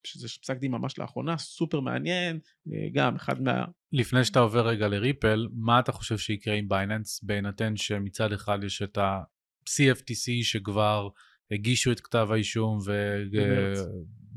שזה 0.06 0.28
פסק 0.28 0.56
דין 0.56 0.72
ממש 0.72 0.98
לאחרונה, 0.98 1.38
סופר 1.38 1.80
מעניין, 1.80 2.38
גם 2.92 3.16
אחד 3.16 3.42
מה... 3.42 3.64
לפני 3.92 4.24
שאתה 4.24 4.38
עובר 4.38 4.68
רגע 4.68 4.88
לריפל, 4.88 5.48
מה 5.52 5.80
אתה 5.80 5.92
חושב 5.92 6.18
שיקרה 6.18 6.54
עם 6.54 6.68
בייננס, 6.68 7.20
בהינתן 7.22 7.76
שמצד 7.76 8.32
אחד 8.32 8.58
יש 8.64 8.82
את 8.82 8.98
ה-CFTC 8.98 10.30
שכבר 10.42 11.08
הגישו 11.50 11.92
את 11.92 12.00
כתב 12.00 12.28
האישום, 12.30 12.78
ו... 12.86 13.16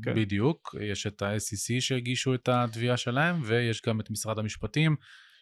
כן. 0.02 0.14
בדיוק, 0.14 0.74
יש 0.80 1.06
את 1.06 1.22
ה-SEC 1.22 1.80
שהגישו 1.80 2.34
את 2.34 2.48
התביעה 2.48 2.96
שלהם, 2.96 3.40
ויש 3.44 3.82
גם 3.86 4.00
את 4.00 4.10
משרד 4.10 4.38
המשפטים, 4.38 4.96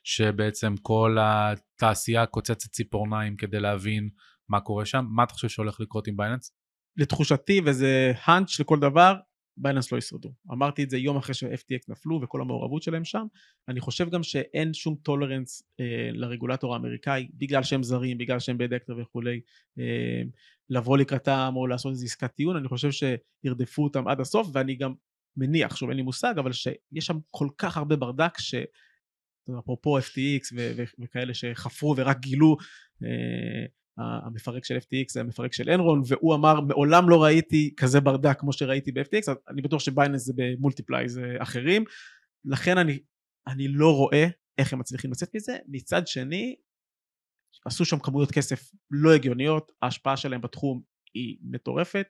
שבעצם 0.05 0.75
כל 0.83 1.17
התעשייה 1.21 2.27
כוססת 2.27 2.71
ציפורניים 2.71 3.37
כדי 3.37 3.61
להבין 3.61 4.09
מה 4.49 4.61
קורה 4.61 4.87
שם. 4.87 5.05
מה 5.11 5.25
אתה 5.25 5.33
חושב 5.33 5.49
שהולך 5.49 5.81
לקרות 5.81 6.07
עם 6.07 6.17
בייננס? 6.17 6.53
לתחושתי, 6.97 7.61
וזה 7.65 8.13
hunch 8.25 8.61
לכל 8.61 8.79
דבר, 8.81 9.15
בייננס 9.57 9.93
לא 9.93 9.99
ישרדו. 9.99 10.33
אמרתי 10.53 10.83
את 10.85 10.91
זה 10.91 10.99
יום 10.99 11.17
אחרי 11.17 11.35
ש-FTX 11.35 11.85
נפלו 11.89 12.21
וכל 12.23 12.41
המעורבות 12.41 12.83
שלהם 12.83 13.05
שם. 13.05 13.27
אני 13.69 13.81
חושב 13.81 14.11
גם 14.11 14.23
שאין 14.23 14.75
שום 14.75 14.95
tolerance 15.03 15.63
אה, 15.81 16.11
לרגולטור 16.13 16.75
האמריקאי, 16.75 17.29
בגלל 17.35 17.63
שהם 17.63 17.83
זרים, 17.83 18.19
בגלל 18.19 18.39
שהם 18.39 18.59
bad 18.59 18.73
actor 18.73 18.97
וכולי, 18.99 19.41
אה, 19.79 20.23
לבוא 20.71 20.99
לקראתם 20.99 21.53
או 21.57 21.67
לעשות 21.67 21.93
איזו 21.93 22.05
עסקת 22.05 22.35
טיעון, 22.35 22.57
אני 22.57 22.69
חושב 22.69 22.91
שירדפו 22.91 23.85
אותם 23.85 24.09
עד 24.09 24.21
הסוף, 24.21 24.49
ואני 24.53 24.77
גם 24.77 24.95
מניח, 25.37 25.77
שוב 25.77 25.89
אין 25.89 25.97
לי 25.97 26.03
מושג, 26.03 26.35
אבל 26.39 26.53
שיש 26.53 27.07
שם 27.07 27.19
כל 27.31 27.49
כך 27.59 27.77
הרבה 27.77 27.97
ברדק, 27.97 28.39
ש... 28.39 28.55
אפרופו 29.59 29.99
FTX 29.99 30.57
וכאלה 30.99 31.35
שחפרו 31.35 31.95
ורק 31.97 32.19
גילו, 32.19 32.57
אה, 33.05 33.67
המפרק 33.99 34.65
של 34.65 34.77
FTX 34.77 35.05
זה 35.13 35.21
המפרק 35.21 35.53
של 35.53 35.71
אנרון, 35.71 36.03
והוא 36.07 36.35
אמר 36.35 36.61
מעולם 36.61 37.09
לא 37.09 37.23
ראיתי 37.23 37.75
כזה 37.77 38.01
ברדק 38.01 38.41
כמו 38.41 38.53
שראיתי 38.53 38.93
ב-FTX, 38.93 39.31
אז 39.31 39.37
אני 39.49 39.63
בטוח 39.63 39.81
שבייננס 39.81 40.25
זה 40.25 40.33
ב-multiplies 40.37 41.21
אחרים, 41.39 41.85
לכן 42.45 42.79
אני, 42.79 42.99
אני 43.47 43.69
לא 43.69 43.97
רואה 43.97 44.27
איך 44.59 44.73
הם 44.73 44.79
מצליחים 44.79 45.11
לצאת 45.11 45.35
מזה, 45.35 45.57
מצד 45.69 46.07
שני 46.07 46.57
עשו 47.65 47.85
שם 47.85 47.99
כמויות 47.99 48.31
כסף 48.31 48.71
לא 48.91 49.15
הגיוניות, 49.15 49.73
ההשפעה 49.83 50.17
שלהם 50.17 50.41
בתחום 50.41 50.83
היא 51.15 51.37
מטורפת, 51.43 52.07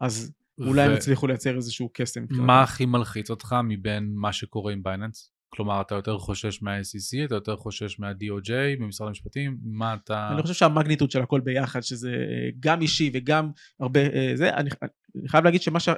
אז 0.00 0.32
אולי 0.58 0.86
ו... 0.86 0.90
הם 0.90 0.96
יצליחו 0.96 1.26
לייצר 1.26 1.56
איזשהו 1.56 1.90
קסם. 1.92 2.24
מה 2.30 2.62
הכי 2.62 2.86
מלחיץ 2.86 3.30
אותך 3.30 3.56
מבין 3.64 4.12
מה 4.14 4.32
שקורה 4.32 4.72
עם 4.72 4.82
בייננס? 4.82 5.35
כלומר, 5.56 5.80
אתה 5.80 5.94
יותר 5.94 6.18
חושש 6.18 6.62
מה-SEC, 6.62 7.24
אתה 7.24 7.34
יותר 7.34 7.56
חושש 7.56 7.98
מה-DOJ, 7.98 8.50
ממשרד 8.78 9.08
המשפטים, 9.08 9.58
מה 9.62 9.94
אתה... 9.94 10.28
אני 10.32 10.42
חושב 10.42 10.54
שהמגניטוד 10.54 11.10
של 11.10 11.22
הכל 11.22 11.40
ביחד, 11.40 11.80
שזה 11.80 12.10
אה, 12.10 12.48
גם 12.60 12.82
אישי 12.82 13.10
וגם 13.14 13.50
הרבה... 13.80 14.00
אה, 14.00 14.32
זה, 14.34 14.54
אני, 14.54 14.70
אני 15.14 15.28
חייב 15.28 15.44
להגיד 15.44 15.62
שמה 15.62 15.80
ש... 15.80 15.88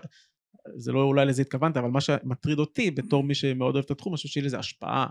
זה 0.76 0.92
לא 0.92 1.02
אולי 1.02 1.26
לזה 1.26 1.42
התכוונת, 1.42 1.76
אבל 1.76 1.88
מה 1.88 2.00
שמטריד 2.00 2.58
אותי 2.58 2.90
בתור 2.90 3.22
מי 3.22 3.34
שמאוד 3.34 3.74
אוהב 3.74 3.84
את 3.84 3.90
התחום, 3.90 4.12
אני 4.12 4.16
חושב 4.16 4.28
שיהיה 4.28 4.46
לזה 4.46 4.58
השפעה 4.58 5.06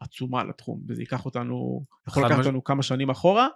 עצומה 0.00 0.44
לתחום, 0.44 0.82
וזה 0.88 1.02
ייקח 1.02 1.24
אותנו, 1.24 1.84
יכול 2.08 2.26
לקחת 2.26 2.38
אותנו 2.38 2.64
כמה 2.64 2.82
שנים 2.82 3.10
אחורה, 3.10 3.48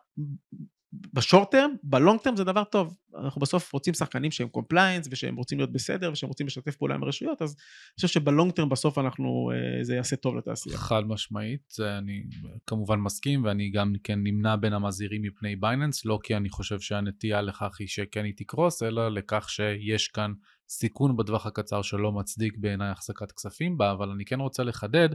ב-short 1.12 1.50
term, 1.50 1.70
ב-long 1.82 2.20
term 2.20 2.36
זה 2.36 2.44
דבר 2.44 2.64
טוב. 2.64 2.96
אנחנו 3.24 3.40
בסוף 3.40 3.72
רוצים 3.72 3.94
שחקנים 3.94 4.30
שהם 4.30 4.48
compliance 4.48 5.08
ושהם 5.10 5.36
רוצים 5.36 5.58
להיות 5.58 5.72
בסדר 5.72 6.12
ושהם 6.12 6.28
רוצים 6.28 6.46
לשתף 6.46 6.76
פעולה 6.76 6.94
עם 6.94 7.02
הרשויות, 7.02 7.42
אז 7.42 7.50
אני 7.50 7.94
חושב 7.96 8.08
שבלונג 8.08 8.52
טרם 8.52 8.68
בסוף 8.68 8.98
אנחנו, 8.98 9.50
אה, 9.54 9.84
זה 9.84 9.94
יעשה 9.94 10.16
טוב 10.16 10.36
לתעשייה. 10.36 10.78
חד 10.78 11.02
משמעית, 11.06 11.74
אני 11.80 12.22
כמובן 12.66 12.98
מסכים 12.98 13.44
ואני 13.44 13.70
גם 13.70 13.92
כן 14.04 14.18
נמנה 14.22 14.56
בין 14.56 14.72
המזהירים 14.72 15.22
מפני 15.22 15.56
בייננס, 15.56 16.04
לא 16.04 16.18
כי 16.22 16.36
אני 16.36 16.48
חושב 16.48 16.80
שהנטייה 16.80 17.42
לכך 17.42 17.76
היא 17.78 17.88
שכן 17.88 18.24
היא 18.24 18.34
תקרוס, 18.36 18.82
אלא 18.82 19.08
לכך 19.08 19.50
שיש 19.50 20.08
כאן 20.08 20.32
סיכון 20.68 21.16
בטווח 21.16 21.46
הקצר 21.46 21.82
שלא 21.82 22.12
מצדיק 22.12 22.56
בעיניי 22.58 22.88
החזקת 22.88 23.32
כספים 23.32 23.78
בה, 23.78 23.92
אבל 23.92 24.10
אני 24.10 24.24
כן 24.24 24.40
רוצה 24.40 24.64
לחדד, 24.64 25.08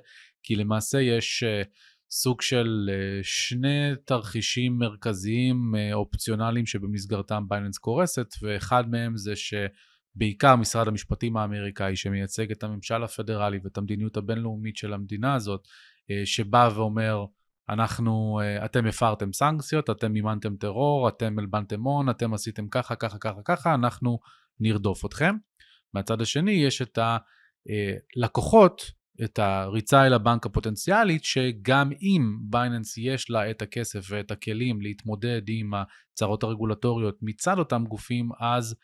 כי 0.44 0.56
למעשה 0.56 1.02
יש... 1.02 1.44
Uh, 1.44 1.68
סוג 2.14 2.42
של 2.42 2.90
אה, 2.94 3.20
שני 3.24 3.92
תרחישים 4.06 4.78
מרכזיים 4.78 5.76
אה, 5.76 5.94
אופציונליים 5.94 6.66
שבמסגרתם 6.66 7.44
בייננס 7.48 7.78
קורסת, 7.78 8.28
ואחד 8.42 8.90
מהם 8.90 9.18
זה 9.18 9.34
שבעיקר 9.36 10.56
משרד 10.56 10.88
המשפטים 10.88 11.38
האמריקאי 11.38 11.96
שמייצג 11.96 12.52
את 12.52 12.64
הממשל 12.64 13.04
הפדרלי 13.04 13.60
ואת 13.64 13.78
המדיניות 13.78 14.18
הבינלאומית 14.18 14.78
של 14.78 14.94
המדינה 14.94 15.34
הזאת, 15.34 15.68
אה, 16.12 16.26
שבא 16.26 16.70
ואומר, 16.76 17.26
אנחנו, 17.70 18.40
אתם 18.66 18.86
הפרתם 18.86 19.34
סנקציות, 19.34 19.90
אתם 19.90 20.12
מימנתם 20.12 20.56
טרור, 20.56 21.10
אתם 21.10 21.40
הלבנתם 21.40 21.82
הון, 21.82 22.10
אתם 22.10 22.34
עשיתם 22.34 22.68
ככה, 22.68 22.96
ככה, 22.96 23.18
ככה, 23.18 23.42
ככה, 23.46 23.74
אנחנו 23.74 24.20
נרדוף 24.60 25.06
אתכם. 25.06 25.36
מהצד 25.94 26.22
השני 26.22 26.52
יש 26.52 26.82
את 26.82 27.00
הלקוחות 28.18 28.92
את 29.24 29.40
הריצה 29.40 30.06
אל 30.06 30.14
הבנק 30.14 30.46
הפוטנציאלית, 30.46 31.24
שגם 31.24 31.90
אם 32.02 32.38
בייננס 32.42 32.98
יש 32.98 33.30
לה 33.30 33.52
את 33.52 33.62
הכסף 33.62 34.08
ואת 34.10 34.32
הכלים 34.32 34.82
להתמודד 34.82 35.42
עם 35.48 35.72
הצרות 35.74 36.44
הרגולטוריות 36.44 37.18
מצד 37.22 37.60
אותם 37.60 37.86
גופים, 37.88 38.30
אז 38.40 38.76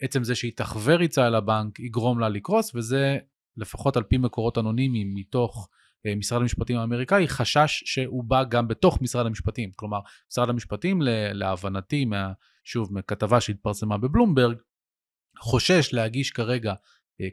עצם 0.00 0.24
זה 0.24 0.34
שהיא 0.34 0.52
תחווה 0.56 0.96
ריצה 0.96 1.26
אל 1.26 1.34
הבנק 1.34 1.80
יגרום 1.80 2.18
לה 2.18 2.28
לקרוס, 2.28 2.74
וזה 2.74 3.18
לפחות 3.56 3.96
על 3.96 4.02
פי 4.02 4.18
מקורות 4.18 4.58
אנונימיים 4.58 5.14
מתוך 5.14 5.68
אה, 6.06 6.14
משרד 6.14 6.40
המשפטים 6.40 6.78
האמריקאי, 6.78 7.28
חשש 7.28 7.82
שהוא 7.86 8.24
בא 8.24 8.44
גם 8.44 8.68
בתוך 8.68 9.02
משרד 9.02 9.26
המשפטים. 9.26 9.70
כלומר, 9.76 9.98
משרד 10.32 10.48
המשפטים, 10.48 10.98
להבנתי, 11.32 12.04
מה, 12.04 12.32
שוב, 12.64 12.94
מכתבה 12.94 13.40
שהתפרסמה 13.40 13.98
בבלומברג, 13.98 14.56
חושש 15.38 15.90
להגיש 15.92 16.30
כרגע 16.30 16.74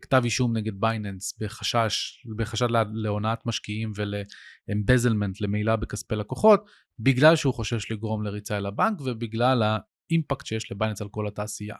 כתב 0.01 0.21
אישום 0.23 0.57
נגד 0.57 0.79
בייננס 0.79 1.39
בחשש, 1.39 2.25
בחשד 2.37 2.67
להונאת 2.93 3.45
משקיעים 3.45 3.91
ול-embezzlement, 3.95 5.41
למעילה 5.41 5.75
בכספי 5.75 6.15
לקוחות, 6.15 6.65
בגלל 6.99 7.35
שהוא 7.35 7.53
חושש 7.53 7.91
לגרום 7.91 8.23
לריצה 8.23 8.57
אל 8.57 8.65
הבנק 8.65 9.01
ובגלל 9.01 9.63
ה-impact 9.63 10.45
שיש 10.45 10.71
לבייננס 10.71 11.01
על 11.01 11.09
כל 11.09 11.27
התעשייה. 11.27 11.75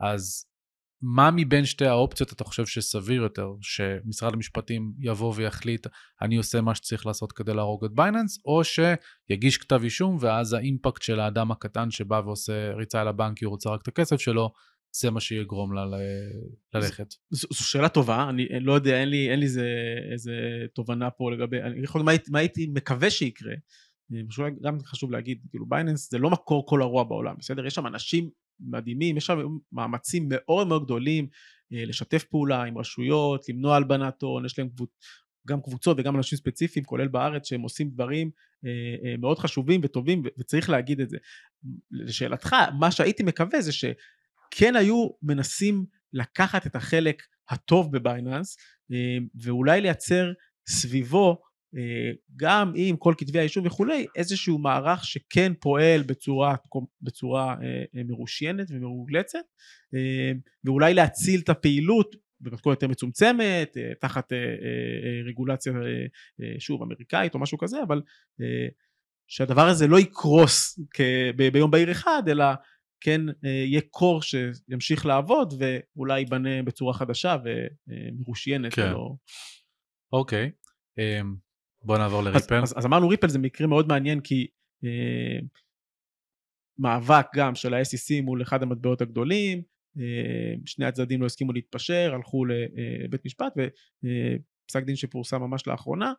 אז 0.00 0.44
מה 1.02 1.30
מבין 1.36 1.64
שתי 1.64 1.86
האופציות 1.86 2.32
אתה 2.32 2.44
חושב 2.44 2.66
שסביר 2.66 3.22
יותר, 3.22 3.48
שמשרד 3.60 4.34
המשפטים 4.34 4.92
יבוא 4.98 5.32
ויחליט 5.36 5.86
אני 6.22 6.36
עושה 6.36 6.60
מה 6.60 6.74
שצריך 6.74 7.06
לעשות 7.06 7.32
כדי 7.32 7.54
להרוג 7.54 7.84
את 7.84 7.90
בייננס, 7.94 8.38
או 8.44 8.62
שיגיש 8.64 9.58
כתב 9.58 9.80
אישום 9.84 10.16
ואז 10.20 10.52
ה-impact 10.52 11.02
של 11.02 11.20
האדם 11.20 11.50
הקטן 11.50 11.90
שבא 11.90 12.22
ועושה 12.24 12.72
ריצה 12.74 13.02
אל 13.02 13.08
הבנק 13.08 13.38
כי 13.38 13.44
הוא 13.44 13.50
רוצה 13.50 13.70
רק 13.70 13.82
את 13.82 13.88
הכסף 13.88 14.20
שלו, 14.20 14.52
זה 14.92 15.10
מה 15.10 15.20
שיגרום 15.20 15.72
לה 15.72 15.84
ללכת. 16.74 17.14
זו, 17.30 17.48
זו 17.50 17.68
שאלה 17.68 17.88
טובה, 17.88 18.28
אני 18.28 18.46
לא 18.60 18.72
יודע, 18.72 19.00
אין 19.00 19.08
לי, 19.08 19.30
אין 19.30 19.38
לי 19.38 19.46
איזה, 19.46 19.66
איזה 20.12 20.32
תובנה 20.74 21.10
פה 21.10 21.30
לגבי, 21.32 21.62
אני 21.62 21.84
יכול 21.84 22.02
מה, 22.02 22.12
מה 22.28 22.38
הייתי 22.38 22.66
מקווה 22.66 23.10
שיקרה, 23.10 23.54
גם 24.62 24.78
חשוב 24.84 25.10
להגיד, 25.10 25.38
כאילו 25.50 25.66
בייננס 25.66 26.10
זה 26.10 26.18
לא 26.18 26.30
מקור 26.30 26.66
כל 26.66 26.82
הרוע 26.82 27.04
בעולם, 27.04 27.34
בסדר? 27.38 27.66
יש 27.66 27.74
שם 27.74 27.86
אנשים 27.86 28.30
מדהימים, 28.60 29.16
יש 29.16 29.26
שם 29.26 29.38
מאמצים 29.72 30.26
מאוד 30.28 30.66
מאוד 30.66 30.84
גדולים 30.84 31.28
אה, 31.72 31.84
לשתף 31.84 32.24
פעולה 32.24 32.62
עם 32.62 32.78
רשויות, 32.78 33.48
למנוע 33.48 33.76
הלבנת 33.76 34.22
הון, 34.22 34.44
יש 34.44 34.58
להם 34.58 34.68
קבוצ... 34.68 34.90
גם 35.46 35.62
קבוצות 35.62 35.96
וגם 36.00 36.16
אנשים 36.16 36.38
ספציפיים, 36.38 36.84
כולל 36.84 37.08
בארץ, 37.08 37.48
שהם 37.48 37.60
עושים 37.60 37.90
דברים 37.90 38.30
אה, 38.64 38.70
אה, 39.04 39.16
מאוד 39.16 39.38
חשובים 39.38 39.80
וטובים, 39.84 40.22
וצריך 40.38 40.70
להגיד 40.70 41.00
את 41.00 41.10
זה. 41.10 41.16
לשאלתך, 41.90 42.56
מה 42.78 42.90
שהייתי 42.90 43.22
מקווה 43.22 43.60
זה 43.60 43.72
שכן 44.54 44.76
היו 44.76 45.08
מנסים 45.22 45.84
לקחת 46.12 46.66
את 46.66 46.76
החלק 46.76 47.22
הטוב 47.48 47.92
בבייננס, 47.92 48.56
ואולי 49.42 49.80
לייצר 49.80 50.32
סביבו 50.68 51.42
אה, 51.76 52.10
גם 52.36 52.72
עם 52.74 52.96
כל 52.96 53.14
כתבי 53.18 53.38
האישום 53.38 53.66
וכולי, 53.66 54.06
איזשהו 54.16 54.58
מערך 54.58 55.04
שכן 55.04 55.52
פועל 55.60 56.02
בצורה, 56.02 56.54
בצורה 57.02 57.56
אה, 57.62 57.82
אה, 57.96 58.02
מרושיינת 58.04 58.66
ומרוגלצת, 58.70 59.38
ואולי 60.64 60.94
להציל 60.94 61.40
את 61.40 61.48
הפעילות 61.48 62.16
במתכונת 62.40 62.76
יותר 62.76 62.88
מצומצמת, 62.88 63.76
תחת 64.00 64.32
רגולציה, 65.26 65.72
שוב, 66.58 66.82
אמריקאית 66.82 67.34
או 67.34 67.38
משהו 67.38 67.58
כזה, 67.58 67.82
אבל 67.82 68.02
שהדבר 69.26 69.68
הזה 69.68 69.86
לא 69.86 70.00
יקרוס 70.00 70.78
ביום 71.52 71.70
בהיר 71.70 71.90
אחד, 71.90 72.22
אלא 72.28 72.44
כן 73.00 73.20
יהיה 73.42 73.80
קור 73.90 74.22
שימשיך 74.22 75.06
לעבוד 75.06 75.54
ואולי 75.58 76.18
ייבנה 76.18 76.62
בצורה 76.62 76.94
חדשה 76.94 77.36
ומרושיינת. 77.88 78.74
כן. 78.74 78.92
אוקיי. 80.12 80.50
אמ, 80.98 81.34
בוא 81.82 81.98
נעבור 81.98 82.22
לריפל. 82.22 82.54
אז, 82.54 82.62
אז, 82.62 82.78
אז 82.78 82.86
אמרנו 82.86 83.08
ריפל 83.08 83.28
זה 83.28 83.38
מקרה 83.38 83.66
מאוד 83.66 83.88
מעניין 83.88 84.20
כי 84.20 84.46
אה, 84.84 85.38
מאבק 86.78 87.26
גם 87.34 87.54
של 87.54 87.74
ה-SEC 87.74 88.22
מול 88.22 88.42
אחד 88.42 88.62
המטבעות 88.62 89.00
הגדולים, 89.00 89.62
אה, 89.98 90.54
שני 90.66 90.86
הצדדים 90.86 91.20
לא 91.20 91.26
הסכימו 91.26 91.52
להתפשר, 91.52 92.10
הלכו 92.14 92.44
לבית 92.44 93.24
משפט 93.24 93.52
ופסק 93.56 94.82
דין 94.82 94.96
שפורסם 94.96 95.40
ממש 95.40 95.66
לאחרונה. 95.66 96.12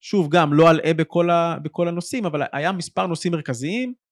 שוב 0.00 0.28
גם 0.32 0.52
לא 0.52 0.70
אלאה 0.70 0.94
בכל, 0.94 1.30
ה, 1.30 1.58
בכל 1.62 1.88
הנושאים 1.88 2.26
אבל 2.26 2.42
היה 2.52 2.72
מספר 2.72 3.06
נושאים 3.06 3.32
מרכזיים 3.32 3.88
אה, 3.88 4.03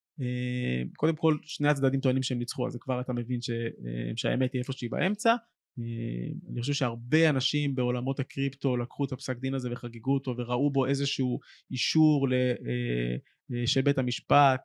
קודם 0.97 1.17
כל 1.17 1.37
שני 1.43 1.69
הצדדים 1.69 2.01
טוענים 2.01 2.23
שהם 2.23 2.39
ניצחו 2.39 2.67
אז 2.67 2.77
כבר 2.81 3.01
אתה 3.01 3.13
מבין 3.13 3.41
ש, 3.41 3.51
אה, 3.51 4.13
שהאמת 4.17 4.53
היא 4.53 4.59
איפשהי 4.59 4.89
באמצע. 4.89 5.35
אה, 5.79 6.33
אני 6.53 6.61
חושב 6.61 6.73
שהרבה 6.73 7.29
אנשים 7.29 7.75
בעולמות 7.75 8.21
הקריפטו 8.21 8.77
לקחו 8.77 9.05
את 9.05 9.13
הפסק 9.13 9.39
דין 9.39 9.55
הזה 9.55 9.69
וחגגו 9.73 10.15
אותו 10.15 10.35
וראו 10.39 10.71
בו 10.71 10.87
איזשהו 10.87 11.41
אישור 11.71 12.29
ל, 12.29 12.33
אה, 12.33 13.17
אה, 13.53 13.67
של 13.67 13.81
בית 13.81 13.99
המשפט 13.99 14.61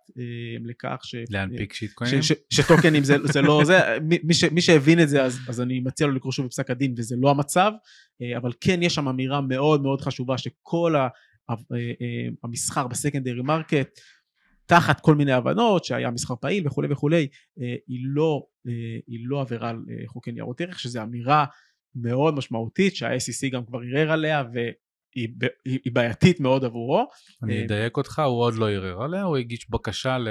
לכך 0.65 0.99
ש... 1.03 1.15
להנפיק 1.29 1.73
שיטקוינים? 1.73 2.19
שטוקנים 2.49 3.03
זה, 3.03 3.15
זה 3.23 3.41
לא 3.41 3.61
זה, 3.65 3.79
מי, 4.23 4.33
ש, 4.33 4.43
מי 4.43 4.61
שהבין 4.61 4.99
את 4.99 5.09
זה 5.09 5.23
אז, 5.23 5.39
אז 5.49 5.61
אני 5.61 5.79
מציע 5.79 6.07
לו 6.07 6.13
לקרוא 6.13 6.31
שוב 6.31 6.45
בפסק 6.45 6.69
הדין 6.69 6.93
וזה 6.97 7.15
לא 7.19 7.31
המצב, 7.31 7.71
אבל 8.37 8.51
כן 8.61 8.83
יש 8.83 8.95
שם 8.95 9.07
אמירה 9.07 9.41
מאוד 9.41 9.81
מאוד 9.81 10.01
חשובה 10.01 10.37
שכל 10.37 10.95
המסחר 12.43 12.87
ב-secondary 12.87 13.41
market 13.41 13.99
תחת 14.67 14.99
כל 14.99 15.15
מיני 15.15 15.31
הבנות 15.31 15.83
שהיה 15.83 16.11
מסחר 16.11 16.35
פעיל 16.35 16.67
וכולי 16.67 16.87
וכולי, 16.91 17.27
אה, 17.61 17.75
היא 17.87 17.99
לא, 18.03 18.43
אה, 18.67 18.99
היא 19.07 19.19
לא 19.23 19.41
עבירה 19.41 19.69
על 19.69 19.85
אה, 19.89 20.07
חוקי 20.07 20.31
ניירות 20.31 20.61
ערך, 20.61 20.79
שזו 20.79 21.03
אמירה 21.03 21.45
מאוד 21.95 22.33
משמעותית 22.33 22.95
שה-SEC 22.95 23.49
גם 23.51 23.65
כבר 23.65 23.79
ערער 23.79 24.11
עליה 24.11 24.43
והיא 24.53 25.91
בעייתית 25.93 26.39
מאוד 26.39 26.65
עבורו. 26.65 27.07
אני 27.43 27.65
אדייק 27.65 27.97
אותך, 27.97 28.19
הוא 28.19 28.41
עוד 28.41 28.53
לא 28.53 28.69
ערער 28.69 29.03
עליה, 29.03 29.23
הוא 29.23 29.37
הגיש 29.37 29.69
בקשה 29.69 30.17
ל... 30.17 30.27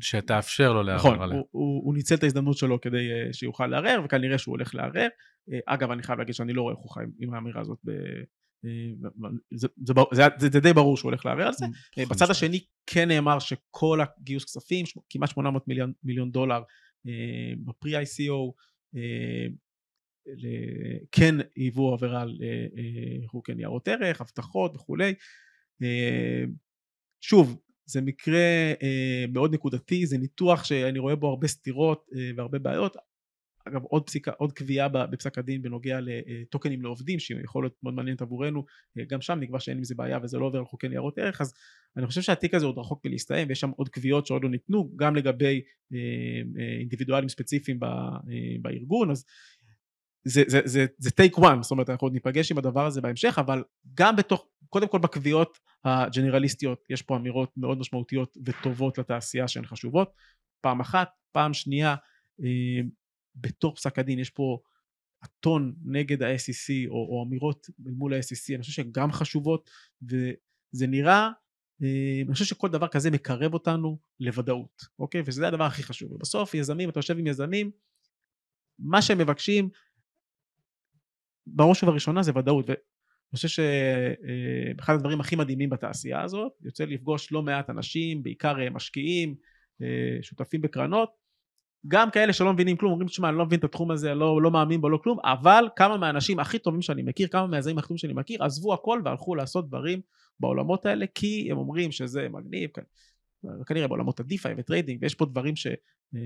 שתאפשר 0.00 0.72
לו 0.72 0.82
לערער 0.82 0.98
נכון, 0.98 1.14
עליה. 1.14 1.26
נכון, 1.26 1.42
הוא, 1.50 1.82
הוא 1.84 1.94
ניצל 1.94 2.14
את 2.14 2.22
ההזדמנות 2.22 2.56
שלו 2.56 2.80
כדי 2.80 3.08
שיוכל 3.32 3.66
לערער, 3.66 4.00
וכנראה 4.04 4.38
שהוא 4.38 4.52
הולך 4.52 4.74
לערער. 4.74 5.08
אגב, 5.66 5.90
אני 5.90 6.02
חייב 6.02 6.18
להגיד 6.18 6.34
שאני 6.34 6.52
לא 6.52 6.62
רואה 6.62 6.74
איך 6.74 6.80
הוא 6.80 6.90
חי 6.90 7.00
עם 7.20 7.34
האמירה 7.34 7.60
הזאת 7.60 7.78
זה, 9.50 9.68
זה, 9.82 9.92
זה, 10.12 10.48
זה, 10.52 10.60
די 10.60 10.72
ברור 10.72 10.96
שהוא 10.96 11.10
הולך 11.10 11.26
לערער 11.26 11.46
על 11.46 11.52
זה. 11.52 11.66
אה, 11.98 12.06
בצד 12.10 12.30
השני 12.30 12.60
כן 12.86 13.08
נאמר 13.08 13.38
שכל 13.38 13.98
הגיוס 14.00 14.44
כספים, 14.44 14.84
כמעט 15.10 15.30
800 15.30 15.68
מיליון, 15.68 15.92
מיליון 16.04 16.30
דולר 16.30 16.62
אה, 17.06 17.52
בפרי 17.64 18.02
ICO, 18.02 18.52
אה, 18.96 19.46
כן 21.12 21.34
היוו 21.56 21.92
עבירה 21.92 22.22
על 22.22 22.38
חוקי 23.26 23.54
ניירות 23.54 23.88
ערך, 23.88 24.20
הבטחות 24.20 24.76
וכולי. 24.76 25.14
שוב, 27.20 27.60
זה 27.86 28.00
מקרה 28.00 28.72
מאוד 29.28 29.54
נקודתי, 29.54 30.06
זה 30.06 30.18
ניתוח 30.18 30.64
שאני 30.64 30.98
רואה 30.98 31.16
בו 31.16 31.28
הרבה 31.28 31.48
סתירות 31.48 32.06
והרבה 32.36 32.58
בעיות, 32.58 32.96
אגב 33.68 33.82
עוד 33.82 34.06
פסיקה, 34.06 34.30
עוד 34.30 34.52
קביעה 34.52 34.88
בפסק 34.88 35.38
הדין 35.38 35.62
בנוגע 35.62 35.98
לטוקנים 36.02 36.82
לעובדים 36.82 37.18
שיכול 37.18 37.64
להיות 37.64 37.76
מאוד 37.82 37.94
מעניינת 37.94 38.22
עבורנו 38.22 38.64
גם 39.08 39.20
שם 39.20 39.38
נקבע 39.40 39.60
שאין 39.60 39.76
עם 39.78 39.84
זה 39.84 39.94
בעיה 39.94 40.18
וזה 40.22 40.38
לא 40.38 40.44
עובר 40.46 40.58
על 40.58 40.64
חוקי 40.64 40.88
ניירות 40.88 41.18
ערך 41.18 41.40
אז 41.40 41.54
אני 41.96 42.06
חושב 42.06 42.22
שהתיק 42.22 42.54
הזה 42.54 42.66
עוד 42.66 42.78
רחוק 42.78 43.06
מלהסתיים 43.06 43.48
ויש 43.48 43.60
שם 43.60 43.70
עוד 43.76 43.88
קביעות 43.88 44.26
שעוד 44.26 44.44
לא 44.44 44.50
ניתנו 44.50 44.90
גם 44.96 45.16
לגבי 45.16 45.62
אינדיבידואלים 46.80 47.28
ספציפיים 47.28 47.80
בארגון 48.62 49.10
אז 49.10 49.24
זה, 50.24 51.10
take 51.20 51.38
one, 51.38 51.62
זאת 51.62 51.70
אומרת 51.70 51.90
אנחנו 51.90 52.04
עוד 52.04 52.12
ניפגש 52.12 52.50
עם 52.50 52.58
הדבר 52.58 52.86
הזה 52.86 53.00
בהמשך, 53.00 53.38
אבל 53.38 53.64
גם 53.94 54.16
בתוך, 54.16 54.46
קודם 54.68 54.88
כל 54.88 54.98
בקביעות 54.98 55.58
הג'נרליסטיות 55.84 56.84
יש 56.90 57.02
פה 57.02 57.16
אמירות 57.16 57.52
מאוד 57.56 57.78
משמעותיות 57.78 58.36
וטובות 58.44 58.98
לתעשייה 58.98 59.48
שהן 59.48 59.66
חשובות, 59.66 60.12
פעם 60.60 60.80
אחת, 60.80 61.08
פעם 61.32 61.54
שנייה 61.54 61.94
בתוך 63.36 63.74
פסק 63.74 63.98
הדין 63.98 64.18
יש 64.18 64.30
פה 64.30 64.58
הטון 65.22 65.74
נגד 65.84 66.22
ה-SEC 66.22 66.88
או, 66.88 66.94
או 66.94 67.24
אמירות 67.28 67.66
מול 67.78 68.14
ה-SEC 68.14 68.54
אני 68.54 68.60
חושב 68.60 68.72
שהן 68.72 68.88
גם 68.92 69.12
חשובות 69.12 69.70
וזה 70.02 70.86
נראה 70.86 71.30
אה, 71.82 72.22
אני 72.26 72.32
חושב 72.32 72.44
שכל 72.44 72.68
דבר 72.68 72.88
כזה 72.88 73.10
מקרב 73.10 73.54
אותנו 73.54 73.98
לוודאות 74.20 74.82
אוקיי? 74.98 75.22
וזה 75.26 75.48
הדבר 75.48 75.64
הכי 75.64 75.82
חשוב. 75.82 76.12
ובסוף 76.12 76.54
יזמים 76.54 76.90
אתה 76.90 76.98
יושב 76.98 77.18
עם 77.18 77.26
יזמים 77.26 77.70
מה 78.78 79.02
שהם 79.02 79.18
מבקשים 79.18 79.68
בראש 81.46 81.82
ובראשונה 81.82 82.22
זה 82.22 82.32
ודאות. 82.34 82.68
ואני 82.68 82.78
חושב 83.34 83.48
שאחד 83.48 84.92
אה, 84.92 84.96
הדברים 84.96 85.20
הכי 85.20 85.36
מדהימים 85.36 85.70
בתעשייה 85.70 86.22
הזאת 86.22 86.52
יוצא 86.62 86.84
לפגוש 86.84 87.32
לא 87.32 87.42
מעט 87.42 87.70
אנשים 87.70 88.22
בעיקר 88.22 88.60
אה, 88.60 88.70
משקיעים 88.70 89.34
שותפים 90.22 90.60
בקרנות 90.60 91.23
גם 91.88 92.10
כאלה 92.10 92.32
שלא 92.32 92.52
מבינים 92.52 92.76
כלום, 92.76 92.92
אומרים, 92.92 93.08
תשמע, 93.08 93.28
אני 93.28 93.38
לא 93.38 93.46
מבין 93.46 93.58
את 93.58 93.64
התחום 93.64 93.90
הזה, 93.90 94.14
לא, 94.14 94.42
לא 94.42 94.50
מאמין 94.50 94.80
בו, 94.80 94.88
לא 94.88 94.96
כלום, 94.96 95.18
אבל 95.24 95.68
כמה 95.76 95.96
מהאנשים 95.96 96.38
הכי 96.38 96.58
טובים 96.58 96.82
שאני 96.82 97.02
מכיר, 97.02 97.28
כמה 97.28 97.46
מהזרים 97.46 97.78
הכי 97.78 97.88
טובים 97.88 97.98
שאני 97.98 98.12
מכיר, 98.12 98.44
עזבו 98.44 98.74
הכל 98.74 99.00
והלכו 99.04 99.34
לעשות 99.34 99.68
דברים 99.68 100.00
בעולמות 100.40 100.86
האלה, 100.86 101.06
כי 101.14 101.48
הם 101.50 101.58
אומרים 101.58 101.92
שזה 101.92 102.28
מגניב, 102.28 102.70
כנראה 103.66 103.88
בעולמות 103.88 104.20
ה-DeFi 104.20 104.54
ו-trading, 104.58 104.98
ויש 105.02 105.14
פה 105.14 105.26
דברים 105.26 105.56
ש... 105.56 105.66
אה, 105.66 106.20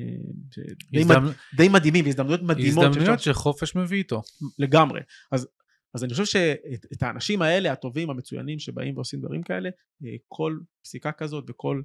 די, 0.92 1.00
הזדמנ... 1.00 1.24
מד... 1.24 1.32
די 1.56 1.68
מדהימים, 1.68 2.06
הזדמנויות 2.06 2.42
מדהימות. 2.42 2.84
הזדמנויות 2.84 3.18
שאפשר... 3.18 3.32
שחופש 3.32 3.76
מביא 3.76 3.98
איתו. 3.98 4.22
לגמרי. 4.58 5.00
אז, 5.32 5.48
אז 5.94 6.04
אני 6.04 6.12
חושב 6.12 6.24
שאת 6.24 7.02
האנשים 7.02 7.42
האלה, 7.42 7.72
הטובים, 7.72 8.10
המצוינים, 8.10 8.58
שבאים 8.58 8.96
ועושים 8.96 9.20
דברים 9.20 9.42
כאלה, 9.42 9.70
אה, 10.04 10.10
כל 10.28 10.58
פסיקה 10.82 11.12
כזאת 11.12 11.44
וכל 11.50 11.82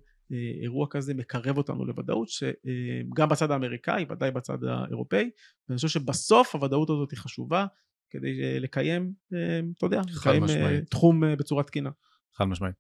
אירוע 0.62 0.88
כזה 0.90 1.14
מקרב 1.14 1.58
אותנו 1.58 1.86
לוודאות 1.86 2.28
שגם 2.30 3.30
בצד 3.30 3.52
האמריקאי 3.52 4.06
ודאי 4.10 4.32
בצד 4.32 4.64
האירופאי 4.64 5.30
ואני 5.70 5.76
חושב 5.76 5.88
שבסוף 5.88 6.56
הוודאות 6.56 6.90
הזאת 6.90 7.12
היא 7.12 7.20
חשובה 7.20 7.66
כדי 8.10 8.44
אה, 8.44 8.60
לקיים 8.60 9.14
אה, 9.34 9.60
אתה 9.78 9.86
יודע 9.86 10.02
לקיים 10.16 10.44
משמעית. 10.44 10.90
תחום 10.90 11.24
בצורה 11.38 11.64
תקינה. 11.64 11.90
חד 12.36 12.46
משמעית. 12.46 12.76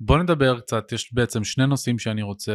בוא 0.00 0.18
נדבר 0.18 0.60
קצת 0.60 0.92
יש 0.92 1.14
בעצם 1.14 1.44
שני 1.44 1.66
נושאים 1.66 1.98
שאני 1.98 2.22
רוצה 2.22 2.52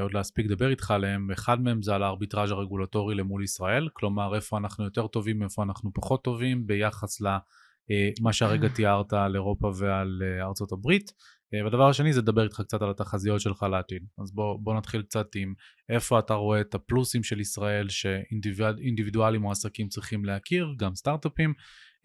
עוד 0.00 0.14
להספיק 0.14 0.46
לדבר 0.46 0.70
איתך 0.70 0.90
עליהם 0.90 1.30
אחד 1.30 1.60
מהם 1.60 1.82
זה 1.82 1.94
על 1.94 2.02
הארביטראז' 2.02 2.50
הרגולטורי 2.50 3.14
למול 3.14 3.44
ישראל 3.44 3.88
כלומר 3.92 4.34
איפה 4.34 4.58
אנחנו 4.58 4.84
יותר 4.84 5.06
טובים 5.06 5.42
איפה 5.42 5.62
אנחנו 5.62 5.90
פחות 5.94 6.24
טובים 6.24 6.66
ביחס 6.66 7.20
למה 7.20 8.32
שהרגע 8.32 8.68
תיארת 8.68 9.12
על 9.12 9.34
אירופה 9.34 9.70
ועל 9.78 10.22
ארצות 10.40 10.72
הברית 10.72 11.10
אה, 11.10 11.14
והדבר 11.52 11.88
השני 11.88 12.12
זה 12.12 12.20
לדבר 12.20 12.44
איתך 12.44 12.60
קצת 12.60 12.82
על 12.82 12.90
התחזיות 12.90 13.40
שלך 13.40 13.62
לעתיד. 13.62 14.06
אז 14.22 14.32
בוא, 14.32 14.58
בוא 14.62 14.74
נתחיל 14.74 15.02
קצת 15.02 15.26
עם 15.36 15.54
איפה 15.88 16.18
אתה 16.18 16.34
רואה 16.34 16.60
את 16.60 16.74
הפלוסים 16.74 17.22
של 17.22 17.40
ישראל 17.40 17.88
שאינדיבידואלים 17.88 19.44
או 19.44 19.50
עסקים 19.50 19.88
צריכים 19.88 20.24
להכיר, 20.24 20.74
גם 20.78 20.94
סטארט-אפים, 20.94 21.54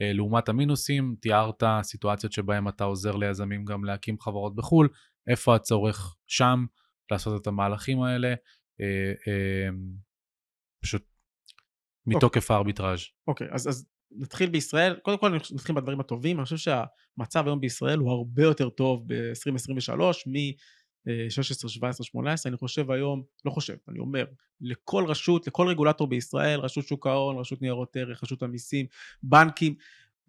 אה, 0.01 0.13
לעומת 0.13 0.49
המינוסים, 0.49 1.15
תיארת 1.21 1.63
סיטואציות 1.81 2.31
שבהם 2.31 2.67
אתה 2.67 2.83
עוזר 2.83 3.15
ליזמים 3.15 3.65
גם 3.65 3.83
להקים 3.83 4.19
חברות 4.19 4.55
בחו"ל, 4.55 4.89
איפה 5.27 5.55
הצורך 5.55 6.15
שם 6.27 6.65
לעשות 7.11 7.41
את 7.41 7.47
המהלכים 7.47 8.01
האלה, 8.01 8.33
פשוט 10.83 11.03
מתוקף 12.07 12.51
okay. 12.51 12.53
הארביטראז'. 12.53 12.99
אוקיי, 13.27 13.47
okay, 13.47 13.53
אז, 13.53 13.67
אז 13.67 13.90
נתחיל 14.15 14.49
בישראל, 14.49 14.95
קודם 14.95 15.17
כל 15.17 15.37
נתחיל 15.53 15.75
בדברים 15.75 15.99
הטובים, 15.99 16.37
אני 16.37 16.43
חושב 16.43 16.57
שהמצב 16.57 17.47
היום 17.47 17.61
בישראל 17.61 17.99
הוא 17.99 18.11
הרבה 18.11 18.43
יותר 18.43 18.69
טוב 18.69 19.03
ב-2023 19.07 20.01
מ-16, 20.27 21.67
17, 21.67 22.05
18, 22.05 22.49
אני 22.49 22.57
חושב 22.57 22.91
היום, 22.91 23.23
לא 23.45 23.51
חושב, 23.51 23.75
אני 23.89 23.99
אומר, 23.99 24.25
לכל 24.61 25.05
רשות, 25.07 25.47
לכל 25.47 25.67
רגולטור 25.67 26.07
בישראל, 26.07 26.59
רשות 26.59 26.87
שוק 26.87 27.07
ההון, 27.07 27.37
רשות 27.37 27.61
ניירות 27.61 27.95
ערך, 27.95 28.23
רשות 28.23 28.43
המיסים, 28.43 28.85
בנקים, 29.23 29.75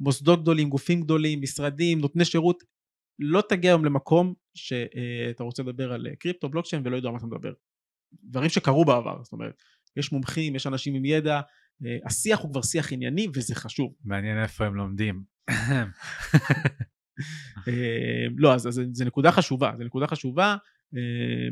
מוסדות 0.00 0.42
גדולים, 0.42 0.68
גופים 0.68 1.02
גדולים, 1.02 1.42
משרדים, 1.42 2.00
נותני 2.00 2.24
שירות, 2.24 2.62
לא 3.18 3.42
תגיע 3.48 3.70
היום 3.70 3.84
למקום 3.84 4.34
שאתה 4.54 5.44
רוצה 5.44 5.62
לדבר 5.62 5.92
על 5.92 6.06
קריפטו, 6.18 6.48
בלוקצ'יין 6.48 6.82
ולא 6.84 6.96
יודע 6.96 7.10
מה 7.10 7.18
אתה 7.18 7.26
מדבר. 7.26 7.52
דברים 8.24 8.48
שקרו 8.48 8.84
בעבר, 8.84 9.22
זאת 9.22 9.32
אומרת, 9.32 9.54
יש 9.96 10.12
מומחים, 10.12 10.56
יש 10.56 10.66
אנשים 10.66 10.94
עם 10.94 11.04
ידע, 11.04 11.36
אה, 11.36 11.40
השיח 12.06 12.40
הוא 12.40 12.50
כבר 12.50 12.62
שיח 12.62 12.92
ענייני 12.92 13.28
וזה 13.34 13.54
חשוב. 13.54 13.94
מעניין 14.04 14.42
איפה 14.42 14.66
הם 14.66 14.74
לומדים. 14.74 15.22
אה, 17.68 18.26
לא, 18.36 18.54
אז 18.54 18.80
זה 18.92 19.04
נקודה 19.04 19.32
חשובה, 19.32 19.72
זה 19.78 19.84
נקודה 19.84 20.06
חשובה. 20.06 20.56
אה, 20.96 21.48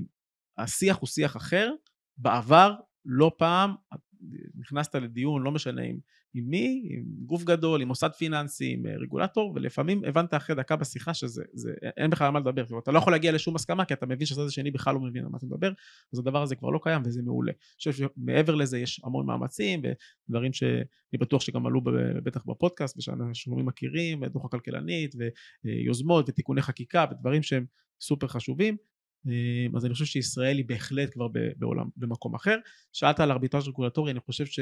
השיח 0.58 0.96
הוא 0.96 1.08
שיח 1.08 1.36
אחר. 1.36 1.72
בעבר, 2.18 2.74
לא 3.04 3.32
פעם, 3.38 3.74
נכנסת 4.58 4.94
לדיון, 4.94 5.42
לא 5.42 5.50
משנה 5.50 5.82
אם 5.82 5.98
עם 6.34 6.44
מי, 6.48 6.88
עם 6.90 7.04
גוף 7.26 7.44
גדול, 7.44 7.82
עם 7.82 7.88
מוסד 7.88 8.10
פיננסי, 8.18 8.72
עם 8.72 8.86
רגולטור, 8.86 9.52
ולפעמים 9.54 10.04
הבנת 10.04 10.34
אחרי 10.34 10.56
דקה 10.56 10.76
בשיחה 10.76 11.14
שזה, 11.14 11.42
זה, 11.52 11.72
אין 11.96 12.10
בכלל 12.10 12.26
על 12.26 12.32
מה 12.32 12.40
לדבר, 12.40 12.78
אתה 12.78 12.92
לא 12.92 12.98
יכול 12.98 13.12
להגיע 13.12 13.32
לשום 13.32 13.56
הסכמה 13.56 13.84
כי 13.84 13.94
אתה 13.94 14.06
מבין 14.06 14.26
שהצד 14.26 14.46
השני 14.46 14.70
בכלל 14.70 14.94
לא 14.94 15.00
מבין 15.00 15.22
על 15.24 15.28
מה 15.28 15.38
אתה 15.38 15.46
מדבר, 15.46 15.72
אז 16.12 16.18
הדבר 16.18 16.42
הזה 16.42 16.56
כבר 16.56 16.70
לא 16.70 16.80
קיים 16.82 17.02
וזה 17.04 17.22
מעולה. 17.22 17.52
אני 17.52 17.76
חושב 17.76 17.92
שמעבר 17.92 18.54
לזה 18.54 18.78
יש 18.78 19.00
המון 19.04 19.26
מאמצים 19.26 19.82
ודברים 20.28 20.52
שאני 20.52 21.18
בטוח 21.20 21.42
שגם 21.42 21.66
עלו 21.66 21.80
בטח 22.24 22.44
בפודקאסט 22.46 22.98
ושאנשים 22.98 23.66
מכירים, 23.66 24.24
דוח 24.24 24.44
הכלכלנית 24.44 25.14
ויוזמות 25.64 26.28
ותיקוני 26.28 26.62
חקיקה 26.62 27.04
ודברים 27.10 27.42
שהם 27.42 27.64
סופר 28.00 28.26
חשובים. 28.26 28.76
אז 29.76 29.84
אני 29.84 29.92
חושב 29.92 30.04
שישראל 30.04 30.56
היא 30.56 30.64
בהחלט 30.64 31.12
כבר 31.12 31.28
בעולם, 31.56 31.88
במקום 31.96 32.34
אחר. 32.34 32.56
שאלת 32.92 33.20
על 33.20 33.30
ארביטראז' 33.30 33.68
רגולטורי, 33.68 34.10
אני 34.10 34.20
חושב 34.20 34.46
ש... 34.46 34.60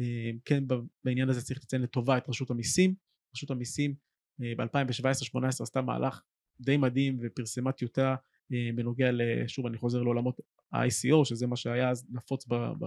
אה, 0.00 0.30
כן 0.44 0.64
בעניין 1.04 1.28
הזה 1.28 1.42
צריך 1.42 1.60
לציין 1.62 1.82
לטובה 1.82 2.18
את 2.18 2.28
רשות 2.28 2.50
המיסים. 2.50 2.94
רשות 3.34 3.50
המיסים 3.50 3.94
אה, 4.42 4.52
ב-2017-2018 4.56 5.46
עשתה 5.46 5.82
מהלך 5.82 6.22
די 6.60 6.76
מדהים 6.76 7.18
ופרסמה 7.22 7.72
טיוטה 7.72 8.14
אה, 8.52 8.70
בנוגע, 8.74 9.10
שוב 9.46 9.66
אני 9.66 9.78
חוזר 9.78 10.02
לעולמות 10.02 10.40
ה-ICO 10.72 11.24
שזה 11.24 11.46
מה 11.46 11.56
שהיה 11.56 11.90
אז 11.90 12.06
נפוץ 12.10 12.46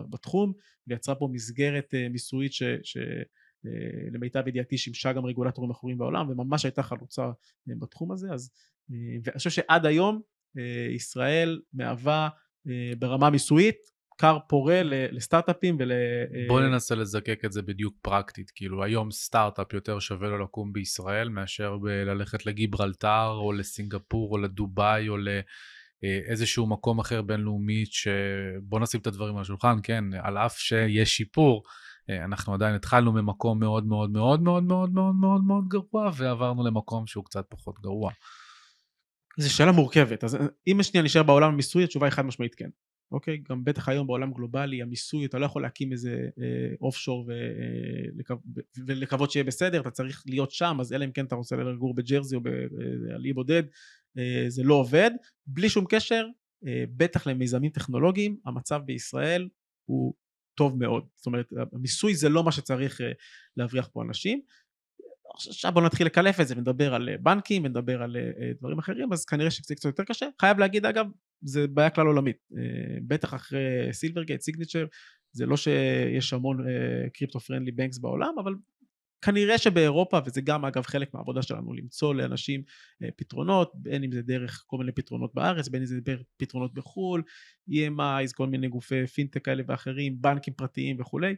בתחום 0.10 0.54
ויצרה 0.88 1.16
פה 1.16 1.30
מסגרת 1.32 1.94
מיסויית 2.10 2.54
ש... 2.54 2.64
ש 2.84 2.98
למיטב 4.12 4.48
ידיעתי 4.48 4.78
שימשה 4.78 5.14
גם 5.14 5.26
רגולטורים 5.26 5.72
אחרים 5.72 5.98
בעולם 5.98 6.30
וממש 6.30 6.66
הייתה 6.66 6.84
חלוצה 6.84 7.32
בתחום 7.68 8.12
הזה 8.12 8.34
אז 8.34 8.52
ואני 8.90 9.38
חושב 9.38 9.50
שעד 9.50 9.86
היום 9.86 10.22
ישראל 10.96 11.60
מהווה 11.74 12.30
ברמה 13.00 13.30
מיסויית 13.30 13.76
כר 14.18 14.38
פורה 14.50 14.82
לסטארט-אפים 14.84 15.78
ול... 15.80 15.92
בוא 16.48 16.62
ננסה 16.62 16.96
לזקק 16.96 17.46
את 17.46 17.52
זה 17.52 17.62
בדיוק 17.62 17.96
פרקטית, 18.02 18.52
כאילו 18.56 18.84
היום 18.84 19.12
סטארט-אפ 19.12 19.74
יותר 19.74 20.00
שווה 20.00 20.28
לו 20.28 20.38
לקום 20.44 20.74
בישראל 20.74 21.30
מאשר 21.30 21.78
ללכת 22.06 22.46
לגיברלטר 22.46 23.28
או 23.28 23.52
לסינגפור 23.52 24.32
או 24.32 24.38
לדובאי 24.38 25.10
או 25.10 25.16
לאיזשהו 25.18 26.68
מקום 26.68 27.00
אחר 27.00 27.22
בינלאומי 27.22 27.86
שבוא 27.86 28.80
נשים 28.80 29.00
את 29.00 29.08
הדברים 29.08 29.36
על 29.36 29.42
השולחן, 29.42 29.78
כן, 29.84 30.04
על 30.22 30.38
אף 30.38 30.58
שיש 30.58 31.18
שיפור, 31.18 31.64
אנחנו 32.26 32.54
עדיין 32.54 32.76
התחלנו 32.76 33.12
ממקום 33.12 33.60
מאוד 33.60 33.86
מאוד 33.86 34.12
מאוד 34.12 34.42
מאוד 34.42 34.64
מאוד 34.64 34.92
מאוד 34.94 35.16
מאוד 35.16 35.42
מאוד 35.44 35.64
גרוע 35.68 36.12
ועברנו 36.18 36.68
למקום 36.68 37.08
שהוא 37.08 37.26
קצת 37.26 37.46
פחות 37.50 37.76
גרוע. 37.80 38.12
זו 39.40 39.54
שאלה 39.54 39.72
מורכבת, 39.72 40.24
אז 40.24 40.38
אם 40.68 40.84
שנייה 40.84 41.04
נשאר 41.04 41.24
בעולם 41.24 41.54
המיסוי 41.54 41.84
התשובה 41.84 42.08
היא 42.08 42.12
חד 42.12 42.26
משמעית 42.26 42.56
כן. 42.56 42.70
אוקיי? 43.12 43.38
גם 43.50 43.64
בטח 43.64 43.90
היום 43.90 44.08
בעולם 44.08 44.34
גלובלי 44.34 44.82
המיסוי 44.82 45.26
אתה 45.26 45.40
לא 45.40 45.46
יכול 45.46 45.62
להקים 45.62 45.92
איזה 45.92 46.30
אוף 46.82 47.10
אה, 47.10 47.14
ולקו, 48.16 48.34
ולקוות 48.86 49.32
שיהיה 49.32 49.44
בסדר 49.44 49.82
אתה 49.82 49.92
צריך 49.92 50.24
להיות 50.28 50.52
שם 50.52 50.78
אז 50.80 50.94
אלא 50.94 51.06
אם 51.06 51.12
כן 51.12 51.26
אתה 51.26 51.36
רוצה 51.36 51.56
לגור 51.56 51.96
בג'רזי 51.96 52.36
או 52.36 52.42
אה, 52.46 53.16
על 53.16 53.26
אי 53.26 53.34
בודד 53.34 53.64
אה, 54.18 54.46
זה 54.48 54.64
לא 54.64 54.74
עובד 54.74 55.12
בלי 55.48 55.70
שום 55.70 55.86
קשר 55.90 56.26
אה, 56.68 56.84
בטח 56.98 57.28
למיזמים 57.28 57.72
טכנולוגיים 57.72 58.38
המצב 58.46 58.82
בישראל 58.86 59.50
הוא 59.86 60.14
טוב 60.56 60.80
מאוד 60.80 61.08
זאת 61.16 61.26
אומרת 61.26 61.54
המיסוי 61.74 62.16
זה 62.16 62.30
לא 62.30 62.44
מה 62.44 62.52
שצריך 62.52 63.02
אה, 63.02 63.12
להבריח 63.58 63.90
פה 63.94 64.04
אנשים 64.04 64.42
עכשיו 65.48 65.72
בוא 65.72 65.82
נתחיל 65.82 66.06
לקלף 66.06 66.40
את 66.40 66.48
זה 66.48 66.54
ונדבר 66.58 66.94
על 66.94 67.10
אה, 67.10 67.16
בנקים 67.18 67.66
ונדבר 67.66 68.04
על 68.04 68.18
אה, 68.18 68.52
דברים 68.60 68.80
אחרים 68.80 69.14
אז 69.14 69.26
כנראה 69.26 69.52
שזה 69.52 69.76
קצת 69.76 69.86
יותר 69.86 70.04
קשה. 70.04 70.26
חייב 70.42 70.60
להגיד 70.60 70.86
אגב 70.86 71.06
זה 71.42 71.68
בעיה 71.68 71.90
כלל 71.90 72.08
עולמית. 72.08 72.38
אה, 72.58 72.62
בטח 73.08 73.34
אחרי 73.34 73.60
סילברגייט 73.92 74.42
סיגניצ'ר 74.42 74.86
זה 75.32 75.46
לא 75.46 75.58
שיש 75.58 76.34
המון 76.34 76.66
קריפטו 77.14 77.40
פרנדלי 77.40 77.72
בנקס 77.72 77.98
בעולם 77.98 78.34
אבל 78.44 78.56
כנראה 79.22 79.58
שבאירופה 79.58 80.20
וזה 80.26 80.42
גם 80.42 80.66
אגב 80.66 80.84
חלק 80.84 81.14
מהעבודה 81.14 81.42
שלנו 81.42 81.74
למצוא 81.74 82.16
לאנשים 82.16 82.62
פתרונות 83.16 83.72
בין 83.76 84.04
אם 84.04 84.12
זה 84.12 84.22
דרך 84.22 84.64
כל 84.68 84.78
מיני 84.78 84.92
פתרונות 84.92 85.34
בארץ 85.34 85.68
בין 85.68 85.82
אם 85.82 85.86
זה 85.86 86.00
פתרונות 86.38 86.74
בחו"ל 86.74 87.24
EMI 87.70 88.34
כל 88.36 88.48
מיני 88.48 88.68
גופי 88.68 89.08
פינטק 89.08 89.46
כאלה 89.46 89.64
ואחרים 89.68 90.22
בנקים 90.22 90.54
פרטיים 90.54 91.02
וכולי 91.02 91.36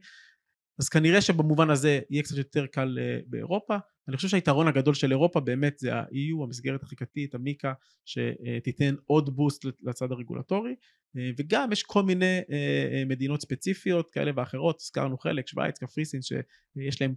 אז 0.81 0.89
כנראה 0.89 1.21
שבמובן 1.21 1.69
הזה 1.69 1.99
יהיה 2.09 2.23
קצת 2.23 2.37
יותר 2.37 2.65
קל 2.65 2.97
אה, 3.01 3.19
באירופה. 3.27 3.77
אני 4.07 4.15
חושב 4.15 4.27
שהיתרון 4.27 4.67
הגדול 4.67 4.93
של 4.93 5.11
אירופה 5.11 5.39
באמת 5.39 5.79
זה 5.79 5.95
ה-EU, 5.95 6.43
המסגרת 6.43 6.83
החיקתית, 6.83 7.35
המיקה, 7.35 7.73
שתיתן 8.05 8.95
עוד 9.05 9.35
בוסט 9.35 9.65
לצד 9.81 10.11
הרגולטורי, 10.11 10.75
אה, 11.17 11.29
וגם 11.37 11.71
יש 11.71 11.83
כל 11.83 12.03
מיני 12.03 12.39
אה, 12.51 13.03
מדינות 13.05 13.41
ספציפיות 13.41 14.11
כאלה 14.11 14.31
ואחרות, 14.35 14.81
הזכרנו 14.81 15.17
חלק, 15.17 15.47
שווייץ, 15.47 15.77
קפריסין, 15.79 16.21
שיש 16.21 17.01
להם, 17.01 17.13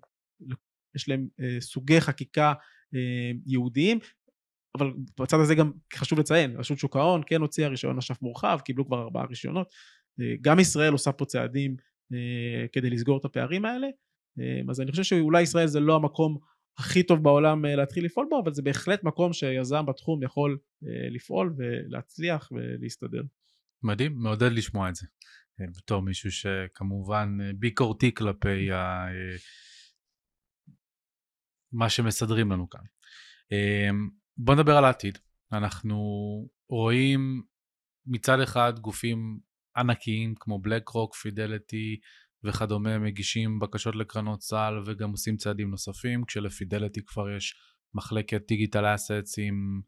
יש 0.97 1.09
להם 1.09 1.29
סוגי 1.61 2.01
חקיקה 2.01 2.53
יהודיים, 3.47 3.99
אבל 4.79 4.93
בצד 5.21 5.41
הזה 5.41 5.55
גם 5.55 5.73
חשוב 5.95 6.19
לציין, 6.19 6.57
רשות 6.57 6.79
שוק 6.79 6.97
ההון 6.97 7.23
כן 7.27 7.41
הוציאה 7.41 7.69
רישיון 7.69 7.99
אשף 7.99 8.23
מורחב, 8.23 8.59
קיבלו 8.65 8.87
כבר 8.87 9.03
ארבעה 9.03 9.27
רישיונות, 9.27 9.69
גם 10.41 10.61
ישראל 10.61 10.93
עושה 10.93 11.13
פה 11.13 11.25
צעדים 11.25 11.77
כדי 12.73 12.91
לסגור 12.91 13.19
את 13.19 13.25
הפערים 13.25 13.65
האלה. 13.65 13.87
אה, 14.41 14.61
אז 14.71 14.81
אני 14.81 14.91
חושב 14.91 15.03
שאולי 15.03 15.43
ישראל 15.43 15.67
זה 15.67 15.81
לא 15.81 15.97
המקום 15.97 16.39
הכי 16.79 17.03
טוב 17.03 17.23
בעולם 17.23 17.67
אה, 17.67 17.77
להתחיל 17.77 18.05
לפעול 18.05 18.27
בו, 18.31 18.41
אבל 18.41 18.53
זה 18.53 18.63
בהחלט 18.63 19.05
מקום 19.05 19.33
שיזם 19.33 19.87
בתחום 19.87 20.23
יכול 20.23 20.59
לפעול 21.15 21.55
ולהצליח 21.57 22.53
ולהסתדר. 22.53 23.23
מדהים, 23.83 24.15
מעודד 24.17 24.53
לשמוע 24.53 24.89
את 24.89 24.95
זה. 24.95 25.07
בתור 25.77 26.03
מישהו 26.03 26.31
שכמובן 26.33 27.39
ביקורתי 27.57 28.15
כלפי 28.15 28.73
ה... 28.73 29.07
מה 31.73 31.91
שמסדרים 31.91 32.53
לנו 32.53 32.71
כאן. 32.71 32.81
בוא 34.37 34.55
נדבר 34.55 34.77
על 34.77 34.85
העתיד. 34.85 35.19
אנחנו 35.53 35.99
רואים 36.69 37.43
מצד 38.07 38.41
אחד 38.41 38.79
גופים 38.79 39.39
ענקיים 39.77 40.35
כמו 40.41 40.59
בלק 40.59 40.89
רוק, 40.89 41.15
פידליטי 41.15 41.97
וכדומה 42.45 42.99
מגישים 42.99 43.59
בקשות 43.59 43.97
לקרנות 43.97 44.43
סל 44.43 44.75
וגם 44.87 45.11
עושים 45.11 45.37
צעדים 45.37 45.71
נוספים, 45.71 46.25
כשלפידליטי 46.25 47.05
כבר 47.05 47.31
יש 47.31 47.55
מחלקת 47.95 48.43
digital 48.49 48.95
assets 48.95 49.39
עם 49.39 49.81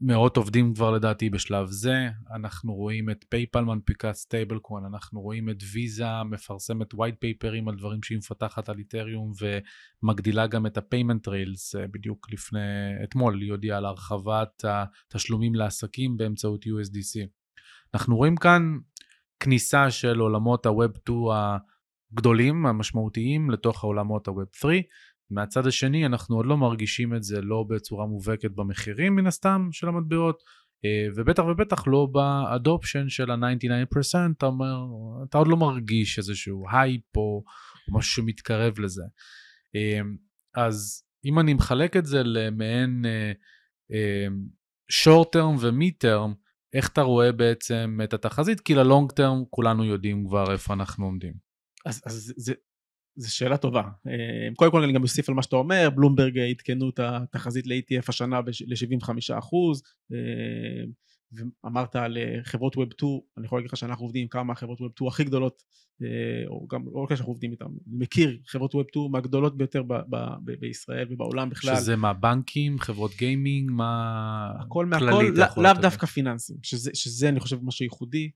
מאות 0.00 0.36
עובדים 0.36 0.74
כבר 0.74 0.90
לדעתי 0.90 1.30
בשלב 1.30 1.66
זה, 1.70 2.08
אנחנו 2.34 2.74
רואים 2.74 3.10
את 3.10 3.24
פייפל 3.28 3.60
מנפיקה 3.60 4.12
stablecoin, 4.12 4.82
אנחנו 4.84 5.20
רואים 5.20 5.50
את 5.50 5.56
ויזה 5.72 6.22
מפרסמת 6.30 6.94
white 6.94 7.14
paperים 7.18 7.68
על 7.68 7.76
דברים 7.76 8.02
שהיא 8.02 8.18
מפתחת 8.18 8.68
על 8.68 8.78
את'ריום 8.78 9.32
ומגדילה 10.02 10.46
גם 10.46 10.66
את 10.66 10.76
ה-payment 10.76 11.28
rails, 11.28 11.74
בדיוק 11.90 12.32
לפני, 12.32 12.60
אתמול 13.04 13.40
היא 13.40 13.50
הודיעה 13.50 13.78
על 13.78 13.84
הרחבת 13.84 14.64
התשלומים 14.64 15.54
לעסקים 15.54 16.16
באמצעות 16.16 16.64
USDC. 16.64 17.26
אנחנו 17.94 18.16
רואים 18.16 18.36
כאן 18.36 18.78
כניסה 19.40 19.90
של 19.90 20.18
עולמות 20.18 20.66
ה-Web 20.66 20.98
2 21.00 21.18
הגדולים, 22.12 22.66
המשמעותיים, 22.66 23.50
לתוך 23.50 23.84
העולמות 23.84 24.28
ה-Web 24.28 24.56
3, 24.58 24.76
מהצד 25.30 25.66
השני 25.66 26.06
אנחנו 26.06 26.36
עוד 26.36 26.46
לא 26.46 26.56
מרגישים 26.56 27.14
את 27.14 27.22
זה 27.22 27.40
לא 27.40 27.64
בצורה 27.68 28.06
מובהקת 28.06 28.50
במחירים 28.50 29.16
מן 29.16 29.26
הסתם 29.26 29.68
של 29.72 29.88
המטבעות, 29.88 30.42
אה, 30.84 31.06
ובטח 31.16 31.42
ובטח 31.42 31.86
לא 31.86 32.08
ב-adoption 32.12 33.08
של 33.08 33.30
ה-99%, 33.30 34.36
אתה 34.36 34.46
אומר, 34.46 34.76
אתה 35.28 35.38
עוד 35.38 35.48
לא 35.48 35.56
מרגיש 35.56 36.18
איזשהו 36.18 36.64
הייפ 36.72 37.16
או 37.16 37.42
משהו 37.92 38.22
שמתקרב 38.22 38.78
לזה. 38.78 39.02
אה, 39.76 40.00
אז 40.64 41.02
אם 41.24 41.38
אני 41.38 41.54
מחלק 41.54 41.96
את 41.96 42.06
זה 42.06 42.22
למעין 42.22 43.04
short 44.92 45.26
term 45.36 45.58
ו-mid 45.60 46.06
term, 46.06 46.45
איך 46.74 46.88
אתה 46.88 47.02
רואה 47.02 47.32
בעצם 47.32 47.98
את 48.04 48.14
התחזית? 48.14 48.60
כי 48.60 48.74
ל-long 48.74 49.12
term 49.12 49.42
כולנו 49.50 49.84
יודעים 49.84 50.26
כבר 50.26 50.52
איפה 50.52 50.74
אנחנו 50.74 51.04
עומדים. 51.04 51.34
אז, 51.86 52.02
אז 52.06 52.32
זה, 52.36 52.54
זו 53.16 53.36
שאלה 53.36 53.56
טובה. 53.56 53.82
אה, 53.82 54.54
קודם 54.56 54.70
כל 54.70 54.82
אני 54.82 54.92
גם 54.92 55.02
אוסיף 55.02 55.28
על 55.28 55.34
מה 55.34 55.42
שאתה 55.42 55.56
אומר, 55.56 55.90
בלומברג 55.94 56.38
עדכנו 56.38 56.90
את 56.90 57.00
התחזית 57.02 57.66
ל-ETF 57.66 58.04
השנה 58.08 58.40
ל-75 58.40 59.38
אחוז, 59.38 59.82
אה, 60.12 60.84
ואמרת 61.32 61.96
על 61.96 62.18
אה, 62.18 62.38
חברות 62.42 62.76
ווב 62.76 62.92
2, 62.92 63.20
אני 63.38 63.46
יכול 63.46 63.58
להגיד 63.58 63.70
לך 63.70 63.76
שאנחנו 63.76 64.04
עובדים 64.04 64.22
עם 64.22 64.28
כמה 64.28 64.42
מהחברות 64.42 64.80
ווב 64.80 64.90
2 64.94 65.08
הכי 65.08 65.24
גדולות, 65.24 65.62
או 66.46 66.66
גם 66.70 66.84
לא 66.94 67.00
רק 67.00 67.14
שאנחנו 67.14 67.32
עובדים 67.32 67.52
איתן, 67.52 67.66
מכיר 67.86 68.38
חברות 68.46 68.74
ווב 68.74 68.86
2 68.90 69.10
מהגדולות 69.10 69.56
ביותר 69.56 69.82
ב- 69.82 69.94
ב- 69.94 70.34
ב- 70.44 70.52
בישראל 70.60 71.06
ובעולם 71.10 71.50
בכלל. 71.50 71.76
שזה 71.76 71.96
מה, 71.96 72.12
בנקים, 72.12 72.78
חברות 72.78 73.10
גיימינג, 73.18 73.70
מה... 73.70 74.52
הכל 74.60 74.86
מהכל, 74.86 75.24
לאו 75.56 75.72
דווקא 75.82 76.06
פיננסים, 76.06 76.56
שזה, 76.62 76.90
שזה 76.94 77.28
אני 77.28 77.40
חושב 77.40 77.64
משהו 77.64 77.84
ייחודי. 77.84 78.30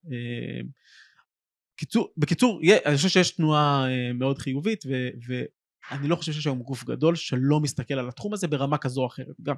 קיצור, 1.76 2.12
בקיצור, 2.16 2.60
אני 2.86 2.96
חושב 2.96 3.08
שיש 3.08 3.30
תנועה 3.30 3.86
אה, 3.90 4.12
מאוד 4.12 4.38
חיובית, 4.38 4.84
ו, 5.28 5.42
ואני 5.90 6.08
לא 6.08 6.16
חושב 6.16 6.32
שיש 6.32 6.46
היום 6.46 6.62
גוף 6.62 6.84
גדול 6.84 7.16
שלא 7.16 7.60
מסתכל 7.60 7.94
על 7.94 8.08
התחום 8.08 8.32
הזה 8.32 8.48
ברמה 8.48 8.78
כזו 8.78 9.00
או 9.00 9.06
אחרת. 9.06 9.34
גם, 9.42 9.54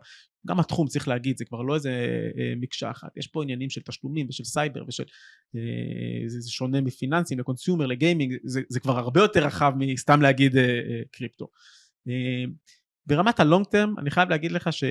גם 0.46 0.60
התחום, 0.60 0.86
צריך 0.86 1.08
להגיד, 1.08 1.38
זה 1.38 1.44
כבר 1.44 1.62
לא 1.62 1.74
איזה 1.74 1.90
אה, 2.38 2.52
מקשה 2.56 2.90
אחת. 2.90 3.16
יש 3.16 3.26
פה 3.26 3.42
עניינים 3.42 3.70
של 3.70 3.80
תשלומים 3.80 4.26
ושל 4.28 4.44
סייבר 4.44 4.84
ושל... 4.88 5.04
אה, 5.56 6.28
זה, 6.28 6.50
שונה 6.50 6.80
מפיננסים, 6.80 7.38
ל-consumer, 7.38 7.86
ל-gaming, 7.86 8.36
זה, 8.44 8.60
זה 8.68 8.80
כבר 8.80 8.98
הרבה 8.98 9.20
יותר 9.20 9.46
רחב 9.46 9.72
מסתם 9.76 10.22
להגיד 10.22 10.56
אה, 10.56 10.62
אה, 10.62 11.02
קריפטו. 11.12 11.48
אה, 12.08 12.44
ברמת 13.06 13.40
ה-long 13.40 13.66
term, 13.66 13.94
אני 13.98 14.10
חייב 14.10 14.28
להגיד 14.28 14.52
לך 14.52 14.72
ש... 14.72 14.84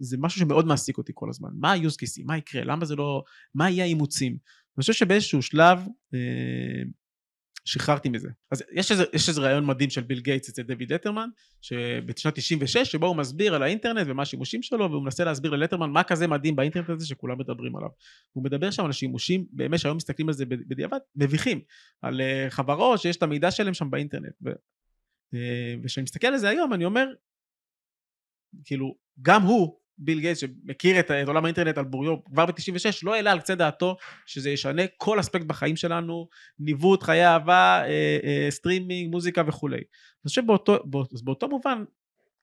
זה 0.00 0.16
משהו 0.20 0.40
שמאוד 0.40 0.66
מעסיק 0.66 0.98
אותי 0.98 1.12
כל 1.14 1.30
הזמן. 1.30 1.48
מה 1.54 1.72
ה-use 1.72 1.96
case? 2.02 2.24
מה 2.24 2.38
יקרה? 2.38 2.64
למה 2.64 2.84
זה 2.84 2.96
לא... 2.96 3.22
מה 3.54 3.70
יהיה 3.70 3.84
האימוצים? 3.84 4.32
אני 4.32 4.80
חושב 4.80 4.92
שבאיזשהו 4.92 5.42
שלב 5.42 5.78
אה, 6.14 6.82
שחררתי 7.68 8.08
מזה. 8.08 8.28
אז 8.50 8.64
יש 8.72 8.92
איזה, 8.92 9.04
יש 9.12 9.28
איזה 9.28 9.40
רעיון 9.40 9.66
מדהים 9.66 9.90
של 9.90 10.00
ביל 10.00 10.20
גייטס 10.20 10.48
אצל 10.48 10.62
דויד 10.62 10.92
לטרמן, 10.92 11.28
שבשנת 11.60 12.34
96, 12.34 12.78
שבו 12.78 13.06
הוא 13.06 13.16
מסביר 13.16 13.54
על 13.54 13.62
האינטרנט 13.62 14.06
ומה 14.10 14.22
השימושים 14.22 14.62
שלו, 14.62 14.90
והוא 14.90 15.02
מנסה 15.02 15.24
להסביר 15.24 15.50
ללטרמן 15.50 15.90
מה 15.90 16.02
כזה 16.02 16.26
מדהים 16.26 16.56
באינטרנט 16.56 16.90
הזה 16.90 17.06
שכולם 17.06 17.38
מדברים 17.38 17.76
עליו. 17.76 17.88
הוא 18.32 18.44
מדבר 18.44 18.70
שם 18.70 18.84
על 18.84 18.90
השימושים, 18.90 19.46
באמת 19.50 19.78
שהיום 19.78 19.96
מסתכלים 19.96 20.28
על 20.28 20.34
זה 20.34 20.46
בדיעבד, 20.46 20.98
מביכים, 21.16 21.60
על 22.02 22.20
אה, 22.20 22.46
חברות 22.50 23.00
שיש 23.00 23.16
את 23.16 23.22
המידע 23.22 23.50
שלהם 23.50 23.74
שם 23.74 23.90
באינטרנט. 23.90 24.34
ו, 24.44 24.48
אה, 25.34 25.74
וכשאני 25.82 26.04
מסתכל 26.04 26.26
על 26.26 26.38
זה 26.38 26.48
היום, 26.48 26.74
אני 26.74 26.84
אומר, 26.84 27.06
כאילו, 28.64 28.94
גם 29.22 29.42
הוא 29.42 29.78
ביל 29.98 30.20
גייטס 30.20 30.40
שמכיר 30.40 31.00
את, 31.00 31.10
את 31.10 31.28
עולם 31.28 31.44
האינטרנט 31.44 31.78
על 31.78 31.84
בוריו 31.84 32.24
כבר 32.24 32.46
ב-96 32.46 32.98
לא 33.02 33.14
העלה 33.14 33.32
על 33.32 33.40
קצה 33.40 33.54
דעתו 33.54 33.96
שזה 34.26 34.50
ישנה 34.50 34.82
כל 34.96 35.20
אספקט 35.20 35.44
בחיים 35.44 35.76
שלנו, 35.76 36.28
ניווט, 36.58 37.02
חיי 37.02 37.26
אהבה, 37.26 37.82
אה, 37.84 38.18
אה, 38.24 38.46
סטרימינג, 38.50 39.10
מוזיקה 39.10 39.42
וכולי. 39.46 39.76
אני 39.76 40.28
חושב 40.28 40.46
באותו, 40.46 40.78
בא, 40.84 40.98
באותו 41.22 41.48
מובן, 41.48 41.84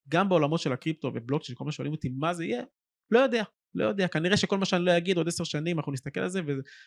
גם 0.10 0.30
בעולמות 0.30 0.60
של 0.60 0.74
הקריפטו 0.74 1.12
ובלוקצ'יין, 1.16 1.58
כל 1.58 1.66
מה 1.66 1.72
שואלים 1.72 1.94
אותי 1.94 2.10
מה 2.10 2.34
זה 2.34 2.46
יהיה, 2.46 2.64
לא 3.12 3.20
יודע. 3.20 3.44
לא 3.76 3.86
יודע, 3.86 4.08
כנראה 4.08 4.38
שכל 4.38 4.58
מה 4.58 4.66
שאני 4.66 4.86
לא 4.86 4.98
אגיד 4.98 5.18
עוד 5.18 5.28
עשר 5.28 5.44
שנים 5.44 5.80
אנחנו 5.80 5.92
נסתכל 5.92 6.20
על 6.20 6.30
זה 6.30 6.42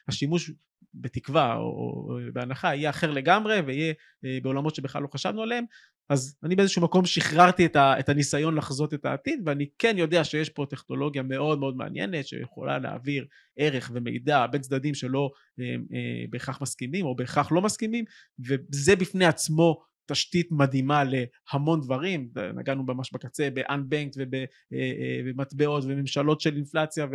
והשימוש 0.09 0.51
בתקווה 0.95 1.55
או, 1.55 1.61
או 1.61 2.19
בהנחה 2.33 2.75
יהיה 2.75 2.91
אחר 2.91 3.11
לגמרי 3.11 3.61
ויהיה 3.61 3.95
אה, 4.25 4.39
בעולמות 4.43 4.75
שבכלל 4.75 5.03
לא 5.03 5.09
חשבנו 5.13 5.43
עליהם. 5.43 5.65
אז 6.11 6.37
אני 6.45 6.57
באיזשהו 6.57 6.83
מקום 6.83 7.07
שחררתי 7.07 7.67
את, 7.67 7.77
ה, 7.77 7.99
את 7.99 8.09
הניסיון 8.09 8.55
לחזות 8.55 8.95
את 8.95 9.05
העתיד 9.05 9.43
ואני 9.47 9.67
כן 9.79 9.99
יודע 9.99 10.25
שיש 10.25 10.49
פה 10.49 10.67
טכנולוגיה 10.71 11.23
מאוד 11.23 11.59
מאוד 11.59 11.77
מעניינת 11.77 12.27
שיכולה 12.27 12.79
להעביר 12.79 13.27
ערך 13.57 13.91
ומידע 13.95 14.47
בין 14.47 14.61
צדדים 14.61 14.95
שלא 14.95 15.31
אה, 15.61 15.65
אה, 15.65 16.25
בהכרח 16.31 16.63
מסכימים 16.63 17.07
או 17.07 17.17
בהכרח 17.17 17.53
לא 17.53 17.63
מסכימים 17.63 18.05
וזה 18.39 18.97
בפני 18.97 19.27
עצמו 19.27 19.83
תשתית 20.09 20.49
מדהימה 20.51 21.03
להמון 21.05 21.81
דברים, 21.81 22.29
נגענו 22.55 22.83
ממש 22.83 23.13
בקצה 23.13 23.49
ב-unbanked 23.55 24.17
ובמטבעות 24.17 25.85
אה, 25.85 25.91
אה, 25.91 25.95
וממשלות 25.95 26.41
של 26.41 26.57
אינפלציה 26.57 27.07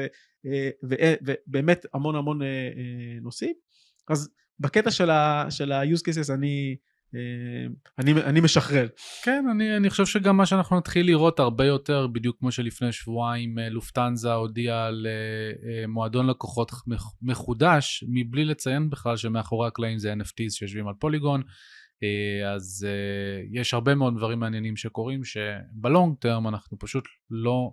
אה, 0.46 0.70
ובאמת 0.84 1.86
המון 1.94 2.16
המון 2.16 2.40
נושאים. 3.22 3.54
אז 4.10 4.30
בקטע 4.60 4.92
של 4.92 5.10
ה-use 5.10 6.02
cases 6.10 6.34
אני, 6.34 6.76
אני, 8.00 8.14
אני 8.14 8.42
משחרר. 8.42 8.88
כן, 9.24 9.46
אני, 9.52 9.78
אני 9.78 9.90
חושב 9.90 10.06
שגם 10.06 10.38
מה 10.38 10.46
שאנחנו 10.46 10.78
נתחיל 10.78 11.06
לראות 11.06 11.40
הרבה 11.40 11.66
יותר, 11.66 12.08
בדיוק 12.08 12.40
כמו 12.40 12.52
שלפני 12.52 12.92
שבועיים 12.92 13.58
לופטנזה 13.72 14.34
הודיע 14.34 14.86
על 14.86 15.08
מועדון 15.88 16.28
לקוחות 16.28 16.72
מחודש, 17.22 18.04
מבלי 18.08 18.46
לציין 18.46 18.90
בכלל 18.90 19.18
שמאחורי 19.18 19.68
הקלעים 19.68 19.98
זה 19.98 20.14
NFTs 20.14 20.50
שיושבים 20.50 20.88
על 20.88 20.94
פוליגון. 21.00 21.42
אה, 22.04 22.54
אז 22.54 22.88
uh, 22.90 23.60
יש 23.60 23.74
הרבה 23.74 23.96
מאוד 23.96 24.18
דברים 24.18 24.40
מעניינים 24.40 24.78
שקורים 24.78 25.22
שבלונג 25.24 26.16
טרם 26.20 26.48
אנחנו 26.48 26.80
פשוט 26.80 27.04
לא, 27.30 27.72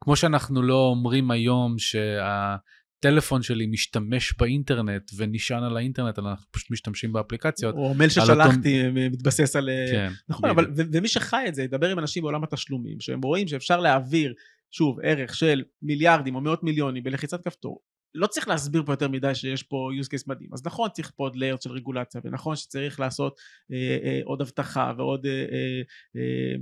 כמו 0.00 0.16
שאנחנו 0.16 0.62
לא 0.62 0.86
אומרים 0.86 1.30
היום 1.30 1.74
שהטלפון 1.78 3.42
שלי 3.42 3.66
משתמש 3.66 4.34
באינטרנט 4.38 5.10
ונשען 5.16 5.62
על 5.62 5.76
האינטרנט, 5.76 6.18
אנחנו 6.18 6.46
פשוט 6.50 6.70
משתמשים 6.70 7.12
באפליקציות. 7.12 7.74
או 7.74 7.94
מייל 7.94 8.10
ששלחתי 8.10 8.86
אותו... 8.86 8.94
מתבסס 9.10 9.56
על... 9.56 9.68
כן. 9.92 10.12
נכון, 10.28 10.50
אבל 10.50 10.66
ו- 10.76 10.82
ומי 10.92 11.08
שחי 11.08 11.44
את 11.48 11.54
זה, 11.54 11.62
ידבר 11.62 11.90
עם 11.90 11.98
אנשים 11.98 12.22
בעולם 12.22 12.44
התשלומים, 12.44 13.00
שהם 13.00 13.20
רואים 13.22 13.48
שאפשר 13.48 13.80
להעביר, 13.80 14.34
שוב, 14.70 14.98
ערך 15.02 15.34
של 15.34 15.62
מיליארדים 15.82 16.34
או 16.34 16.40
מאות 16.40 16.62
מיליונים 16.62 17.02
בלחיצת 17.02 17.44
כפתור, 17.44 17.80
לא 18.14 18.26
צריך 18.26 18.48
להסביר 18.48 18.82
פה 18.86 18.92
יותר 18.92 19.08
מדי 19.08 19.34
שיש 19.34 19.62
פה 19.62 19.88
use 20.00 20.06
case 20.06 20.24
מדהים. 20.26 20.50
אז 20.54 20.66
נכון 20.66 20.90
צריך 20.90 21.12
פה 21.16 21.24
עוד 21.24 21.36
layer 21.36 21.62
של 21.62 21.70
רגולציה, 21.72 22.20
ונכון 22.24 22.56
שצריך 22.56 23.00
לעשות 23.00 23.40
אה, 23.72 23.98
אה, 24.04 24.20
עוד 24.24 24.40
אבטחה 24.40 24.92
ועוד 24.96 25.26
אה, 25.26 25.32
אה, 25.32 25.82
אה, 26.16 26.56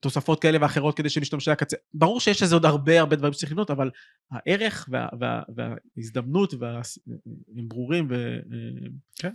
תוספות 0.00 0.42
כאלה 0.42 0.58
ואחרות 0.60 0.96
כדי 0.96 1.08
שמשתמשי 1.08 1.50
הקצה. 1.50 1.76
ברור 1.94 2.20
שיש 2.20 2.42
לזה 2.42 2.54
עוד 2.54 2.64
הרבה 2.64 3.00
הרבה 3.00 3.16
דברים 3.16 3.32
שצריך 3.32 3.52
לבנות, 3.52 3.70
אבל 3.70 3.90
הערך 4.30 4.88
וה, 4.92 5.08
וה, 5.20 5.42
וההזדמנות 5.56 6.54
וה, 6.54 6.80
הם 7.56 7.68
ברורים. 7.68 8.06
ו, 8.10 8.14
אה, 8.14 8.88
כן. 9.16 9.32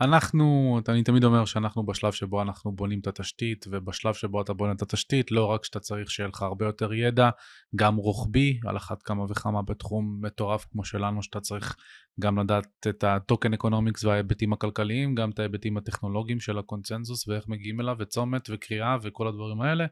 אנחנו, 0.00 0.78
אני 0.88 1.02
תמיד 1.02 1.24
אומר 1.24 1.44
שאנחנו 1.44 1.86
בשלב 1.86 2.12
שבו 2.12 2.42
אנחנו 2.42 2.72
בונים 2.72 3.00
את 3.00 3.06
התשתית, 3.06 3.64
ובשלב 3.70 4.14
שבו 4.14 4.42
אתה 4.42 4.52
בונה 4.52 4.72
את 4.72 4.82
התשתית, 4.82 5.30
לא 5.30 5.44
רק 5.44 5.64
שאתה 5.64 5.80
צריך 5.80 6.10
שיהיה 6.10 6.28
לך 6.28 6.42
הרבה 6.42 6.66
יותר 6.66 6.92
ידע, 6.92 7.30
גם 7.76 7.96
רוחבי, 7.96 8.60
על 8.66 8.76
אחת 8.76 9.02
כמה 9.02 9.24
וכמה 9.28 9.62
בתחום 9.62 10.18
מטורף 10.22 10.64
כמו 10.64 10.84
שלנו, 10.84 11.22
שאתה 11.22 11.40
צריך 11.40 11.76
גם 12.20 12.38
לדעת 12.38 12.66
את 12.88 13.04
ה 13.04 13.12
token 13.12 13.52
economics 13.52 14.04
וההיבטים 14.04 14.52
הכלכליים, 14.52 15.14
גם 15.14 15.30
את 15.30 15.38
ההיבטים 15.38 15.76
הטכנולוגיים 15.76 16.40
של 16.40 16.58
הקונצנזוס 16.58 17.28
ואיך 17.28 17.48
מגיעים 17.48 17.80
אליו, 17.80 17.96
וצומת 17.98 18.48
וכרייה 18.50 18.96
וכל 19.02 19.28
הדברים 19.28 19.60
האלה, 19.60 19.84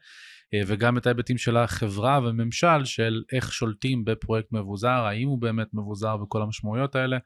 אה, 0.55 0.61
וגם 0.67 0.99
את 0.99 1.07
ההיבטים 1.07 1.39
של 1.39 1.57
החברה 1.57 2.21
וממשל, 2.25 2.85
של 2.85 3.23
איך 3.33 3.53
שולטים 3.53 4.05
בפרויקט 4.05 4.53
מבוזר, 4.53 4.89
האם 4.89 5.29
הוא 5.29 5.41
באמת 5.41 5.69
מבוזר 5.75 6.17
וכל 6.23 6.43
המשמעויות 6.43 6.95
האלה. 6.95 7.19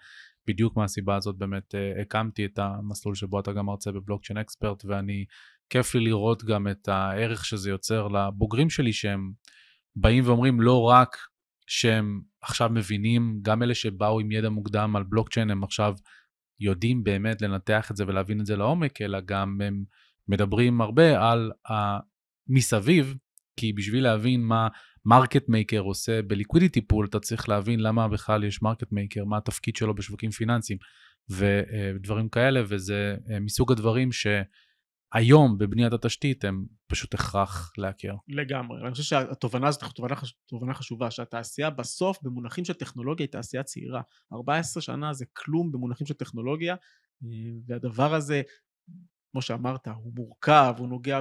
בדיוק 0.51 0.77
מהסיבה 0.77 1.17
הזאת 1.17 1.37
באמת 1.37 1.75
אה, 1.75 2.01
הקמתי 2.01 2.45
את 2.45 2.59
המסלול 2.59 3.15
שבו 3.15 3.41
אתה 3.41 3.53
גם 3.53 3.67
מרצה 3.67 3.93
ב 3.93 3.97
Blockchain 3.97 4.39
Expert 4.39 4.85
ואני 4.85 5.25
כיף 5.71 5.95
לי 5.95 6.01
לראות 6.01 6.45
גם 6.45 6.69
את 6.69 6.89
הערך 6.89 7.45
שזה 7.45 7.71
יוצר 7.71 8.09
לבוגרים 8.09 8.71
שלי 8.71 8.93
שהם 8.93 9.33
באים 9.97 10.25
ואומרים 10.27 10.61
לא 10.61 10.83
רק 10.83 11.17
שהם 11.67 12.21
עכשיו 12.43 12.71
מבינים, 12.73 13.39
גם 13.43 13.63
אלה 13.63 13.75
שבאו 13.75 14.21
עם 14.21 14.33
ידע 14.33 14.49
מוקדם 14.49 14.97
על 14.97 15.03
בלוקצ'יין 15.03 15.51
הם 15.51 15.65
עכשיו 15.65 15.95
יודעים 16.61 17.05
באמת 17.05 17.43
לנתח 17.43 17.91
את 17.91 17.97
זה 17.97 18.05
ולהבין 18.07 18.41
את 18.41 18.47
זה 18.47 18.57
לעומק, 18.57 19.03
אלא 19.03 19.21
גם 19.21 19.61
הם 19.65 19.85
מדברים 20.29 20.81
הרבה 20.81 21.31
על 21.31 21.53
המסביב, 21.69 23.15
כי 23.57 23.73
בשביל 23.73 24.05
להבין 24.05 24.43
מה 24.43 24.69
market 25.05 25.49
maker 25.49 25.81
עושה 25.81 26.23
ב 26.23 26.28
liquidity 26.28 26.81
pool, 26.81 27.07
אתה 27.07 27.21
צריך 27.21 27.49
להבין 27.49 27.81
למה 27.81 28.09
בכלל 28.09 28.45
יש 28.45 28.63
market 28.63 28.93
maker, 28.93 29.25
מה 29.25 29.37
התפקיד 29.37 29.77
שלו 29.77 29.95
בשווקים 29.95 30.31
פיננסיים 30.31 30.79
ודברים 31.31 32.29
כאלה, 32.29 32.63
וזה 32.69 33.17
אה, 33.31 33.41
מסוג 33.41 33.73
הדברים 33.73 34.09
שהיום 34.13 35.59
בבניית 35.59 35.93
התשתית 35.93 36.45
הם 36.45 36.65
פשוט 36.87 37.15
הכרח 37.15 37.73
להכיר. 37.79 38.15
לגמרי, 38.29 38.81
אני 38.83 38.91
חושב 38.91 39.03
שהתובנה 39.03 39.69
הזאת 39.69 39.83
תובנה, 39.95 40.15
תובנה 40.47 40.75
חשובה, 40.75 41.11
שהתעשייה 41.11 41.71
בסוף 41.71 42.19
במונחים 42.23 42.65
של 42.65 42.73
טכנולוגיה 42.73 43.25
היא 43.25 43.33
תעשייה 43.33 43.63
צעירה. 43.63 44.03
14 44.33 44.83
שנה 44.83 45.13
זה 45.13 45.25
כלום 45.33 45.73
במונחים 45.73 46.07
של 46.07 46.15
טכנולוגיה, 46.15 46.75
אה, 47.25 47.29
והדבר 47.67 48.15
הזה 48.15 48.43
כמו 49.33 49.43
שאמרת, 49.43 49.89
הוא 49.89 50.13
מורכב, 50.17 50.75
הוא 50.79 50.89
נוגע 50.89 51.21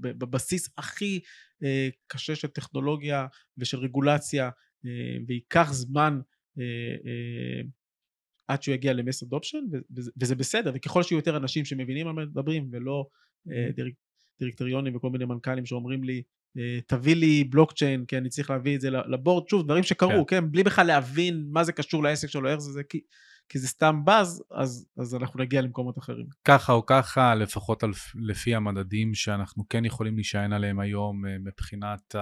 בבסיס 0.00 0.70
הכי 0.78 1.20
אה, 1.64 1.88
קשה 2.06 2.34
של 2.34 2.48
טכנולוגיה 2.48 3.26
ושל 3.58 3.78
רגולציה, 3.78 4.50
אה, 4.86 5.16
וייקח 5.26 5.72
זמן 5.72 6.20
אה, 6.58 6.64
עד 8.48 8.62
שהוא 8.62 8.74
יגיע 8.74 8.92
למס 8.92 9.22
אדופשן, 9.22 9.58
וזה 10.20 10.34
בסדר, 10.34 10.72
וככל 10.74 11.02
שיהיו 11.02 11.18
יותר 11.18 11.36
אנשים 11.36 11.64
שמבינים 11.64 12.06
על 12.06 12.12
מה 12.12 12.24
מדברים, 12.24 12.68
ולא 12.72 13.06
דירקטוריונים 14.40 14.96
וכל 14.96 15.10
מיני 15.10 15.24
מנכ"לים 15.24 15.66
שאומרים 15.66 16.04
לי, 16.04 16.22
תביא 16.86 17.16
לי 17.16 17.44
בלוקצ'יין, 17.44 18.04
כי 18.04 18.18
אני 18.18 18.28
צריך 18.28 18.50
להביא 18.50 18.76
את 18.76 18.80
זה 18.80 18.90
לבורד, 18.90 19.48
שוב, 19.48 19.64
דברים 19.64 19.82
שקרו, 19.82 20.26
כן, 20.26 20.40
כן? 20.40 20.52
בלי 20.52 20.62
בכלל 20.62 20.86
להבין 20.86 21.44
מה 21.50 21.64
זה 21.64 21.72
קשור 21.72 22.02
לעסק 22.02 22.28
שלו, 22.28 22.48
איך 22.48 22.58
זה, 22.58 22.72
זה, 22.72 22.82
כי 23.48 23.58
זה 23.58 23.68
סתם 23.68 24.04
באז, 24.04 24.44
אז, 24.50 24.86
אז 24.98 25.14
אנחנו 25.14 25.40
נגיע 25.40 25.60
למקומות 25.60 25.98
אחרים. 25.98 26.26
ככה 26.44 26.72
או 26.72 26.86
ככה, 26.86 27.34
לפחות 27.34 27.82
על, 27.82 27.90
לפי 28.14 28.54
המדדים 28.54 29.14
שאנחנו 29.14 29.68
כן 29.68 29.84
יכולים 29.84 30.14
להישען 30.14 30.52
עליהם 30.52 30.80
היום 30.80 31.26
אה, 31.26 31.38
מבחינת 31.38 32.14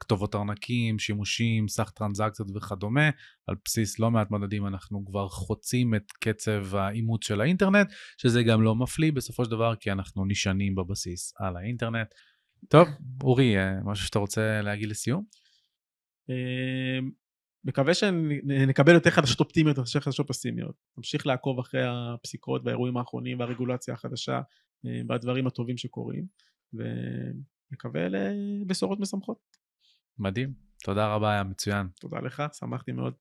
כתובות 0.00 0.34
ארנקים, 0.34 0.98
שימושים, 0.98 1.68
סך 1.68 1.90
טרנזקציות 1.90 2.48
וכדומה, 2.56 3.10
על 3.46 3.56
בסיס 3.64 3.98
לא 3.98 4.10
מעט 4.10 4.30
מדדים 4.30 4.66
אנחנו 4.66 5.04
כבר 5.06 5.28
חוצים 5.28 5.94
את 5.94 6.12
קצב 6.20 6.74
האימוץ 6.74 7.26
של 7.26 7.40
האינטרנט, 7.40 7.88
שזה 8.16 8.42
גם 8.42 8.62
לא 8.62 8.74
מפליא 8.74 9.12
בסופו 9.12 9.44
של 9.44 9.50
דבר, 9.50 9.74
כי 9.76 9.92
אנחנו 9.92 10.24
נשענים 10.24 10.74
בבסיס 10.74 11.34
על 11.38 11.56
האינטרנט. 11.56 12.14
טוב, 12.68 12.88
אורי, 13.22 13.58
אה, 13.58 13.72
משהו 13.84 14.06
שאתה 14.06 14.18
רוצה 14.18 14.60
להגיד 14.62 14.88
לסיום? 14.88 15.24
מקווה 17.64 17.94
שנקבל 17.94 18.94
יותר 18.94 19.10
חדשות 19.10 19.40
אופטימיות 19.40 19.76
יותר 19.78 20.00
חדשות 20.00 20.28
פסימיות. 20.28 20.74
נמשיך 20.96 21.26
לעקוב 21.26 21.58
אחרי 21.58 21.82
הפסיקות 21.86 22.62
והאירועים 22.64 22.96
האחרונים 22.96 23.40
והרגולציה 23.40 23.94
החדשה 23.94 24.40
אה, 24.86 25.00
והדברים 25.08 25.46
הטובים 25.46 25.76
שקורים, 25.76 26.26
ונקווה 26.72 28.08
לבשורות 28.08 29.00
משמחות. 29.00 29.38
מדהים, 30.18 30.52
תודה 30.84 31.14
רבה, 31.14 31.32
היה 31.32 31.42
מצוין. 31.42 31.86
תודה 32.00 32.18
לך, 32.20 32.42
שמחתי 32.52 32.92
מאוד. 32.92 33.14